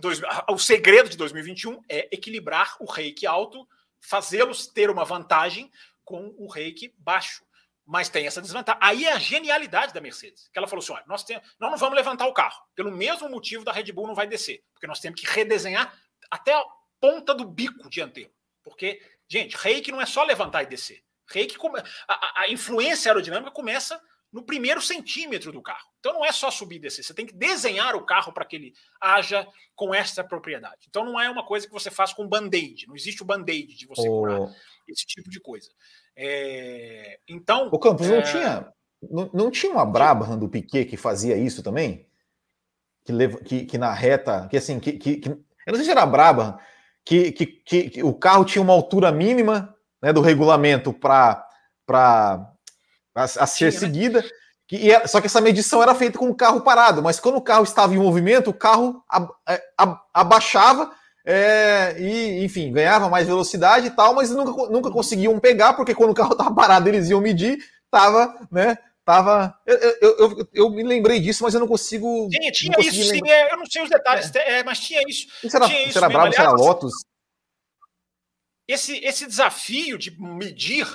[0.00, 0.18] Dois,
[0.48, 3.68] o segredo de 2021 é equilibrar o rake alto,
[4.00, 5.70] fazê-los ter uma vantagem
[6.02, 7.44] com o rake baixo.
[7.84, 8.80] Mas tem essa desvantagem.
[8.82, 10.48] Aí é a genialidade da Mercedes.
[10.52, 12.62] Que ela falou assim: olha, nós, tem, nós não vamos levantar o carro.
[12.74, 14.62] Pelo mesmo motivo da Red Bull não vai descer.
[14.72, 15.92] Porque nós temos que redesenhar
[16.30, 16.64] até a
[17.00, 18.32] ponta do bico dianteiro.
[18.62, 21.02] Porque, gente, reiki não é só levantar e descer.
[21.28, 21.56] Reiki,
[22.06, 24.00] a, a influência aerodinâmica começa
[24.32, 25.86] no primeiro centímetro do carro.
[26.00, 28.56] Então não é só subir e descer, você tem que desenhar o carro para que
[28.56, 29.46] ele haja
[29.76, 30.86] com essa propriedade.
[30.88, 33.86] Então não é uma coisa que você faz com band-aid, não existe o band-aid de
[33.86, 34.20] você oh.
[34.20, 34.54] curar
[34.88, 35.70] esse tipo de coisa.
[36.16, 37.18] É...
[37.28, 37.68] Então.
[37.72, 38.16] O Campos é...
[38.16, 38.68] não tinha.
[39.10, 42.06] Não, não, tinha uma Brabham do Piquet que fazia isso também?
[43.04, 44.46] Que, leva, que, que na reta.
[44.48, 46.56] Que assim, que, que, que eu não sei se era a Brabham,
[47.04, 51.46] que, que, que, que o carro tinha uma altura mínima né, do regulamento para
[51.88, 52.54] a,
[53.14, 53.70] a, ser né?
[53.72, 54.22] seguida.
[54.22, 54.28] Né?
[54.66, 57.42] Que, é, só que essa medição era feita com o carro parado, mas quando o
[57.42, 59.04] carro estava em movimento, o carro
[59.48, 59.62] é,
[60.14, 60.90] abaixava
[61.24, 66.10] é, e, enfim, ganhava mais velocidade e tal, mas nunca, nunca conseguiam pegar, porque quando
[66.10, 68.76] o carro estava parado, eles iam medir, estava, né?
[69.04, 69.58] Tava.
[69.66, 72.28] Eu, eu, eu, eu, me lembrei disso, mas eu não consigo.
[72.30, 74.60] Tinha, tinha isso, sim, é, eu não sei os detalhes, é.
[74.60, 75.26] é mas tinha isso.
[75.42, 76.92] Isso era, tinha isso era Bravo, isso era Lotus?
[78.68, 80.86] Esse, esse desafio de medir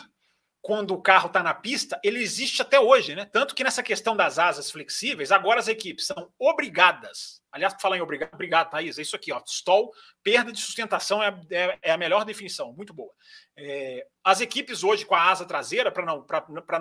[0.68, 3.24] quando o carro está na pista, ele existe até hoje, né?
[3.24, 7.42] Tanto que nessa questão das asas flexíveis, agora as equipes são obrigadas.
[7.50, 9.42] Aliás, falar em obrigado, obrigado, Thaís, é isso aqui, ó.
[9.46, 13.14] Stall, perda de sustentação é, é, é a melhor definição, muito boa.
[13.56, 16.26] É, as equipes hoje com a asa traseira, para não,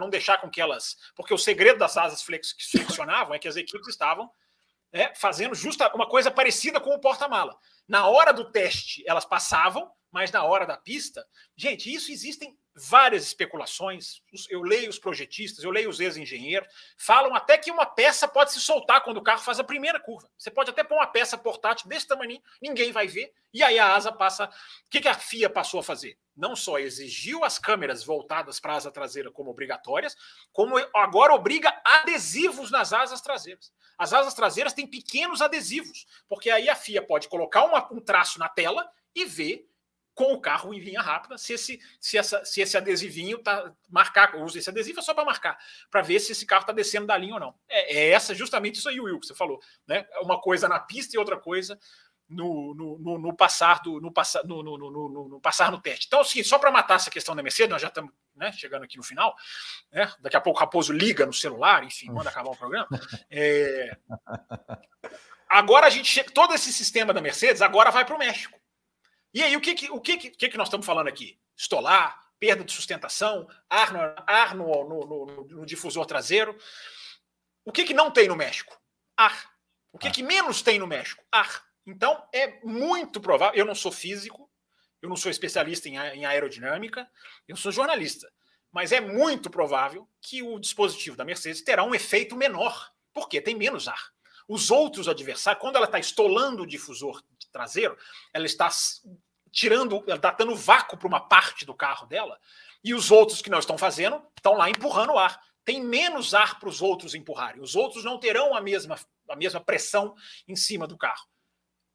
[0.00, 0.96] não deixar com que elas.
[1.14, 4.28] Porque o segredo das asas flex, que flexionavam é que as equipes estavam
[4.92, 7.56] é, fazendo justa uma coisa parecida com o porta-mala.
[7.86, 11.24] Na hora do teste, elas passavam, mas na hora da pista,
[11.56, 14.20] gente, isso existem várias especulações.
[14.50, 18.60] Eu leio os projetistas, eu leio os ex-engenheiros, falam até que uma peça pode se
[18.60, 20.30] soltar quando o carro faz a primeira curva.
[20.36, 23.94] Você pode até pôr uma peça portátil desse tamanho, ninguém vai ver, e aí a
[23.94, 24.44] asa passa.
[24.44, 24.50] O
[24.90, 26.18] que, a FIA passou a fazer?
[26.36, 30.14] Não só exigiu as câmeras voltadas para a asa traseira como obrigatórias,
[30.52, 33.72] como agora obriga adesivos nas asas traseiras.
[33.96, 38.50] As asas traseiras têm pequenos adesivos, porque aí a FIA pode colocar um traço na
[38.50, 39.66] tela e ver
[40.16, 44.34] com o carro em linha rápida, se esse, se essa, se esse adesivinho tá marcar,
[44.36, 45.58] usa esse adesivo é só para marcar,
[45.90, 47.54] para ver se esse carro está descendo da linha ou não.
[47.68, 50.06] É, é, essa justamente isso aí, Will, que você falou, né?
[50.22, 51.78] Uma coisa na pista e outra coisa
[52.26, 56.06] no, no, no, no passar do no, passar, no, no, no, no, passar no teste.
[56.06, 58.96] Então, assim, só para matar essa questão da Mercedes, nós já estamos né, chegando aqui
[58.96, 59.36] no final,
[59.92, 60.10] né?
[60.20, 62.88] Daqui a pouco o Raposo liga no celular, enfim, manda acabar o programa.
[63.30, 63.94] É...
[65.46, 68.58] Agora a gente chega, todo esse sistema da Mercedes agora vai para o México.
[69.36, 71.38] E aí, o que, que, o que, que, que nós estamos falando aqui?
[71.54, 76.56] Estolar, perda de sustentação, ar no, ar no, no, no, no difusor traseiro.
[77.62, 78.80] O que, que não tem no México?
[79.14, 79.52] Ar.
[79.92, 81.22] O que, que menos tem no México?
[81.30, 81.62] Ar.
[81.86, 83.54] Então, é muito provável.
[83.58, 84.50] Eu não sou físico,
[85.02, 87.06] eu não sou especialista em, em aerodinâmica,
[87.46, 88.32] eu sou jornalista.
[88.72, 93.54] Mas é muito provável que o dispositivo da Mercedes terá um efeito menor, porque tem
[93.54, 94.14] menos ar.
[94.48, 97.22] Os outros adversários, quando ela está estolando o difusor
[97.52, 97.98] traseiro,
[98.32, 98.70] ela está
[99.56, 102.38] tirando, está dando vácuo para uma parte do carro dela,
[102.84, 105.40] e os outros que não estão fazendo estão lá empurrando o ar.
[105.64, 107.62] Tem menos ar para os outros empurrarem.
[107.62, 110.14] Os outros não terão a mesma, a mesma pressão
[110.46, 111.26] em cima do carro.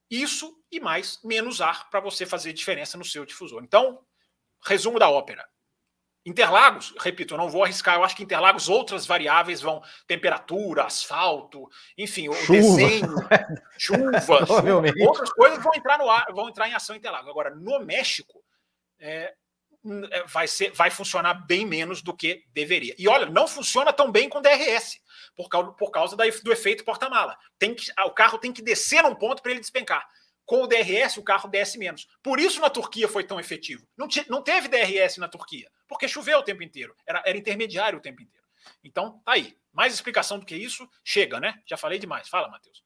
[0.09, 3.63] Isso e mais, menos ar para você fazer diferença no seu difusor.
[3.63, 4.03] Então,
[4.65, 5.47] resumo da ópera.
[6.23, 7.95] Interlagos, repito, eu não vou arriscar.
[7.95, 11.68] Eu acho que Interlagos, outras variáveis vão temperatura, asfalto,
[11.98, 12.53] enfim, o chuva.
[12.53, 13.15] desenho,
[13.77, 17.30] chuva, chuva outras coisas vão entrar no ar, vão entrar em ação Interlagos.
[17.30, 18.43] Agora, no México,
[18.99, 19.34] é,
[20.11, 22.93] é vai, ser, vai funcionar bem menos do que deveria.
[22.99, 24.99] E olha, não funciona tão bem com DRS,
[25.35, 27.35] por causa, por causa da, do efeito porta-mala.
[28.06, 30.07] O carro tem que descer num ponto para ele despencar
[30.52, 32.10] com o DRS o carro desce menos.
[32.22, 33.88] Por isso na Turquia foi tão efetivo.
[33.98, 36.94] Não, não teve DRS na Turquia, porque choveu o tempo inteiro.
[37.07, 38.45] Era, era intermediário o tempo inteiro.
[38.84, 39.56] Então, tá aí.
[39.72, 41.57] Mais explicação do que isso, chega, né?
[41.65, 42.28] Já falei demais.
[42.28, 42.84] Fala, Matheus.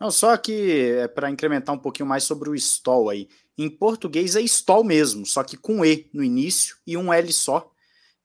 [0.00, 3.28] Não, só que é para incrementar um pouquinho mais sobre o stall aí.
[3.58, 7.70] Em português é stall mesmo, só que com E no início e um L só.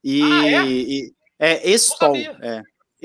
[0.02, 0.66] E ah, é?
[0.66, 2.16] E, é stall.
[2.16, 2.62] É,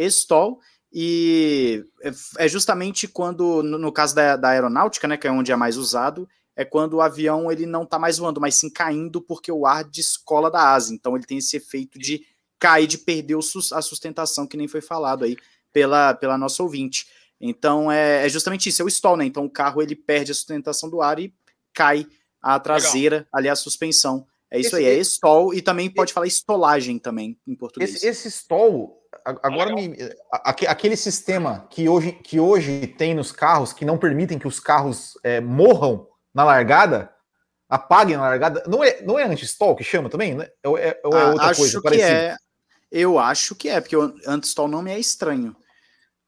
[0.08, 0.62] stall.
[0.98, 5.56] E é, é justamente quando, no caso da, da aeronáutica, né, que é onde é
[5.58, 9.52] mais usado, é quando o avião ele não está mais voando, mas sim caindo porque
[9.52, 10.94] o ar descola da asa.
[10.94, 12.26] Então ele tem esse efeito de
[12.58, 13.38] cair, de perder
[13.74, 15.36] a sustentação, que nem foi falado aí
[15.74, 17.08] pela, pela nossa ouvinte.
[17.42, 19.26] Então é, é justamente isso, é o stall, né?
[19.26, 21.34] Então o carro ele perde a sustentação do ar e
[21.74, 22.08] cai
[22.42, 23.30] a traseira, Legal.
[23.34, 24.26] ali a suspensão.
[24.50, 27.96] É isso esse, aí, é stall e também pode esse, falar estolagem também em português.
[27.96, 29.98] Esse, esse stall Agora, me,
[30.30, 35.18] aquele sistema que hoje, que hoje tem nos carros, que não permitem que os carros
[35.24, 37.12] é, morram na largada,
[37.68, 40.36] apaguem na largada, não é, não é anti-stall que chama também?
[40.36, 40.48] Né?
[40.64, 42.08] Ou é, ou é ah, outra coisa parecida?
[42.08, 42.38] É,
[42.92, 45.56] eu acho que é, porque o anti-stall não me é estranho.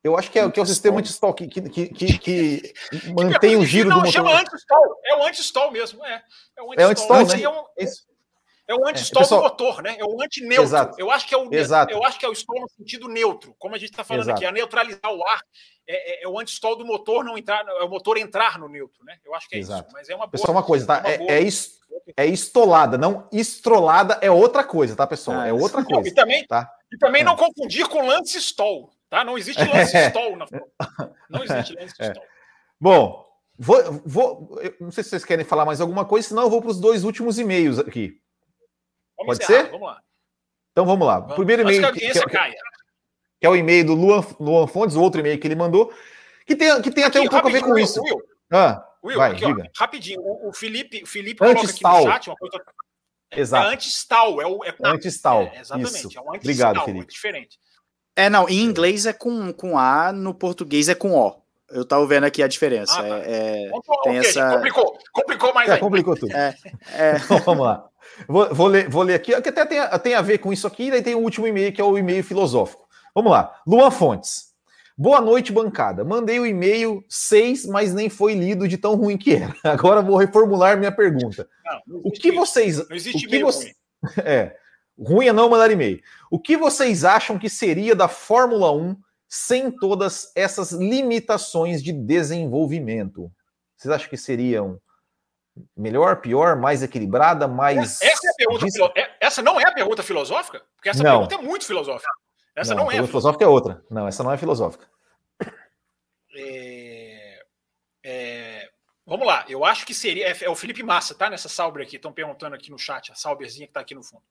[0.03, 2.73] Eu acho que é, que é o sistema anti-stall que, que, que, que,
[3.15, 4.23] mantém o giro não, do motor.
[4.23, 4.99] Não, chama anti-stall.
[5.05, 6.03] É o anti-stall mesmo.
[6.03, 6.23] É,
[6.57, 7.43] é o anti-stall, é anti né?
[7.43, 7.63] É um,
[8.67, 9.41] É o anti-stall é, pessoal...
[9.41, 9.95] do motor, né?
[9.97, 10.63] É o anti-neutro.
[10.63, 10.95] Exato.
[10.99, 11.93] Eu acho que é o Exato.
[11.93, 14.37] eu acho que é o stall no sentido neutro, como a gente está falando Exato.
[14.37, 15.41] aqui, a neutralizar o ar
[15.87, 19.03] é, é, é o anti-stall do motor não entrar, é o motor entrar no neutro,
[19.05, 19.17] né?
[19.25, 19.87] Eu acho que é Exato.
[19.87, 19.93] isso.
[19.93, 21.01] Mas é uma boa, pessoal, uma coisa, tá?
[21.05, 21.77] É, é, ist,
[22.17, 25.39] é estolada, não estrolada é outra coisa, tá, pessoal?
[25.39, 26.01] Ah, é outra coisa.
[26.01, 26.69] Não, e também, tá?
[26.91, 29.23] e também não confundir com lance stall, tá?
[29.23, 30.45] Não existe lance stall na
[31.29, 32.25] Não existe lance stall.
[32.79, 33.25] Bom,
[33.57, 36.71] vou, vou, não sei se vocês querem falar mais alguma coisa, senão eu vou para
[36.71, 38.19] os dois últimos e-mails aqui.
[39.17, 39.71] Vamos Pode encerrar, ser?
[39.71, 40.01] Vamos lá.
[40.71, 41.19] Então vamos lá.
[41.19, 41.35] Vamos.
[41.35, 41.93] Primeiro e-mail.
[41.93, 42.29] Que, que, que,
[43.39, 45.91] que, é o e-mail do Luan, Luan Fontes, o outro e-mail que ele mandou,
[46.45, 48.01] que tem, que tem aqui, até um pouco a ver com Will, isso.
[48.01, 48.21] Will,
[48.51, 50.21] ah, Will vai, aqui, ó, rapidinho.
[50.21, 52.57] O, o, Felipe, o Felipe coloca aqui no chat uma coisa.
[53.31, 53.67] É, Exato.
[53.69, 54.63] É anti-stall, é o.
[54.63, 55.43] É, anti-stall.
[55.53, 56.17] É, exatamente, isso.
[56.17, 57.05] é um Obrigado, Felipe.
[57.05, 57.59] É diferente.
[58.15, 61.41] É, não, em inglês é com, com A, no português é com O.
[61.69, 62.93] Eu tava vendo aqui a diferença.
[62.97, 63.07] Ah, tá.
[63.07, 63.69] é, é,
[64.03, 64.55] tem okay, essa...
[64.55, 65.79] complicou, complicou mais é, aí.
[65.79, 66.35] Complicou tudo.
[66.35, 66.55] É,
[66.93, 67.17] é.
[67.25, 67.89] Então, vamos lá.
[68.27, 70.85] Vou, vou, ler, vou ler aqui, que até tem, tem a ver com isso aqui,
[70.85, 72.87] e daí tem o último e-mail, que é o e-mail filosófico.
[73.13, 73.59] Vamos lá.
[73.65, 74.47] Luan Fontes.
[74.97, 76.03] Boa noite, bancada.
[76.03, 79.55] Mandei o e-mail 6, mas nem foi lido de tão ruim que era.
[79.63, 81.47] Agora vou reformular minha pergunta.
[81.63, 82.77] Não, não o que vocês.
[82.89, 83.65] Não existe o que você...
[83.65, 84.13] ruim.
[84.23, 84.55] É.
[84.99, 86.01] Ruim é não mandar e-mail.
[86.31, 88.95] O que vocês acham que seria da Fórmula 1
[89.29, 93.31] sem todas essas limitações de desenvolvimento?
[93.75, 94.79] Vocês acham que seriam
[95.75, 98.01] melhor, pior, mais equilibrada, mais.
[98.01, 98.65] Essa, é pergunta.
[98.95, 100.61] É, essa não é a pergunta filosófica?
[100.75, 101.11] Porque essa não.
[101.11, 102.09] pergunta é muito filosófica.
[102.55, 102.97] Essa não, não é.
[102.97, 103.83] A filosófica é outra.
[103.89, 104.87] Não, essa não é filosófica.
[106.35, 107.39] É...
[108.03, 108.69] É...
[109.05, 110.27] Vamos lá, eu acho que seria.
[110.27, 111.29] É, é o Felipe Massa, tá?
[111.29, 114.23] Nessa Sauber aqui, estão perguntando aqui no chat, a Sauberzinha que está aqui no fundo.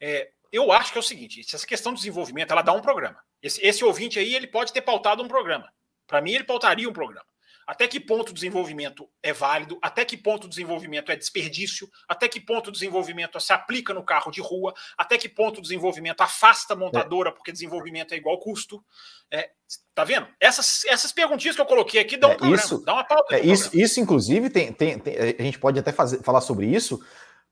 [0.00, 3.18] É, eu acho que é o seguinte: essa questão de desenvolvimento, ela dá um programa.
[3.42, 5.68] Esse, esse ouvinte aí, ele pode ter pautado um programa.
[6.06, 7.26] Para mim, ele pautaria um programa.
[7.70, 9.78] Até que ponto o desenvolvimento é válido?
[9.80, 11.88] Até que ponto o desenvolvimento é desperdício?
[12.08, 14.74] Até que ponto o desenvolvimento se aplica no carro de rua?
[14.98, 18.84] Até que ponto o desenvolvimento afasta a montadora, porque desenvolvimento é igual custo?
[19.30, 19.50] É,
[19.94, 20.26] tá vendo?
[20.40, 23.36] Essas, essas perguntinhas que eu coloquei aqui dão um é, programa, isso, dá uma pauta.
[23.36, 27.00] É, isso, isso, inclusive, tem, tem, tem, a gente pode até fazer, falar sobre isso,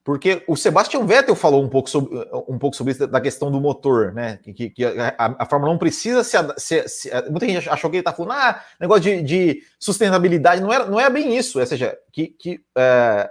[0.09, 2.19] porque o Sebastian Vettel falou um pouco sobre,
[2.49, 4.39] um pouco sobre isso, da questão do motor, né?
[4.39, 8.01] Que, que a, a, Fórmula 1 precisa se, se, se, Muita gente achou que ele
[8.01, 10.63] está falando, ah, negócio de, de, sustentabilidade.
[10.63, 11.61] Não é, não é bem isso.
[11.61, 13.31] Ou seja, que, que é,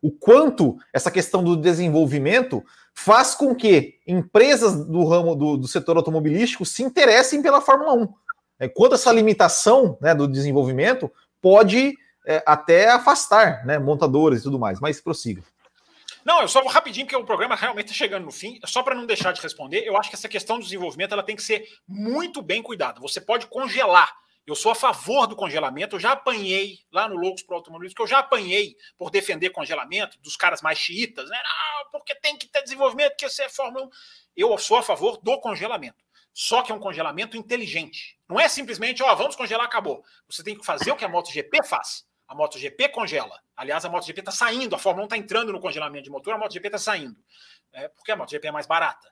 [0.00, 2.62] o quanto essa questão do desenvolvimento
[2.94, 8.08] faz com que empresas do ramo do, do setor automobilístico se interessem pela Fórmula 1.
[8.60, 14.56] É, quanto essa limitação né, do desenvolvimento pode é, até afastar né, montadores e tudo
[14.56, 14.78] mais.
[14.78, 15.42] Mas prossiga.
[16.24, 18.58] Não, eu só vou rapidinho, porque o programa realmente está chegando no fim.
[18.64, 21.36] Só para não deixar de responder, eu acho que essa questão do desenvolvimento ela tem
[21.36, 23.00] que ser muito bem cuidada.
[23.00, 24.12] Você pode congelar.
[24.44, 25.96] Eu sou a favor do congelamento.
[25.96, 30.18] Eu já apanhei lá no Loucos para Automobilismo, que eu já apanhei por defender congelamento
[30.20, 31.40] dos caras mais xiitas, né?
[31.42, 33.90] Não, porque tem que ter desenvolvimento, que você é Fórmula 1.
[34.36, 36.02] Eu sou a favor do congelamento.
[36.34, 38.18] Só que é um congelamento inteligente.
[38.28, 40.02] Não é simplesmente, ó, vamos congelar, acabou.
[40.28, 42.04] Você tem que fazer o que a MotoGP faz.
[42.32, 43.38] A MotoGP congela.
[43.54, 46.38] Aliás, a MotoGP está saindo, a Fórmula 1 está entrando no congelamento de motor, a
[46.38, 47.22] MotoGP está saindo.
[47.70, 49.06] É, porque a MotoGP é mais barata.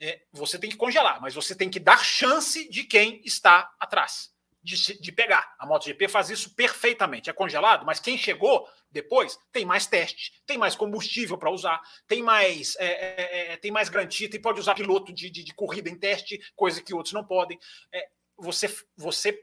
[0.00, 4.34] É, você tem que congelar, mas você tem que dar chance de quem está atrás
[4.60, 5.54] de, de pegar.
[5.56, 7.30] A MotoGP faz isso perfeitamente.
[7.30, 12.24] É congelado, mas quem chegou depois tem mais teste, tem mais combustível para usar, tem
[12.24, 15.88] mais é, é, é tem mais garantia, e pode usar piloto de, de, de, corrida
[15.88, 17.56] em teste, coisa que outros não podem.
[17.92, 18.66] É, você,
[18.96, 19.38] você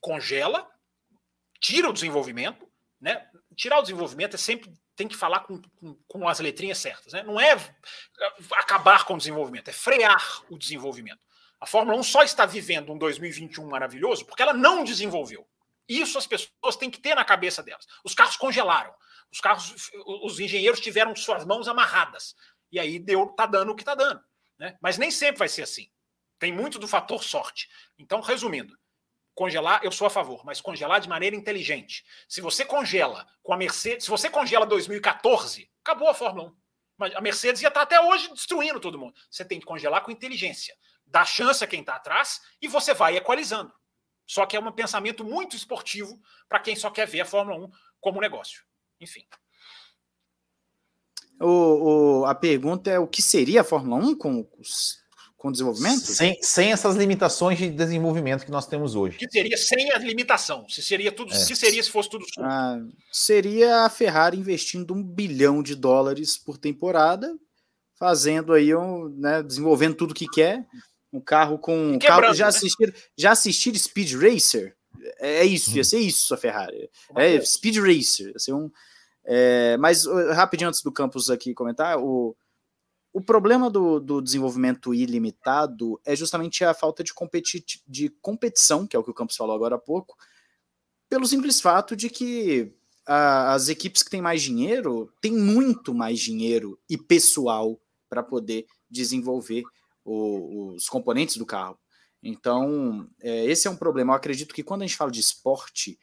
[0.00, 0.66] congela
[1.60, 2.68] tira o desenvolvimento,
[3.00, 3.28] né?
[3.56, 7.22] Tirar o desenvolvimento é sempre tem que falar com, com, com, as letrinhas certas, né?
[7.22, 7.56] Não é
[8.52, 11.20] acabar com o desenvolvimento, é frear o desenvolvimento.
[11.60, 15.46] A Fórmula 1 só está vivendo um 2021 maravilhoso porque ela não desenvolveu.
[15.88, 17.86] Isso as pessoas têm que ter na cabeça delas.
[18.04, 18.94] Os carros congelaram.
[19.30, 19.90] Os carros,
[20.22, 22.34] os engenheiros tiveram suas mãos amarradas.
[22.70, 24.22] E aí deu, tá dando o que tá dando.
[24.58, 24.76] Né?
[24.80, 25.90] Mas nem sempre vai ser assim.
[26.38, 27.68] Tem muito do fator sorte.
[27.98, 28.76] Então, resumindo,
[29.34, 32.04] Congelar, eu sou a favor, mas congelar de maneira inteligente.
[32.28, 36.56] Se você congela com a Mercedes, se você congela 2014, acabou a Fórmula 1.
[36.96, 39.14] Mas a Mercedes ia estar até hoje destruindo todo mundo.
[39.28, 40.76] Você tem que congelar com inteligência.
[41.04, 43.72] Dá chance a quem está atrás e você vai equalizando.
[44.26, 47.70] Só que é um pensamento muito esportivo para quem só quer ver a Fórmula 1
[48.00, 48.64] como negócio.
[49.00, 49.26] Enfim.
[51.40, 55.03] O, o, a pergunta é o que seria a Fórmula 1 com os
[55.44, 56.00] com desenvolvimento?
[56.00, 59.18] Sem, sem essas limitações de desenvolvimento que nós temos hoje.
[59.18, 60.66] Que seria sem a limitação?
[60.70, 61.36] Se seria tudo, é.
[61.36, 62.78] se seria se fosse tudo ah,
[63.12, 67.36] seria a Ferrari investindo um bilhão de dólares por temporada,
[67.94, 70.64] fazendo aí um, né, desenvolvendo tudo que quer,
[71.12, 72.48] um carro com carro, já né?
[72.48, 74.74] assistir, já assistir Speed Racer.
[75.18, 75.84] É, é isso, ia uhum.
[75.84, 76.88] ser isso a Ferrari.
[77.16, 78.70] É Speed Racer, ia ser um
[79.26, 80.04] é, mas
[80.34, 82.34] rapidinho antes do Campos aqui comentar, o
[83.14, 88.96] o problema do, do, desenvolvimento ilimitado é justamente a falta de, competi de competição, que
[88.96, 90.16] é o que o Campos falou agora há pouco,
[91.08, 92.74] pelo simples fato de que
[93.06, 98.66] a, as equipes que têm mais dinheiro têm muito mais dinheiro e pessoal para poder
[98.90, 99.62] desenvolver
[100.04, 101.78] o, os componentes do carro.
[102.20, 104.12] Então, é, esse é um problema.
[104.12, 105.96] Eu acredito que quando a gente fala de esporte,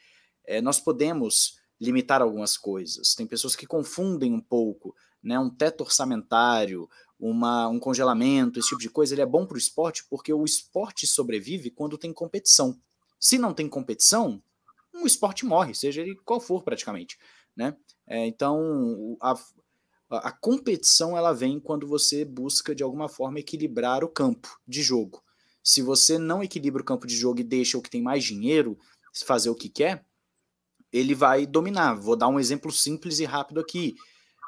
[0.45, 3.15] é, nós podemos limitar algumas coisas.
[3.15, 6.89] Tem pessoas que confundem um pouco né, um teto orçamentário,
[7.19, 10.43] uma, um congelamento, esse tipo de coisa, ele é bom para o esporte porque o
[10.43, 12.79] esporte sobrevive quando tem competição.
[13.19, 14.41] Se não tem competição,
[14.93, 17.19] o esporte morre, seja ele qual for praticamente.
[17.55, 17.75] Né?
[18.07, 19.35] É, então, a,
[20.09, 25.23] a competição ela vem quando você busca de alguma forma equilibrar o campo de jogo.
[25.63, 28.79] Se você não equilibra o campo de jogo e deixa o que tem mais dinheiro
[29.13, 30.03] fazer o que quer,
[30.91, 31.93] ele vai dominar.
[31.93, 33.95] Vou dar um exemplo simples e rápido aqui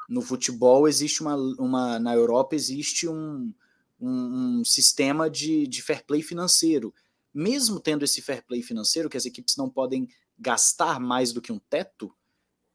[0.08, 3.52] no futebol existe uma, uma na Europa existe um,
[4.00, 6.94] um, um sistema de, de fair play financeiro.
[7.32, 10.08] Mesmo tendo esse fair play financeiro, que as equipes não podem
[10.38, 12.14] gastar mais do que um teto,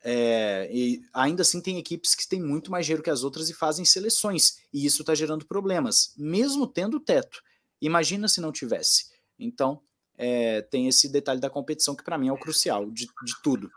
[0.01, 3.53] é, e ainda assim tem equipes que têm muito mais dinheiro que as outras e
[3.53, 7.41] fazem seleções, e isso está gerando problemas, mesmo tendo teto.
[7.81, 9.09] Imagina se não tivesse.
[9.37, 9.81] Então,
[10.17, 13.71] é, tem esse detalhe da competição que para mim é o crucial de, de tudo.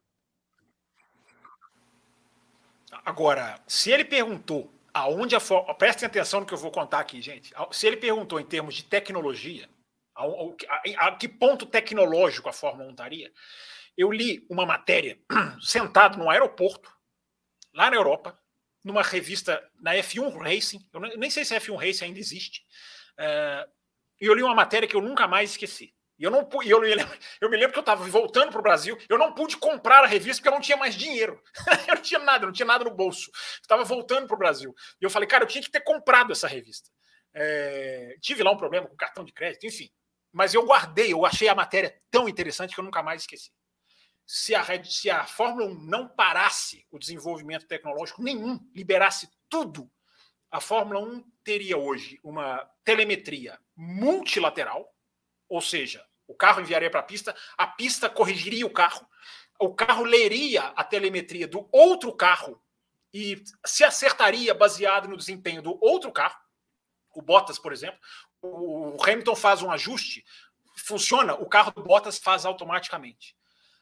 [3.04, 5.74] Agora, se ele perguntou aonde a Fórmula.
[5.74, 7.52] Prestem atenção no que eu vou contar aqui, gente.
[7.70, 9.68] Se ele perguntou em termos de tecnologia,
[10.14, 13.32] a, a, a que ponto tecnológico a Fórmula 1 estaria,
[13.96, 15.18] eu li uma matéria
[15.60, 16.92] sentado no aeroporto,
[17.74, 18.38] lá na Europa,
[18.84, 20.88] numa revista, na F1 Racing.
[20.92, 22.62] Eu nem sei se a F1 Racing ainda existe.
[23.12, 23.70] Uh,
[24.20, 25.94] e eu li uma matéria que eu nunca mais esqueci.
[26.22, 26.80] E eu não eu,
[27.40, 30.06] eu me lembro que eu estava voltando para o Brasil, eu não pude comprar a
[30.06, 31.42] revista porque eu não tinha mais dinheiro.
[31.88, 33.28] eu não tinha nada, não tinha nada no bolso.
[33.60, 34.72] Estava voltando para o Brasil.
[35.00, 36.88] E eu falei, cara, eu tinha que ter comprado essa revista.
[37.34, 39.90] É, tive lá um problema com cartão de crédito, enfim.
[40.30, 43.50] Mas eu guardei, eu achei a matéria tão interessante que eu nunca mais esqueci.
[44.24, 49.90] Se a, se a Fórmula 1 não parasse o desenvolvimento tecnológico nenhum, liberasse tudo,
[50.52, 54.88] a Fórmula 1 teria hoje uma telemetria multilateral,
[55.48, 59.06] ou seja, o carro enviaria para a pista, a pista corrigiria o carro,
[59.58, 62.60] o carro leria a telemetria do outro carro
[63.12, 66.40] e se acertaria baseado no desempenho do outro carro.
[67.14, 67.98] O Bottas, por exemplo,
[68.40, 70.24] o Hamilton faz um ajuste,
[70.76, 73.36] funciona, o carro do Bottas faz automaticamente.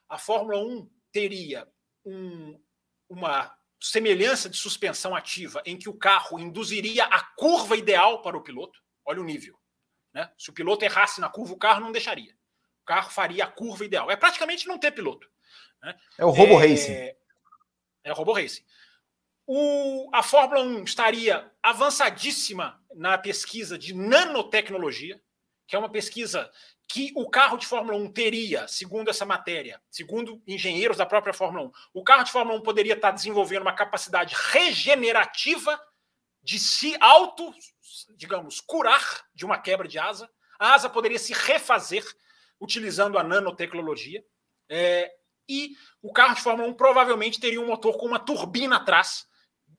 [0.09, 1.69] A Fórmula 1 teria
[2.05, 2.61] um,
[3.09, 8.43] uma semelhança de suspensão ativa em que o carro induziria a curva ideal para o
[8.43, 8.83] piloto.
[9.05, 9.60] Olha o nível.
[10.13, 10.31] Né?
[10.37, 12.35] Se o piloto errasse na curva, o carro não deixaria
[12.91, 14.11] carro faria a curva ideal.
[14.11, 15.29] É praticamente não ter piloto.
[15.81, 15.95] Né?
[16.19, 16.93] É o Robo é, Racing.
[18.03, 18.65] É o Robo Racing.
[19.47, 25.23] O, a Fórmula 1 estaria avançadíssima na pesquisa de nanotecnologia,
[25.69, 26.51] que é uma pesquisa
[26.89, 31.67] que o carro de Fórmula 1 teria, segundo essa matéria, segundo engenheiros da própria Fórmula
[31.67, 35.81] 1, o carro de Fórmula 1 poderia estar desenvolvendo uma capacidade regenerativa
[36.43, 37.53] de se auto,
[38.17, 40.29] digamos, curar de uma quebra de asa.
[40.59, 42.05] A asa poderia se refazer
[42.61, 44.23] utilizando a nanotecnologia.
[44.69, 45.11] É,
[45.49, 49.27] e o carro de Fórmula 1 provavelmente teria um motor com uma turbina atrás,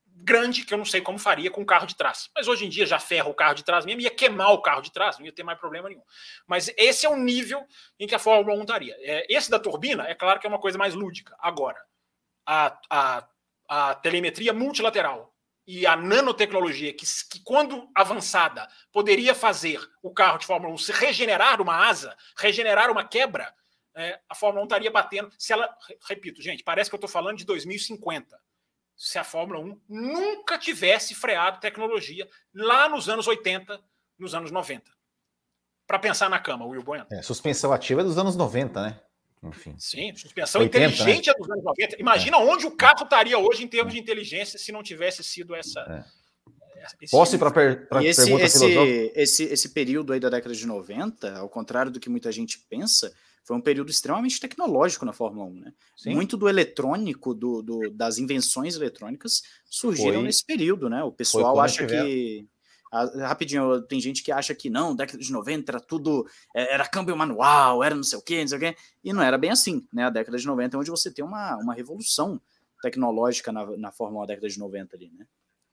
[0.05, 2.29] grande, que eu não sei como faria com o carro de trás.
[2.35, 4.81] Mas hoje em dia já ferra o carro de trás mesmo, ia queimar o carro
[4.81, 6.03] de trás, não ia ter mais problema nenhum.
[6.45, 7.65] Mas esse é o nível
[7.99, 8.95] em que a Fórmula 1 estaria.
[8.99, 11.35] É, esse da turbina, é claro que é uma coisa mais lúdica.
[11.39, 11.81] Agora,
[12.45, 13.27] a, a,
[13.69, 15.30] a telemetria multilateral
[15.73, 20.91] e a nanotecnologia, que, que quando avançada poderia fazer o carro de Fórmula 1 se
[20.91, 23.55] regenerar uma asa, regenerar uma quebra,
[23.95, 25.31] é, a Fórmula 1 estaria batendo.
[25.37, 25.73] Se ela,
[26.09, 28.37] repito, gente, parece que eu estou falando de 2050.
[28.97, 33.81] Se a Fórmula 1 nunca tivesse freado tecnologia lá nos anos 80,
[34.19, 34.91] nos anos 90.
[35.87, 37.07] Para pensar na cama, Will Bueno.
[37.09, 39.01] É, suspensão ativa é dos anos 90, né?
[39.43, 39.75] Enfim.
[39.77, 41.33] Sim, suspensão 80, inteligente né?
[41.35, 41.99] é dos anos 90.
[41.99, 42.39] Imagina é.
[42.39, 45.79] onde o carro estaria hoje em termos de inteligência se não tivesse sido essa.
[45.81, 46.21] É.
[47.09, 51.37] Posso ir para per esse, pergunta esse, esse, esse período aí da década de 90,
[51.37, 53.13] ao contrário do que muita gente pensa,
[53.43, 55.59] foi um período extremamente tecnológico na Fórmula 1.
[55.59, 55.73] Né?
[56.07, 60.89] Muito do eletrônico, do, do, das invenções eletrônicas, surgiram foi, nesse período.
[60.89, 61.03] Né?
[61.03, 62.47] O pessoal acha que
[62.91, 67.15] rapidinho, tem gente que acha que não, década de 90 era tudo, é, era câmbio
[67.15, 69.87] manual, era não sei o quê, não sei o quê, e não era bem assim,
[69.93, 70.05] né?
[70.05, 72.39] A década de 90 é onde você tem uma, uma revolução
[72.81, 75.25] tecnológica na, na Fórmula 1 década de 90 ali, né?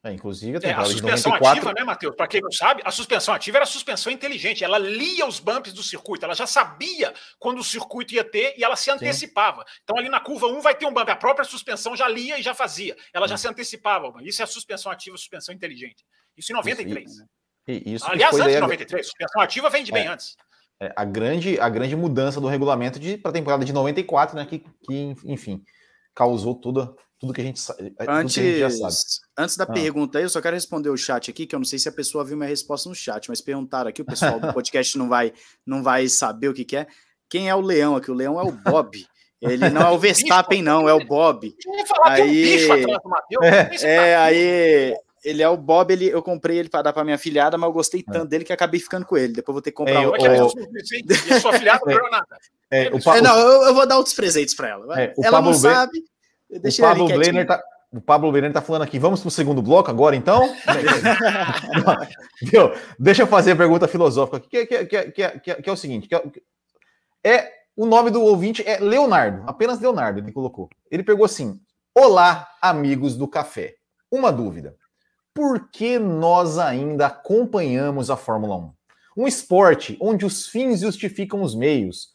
[0.04, 1.48] É, inclusive, a, é, a suspensão 94...
[1.48, 2.14] ativa, né, Matheus?
[2.14, 4.62] Para quem não sabe, a suspensão ativa era a suspensão inteligente.
[4.62, 8.62] Ela lia os bumps do circuito, ela já sabia quando o circuito ia ter e
[8.62, 9.62] ela se antecipava.
[9.62, 9.80] Sim.
[9.82, 11.10] Então, ali na curva 1 vai ter um bump.
[11.10, 12.96] A própria suspensão já lia e já fazia.
[13.12, 14.14] Ela já se antecipava.
[14.22, 16.04] Isso é a suspensão ativa, a suspensão inteligente.
[16.38, 17.10] Isso em 93.
[17.10, 17.26] Isso,
[17.66, 20.36] isso Aliás, antes de 93, a suspensão ativa vem de bem é, antes.
[20.80, 24.46] É, a, grande, a grande mudança do regulamento para a temporada de 94, né?
[24.46, 25.62] Que, que enfim,
[26.14, 27.60] causou toda, tudo que a gente,
[28.08, 28.94] antes, que a gente já sabe.
[29.36, 29.72] Antes da ah.
[29.72, 31.92] pergunta aí, eu só quero responder o chat aqui, que eu não sei se a
[31.92, 35.32] pessoa viu minha resposta no chat, mas perguntaram aqui, o pessoal do podcast não vai,
[35.66, 36.86] não vai saber o que, que é.
[37.28, 38.10] Quem é o leão aqui?
[38.10, 39.06] O leão é o Bob.
[39.40, 41.54] Ele não é o Verstappen, não, é o Bob.
[42.04, 42.66] Aí,
[43.82, 47.18] é, é, aí ele é o Bob, ele, eu comprei ele para dar para minha
[47.18, 48.12] filhada, mas eu gostei é.
[48.12, 48.28] tanto é.
[48.28, 49.32] dele que acabei ficando com ele.
[49.32, 50.26] Depois vou ter que comprar é, outro.
[50.26, 50.50] É, o...
[50.92, 52.38] E sua filhada não ganhou nada.
[52.70, 55.00] É, o é, não, eu, eu, vou dar outros presentes para ela.
[55.00, 56.04] É, ela Pablo não sabe.
[56.50, 57.62] Deixa o Pablo Blenner tá,
[57.92, 58.98] o Pablo Blenner tá falando aqui.
[58.98, 60.54] Vamos para o segundo bloco agora, então?
[62.42, 62.72] Viu?
[62.98, 66.08] Deixa eu fazer a pergunta filosófica aqui, que, que, que, que, que é o seguinte:
[67.24, 70.68] é o nome do ouvinte é Leonardo, apenas Leonardo, ele colocou.
[70.90, 71.58] Ele pegou assim:
[71.94, 73.74] Olá, amigos do café.
[74.10, 74.76] Uma dúvida.
[75.38, 78.72] Por que nós ainda acompanhamos a Fórmula 1?
[79.18, 82.08] Um esporte onde os fins justificam os meios,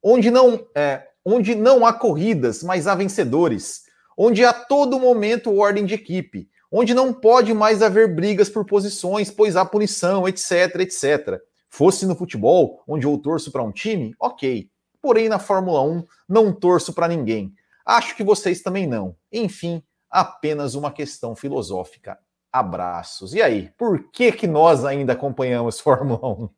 [0.00, 3.82] onde não, é, onde não há corridas, mas há vencedores,
[4.16, 9.28] onde a todo momento ordem de equipe, onde não pode mais haver brigas por posições,
[9.28, 11.40] pois há punição, etc, etc.
[11.68, 14.70] Fosse no futebol, onde eu torço para um time, ok.
[15.02, 17.52] Porém, na Fórmula 1, não torço para ninguém.
[17.84, 19.16] Acho que vocês também não.
[19.32, 22.16] Enfim, apenas uma questão filosófica.
[22.52, 23.34] Abraços.
[23.34, 26.48] E aí, por que, que nós ainda acompanhamos Fórmula 1?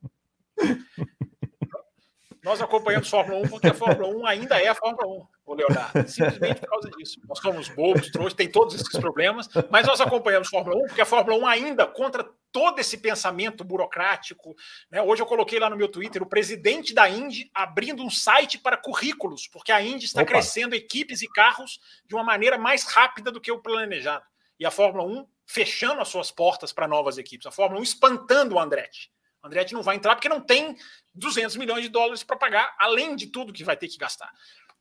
[2.43, 6.07] Nós acompanhamos Fórmula 1 porque a Fórmula 1 ainda é a Fórmula 1, o Leonardo.
[6.09, 7.21] Simplesmente por causa disso.
[7.27, 11.05] Nós somos bobos, trouxas, tem todos esses problemas, mas nós acompanhamos Fórmula 1 porque a
[11.05, 14.55] Fórmula 1 ainda, contra todo esse pensamento burocrático.
[14.89, 15.01] Né?
[15.03, 18.75] Hoje eu coloquei lá no meu Twitter o presidente da Indy abrindo um site para
[18.75, 20.31] currículos, porque a Indy está Opa.
[20.31, 24.25] crescendo equipes e carros de uma maneira mais rápida do que o planejado.
[24.59, 27.45] E a Fórmula 1 fechando as suas portas para novas equipes.
[27.45, 29.11] A Fórmula 1 espantando o Andretti.
[29.43, 30.77] O Andretti não vai entrar porque não tem
[31.13, 34.31] 200 milhões de dólares para pagar, além de tudo que vai ter que gastar.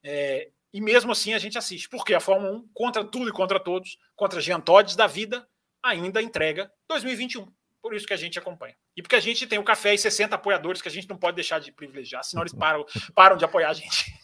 [0.02, 3.58] É, e mesmo assim a gente assiste, porque a Fórmula 1, contra tudo e contra
[3.58, 5.44] todos, contra Jean Todt da vida,
[5.82, 7.52] ainda entrega 2021.
[7.82, 8.76] Por isso que a gente acompanha.
[8.96, 11.34] E porque a gente tem o café e 60 apoiadores que a gente não pode
[11.34, 14.14] deixar de privilegiar, senão eles param, param de apoiar a gente.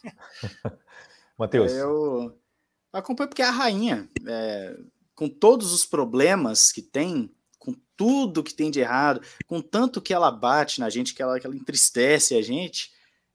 [1.37, 1.73] Matheus.
[1.73, 2.39] Eu
[2.93, 4.09] acompanho porque é a rainha.
[4.29, 4.77] É,
[5.17, 10.15] com todos os problemas que tem, com tudo que tem de errado, com tanto que
[10.15, 12.93] ela bate na gente, que ela, que ela entristece a gente,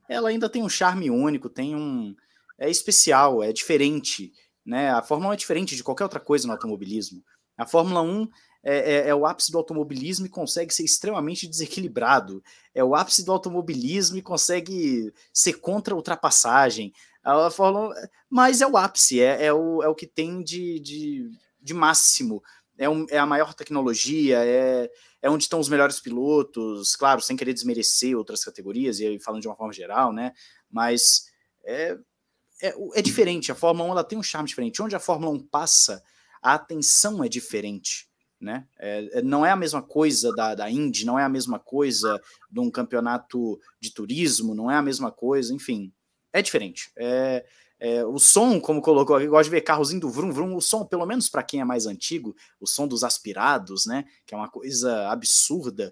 [0.07, 2.15] ela ainda tem um charme único, tem um.
[2.57, 4.31] É especial, é diferente.
[4.63, 4.91] Né?
[4.91, 7.23] A Fórmula 1 é diferente de qualquer outra coisa no automobilismo.
[7.57, 8.27] A Fórmula 1
[8.63, 12.43] é, é, é, o ápice do automobilismo e consegue ser extremamente desequilibrado.
[12.75, 16.93] É o ápice do automobilismo e consegue ser contra a ultrapassagem.
[17.23, 17.95] A Fórmula,
[18.29, 22.41] mas é o ápice, é, é, o, é o que tem de, de, de máximo.
[22.77, 24.89] É, um, é a maior tecnologia, é,
[25.21, 29.47] é onde estão os melhores pilotos, claro, sem querer desmerecer outras categorias, e falando de
[29.47, 30.33] uma forma geral, né?
[30.69, 31.25] Mas
[31.63, 31.97] é,
[32.61, 34.81] é, é diferente, a Fórmula 1 ela tem um charme diferente.
[34.81, 36.01] Onde a Fórmula 1 passa,
[36.41, 38.09] a atenção é diferente
[38.41, 38.65] né?
[38.79, 42.19] É, é, não é a mesma coisa da, da Indy, não é a mesma coisa
[42.49, 45.93] de um campeonato de turismo, não é a mesma coisa, enfim,
[46.33, 46.91] é diferente.
[46.97, 47.45] É,
[47.83, 50.85] é, o som, como colocou aqui, gosto de ver carros indo vrum, vrum, o som,
[50.85, 54.05] pelo menos para quem é mais antigo, o som dos aspirados, né?
[54.23, 55.91] Que é uma coisa absurda.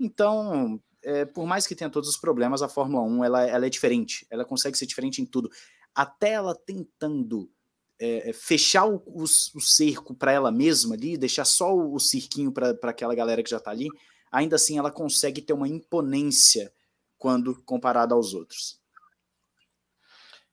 [0.00, 3.68] Então, é, por mais que tenha todos os problemas, a Fórmula 1 ela, ela é
[3.68, 5.50] diferente, ela consegue ser diferente em tudo.
[5.94, 7.50] Até ela tentando
[7.98, 12.00] é, é, fechar o, o, o cerco para ela mesma ali, deixar só o, o
[12.00, 13.88] cirquinho para aquela galera que já está ali,
[14.32, 16.72] ainda assim ela consegue ter uma imponência
[17.18, 18.80] quando comparada aos outros.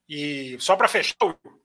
[0.08, 1.16] E só para fechar,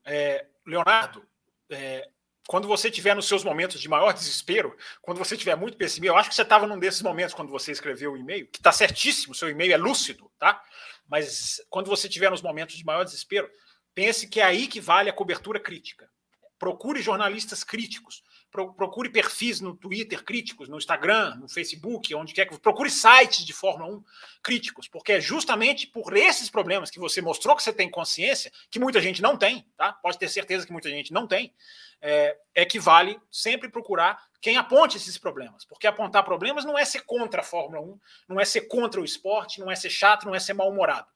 [0.06, 1.26] é, Leonardo,
[1.70, 2.10] é,
[2.48, 6.18] quando você tiver nos seus momentos de maior desespero, quando você tiver muito pessimismo, eu
[6.18, 9.36] acho que você estava num desses momentos quando você escreveu o e-mail, que está certíssimo,
[9.36, 10.62] seu e-mail é lúcido, tá?
[11.08, 13.50] Mas quando você tiver nos momentos de maior desespero,
[13.94, 16.10] Pense que é aí que vale a cobertura crítica.
[16.58, 22.60] Procure jornalistas críticos, procure perfis no Twitter críticos, no Instagram, no Facebook, onde quer que
[22.60, 24.04] procure sites de Fórmula 1
[24.44, 28.80] críticos, porque é justamente por esses problemas que você mostrou que você tem consciência, que
[28.80, 29.94] muita gente não tem, tá?
[29.94, 31.54] Pode ter certeza que muita gente não tem,
[32.02, 36.84] é, é que vale sempre procurar quem aponte esses problemas, porque apontar problemas não é
[36.84, 40.26] ser contra a Fórmula 1, não é ser contra o esporte, não é ser chato,
[40.26, 41.08] não é ser mal-humorado.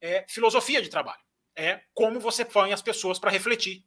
[0.00, 1.22] É filosofia de trabalho
[1.56, 3.84] é como você põe as pessoas para refletir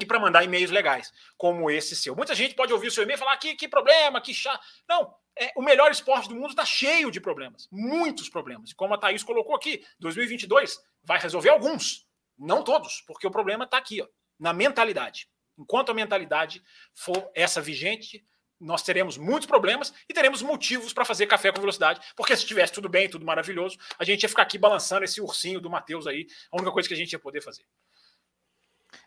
[0.00, 2.14] e para mandar e-mails legais, como esse seu.
[2.14, 4.64] Muita gente pode ouvir o seu e-mail e falar que, que problema, que chato.
[4.88, 8.70] Não, é, o melhor esporte do mundo está cheio de problemas, muitos problemas.
[8.70, 12.06] E como a Thaís colocou aqui, 2022 vai resolver alguns,
[12.38, 14.06] não todos, porque o problema está aqui, ó,
[14.38, 15.28] na mentalidade.
[15.58, 16.62] Enquanto a mentalidade
[16.94, 18.24] for essa vigente,
[18.60, 22.72] nós teremos muitos problemas e teremos motivos para fazer café com velocidade, porque se tivesse
[22.72, 26.26] tudo bem, tudo maravilhoso, a gente ia ficar aqui balançando esse ursinho do Matheus aí,
[26.52, 27.64] a única coisa que a gente ia poder fazer.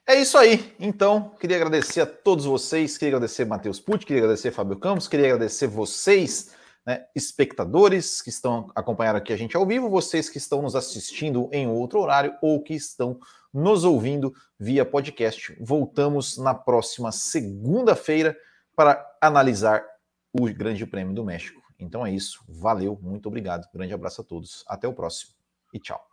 [0.07, 0.75] É isso aí.
[0.79, 5.27] Então, queria agradecer a todos vocês, queria agradecer Matheus Pucci, queria agradecer Fábio Campos, queria
[5.27, 6.53] agradecer vocês,
[6.85, 11.49] né, espectadores que estão acompanhando aqui a gente ao vivo, vocês que estão nos assistindo
[11.51, 13.19] em outro horário ou que estão
[13.53, 15.55] nos ouvindo via podcast.
[15.59, 18.35] Voltamos na próxima segunda-feira
[18.75, 19.83] para analisar
[20.33, 21.61] o Grande Prêmio do México.
[21.77, 22.43] Então é isso.
[22.47, 23.67] Valeu, muito obrigado.
[23.73, 24.63] Grande abraço a todos.
[24.67, 25.33] Até o próximo
[25.73, 26.10] e tchau.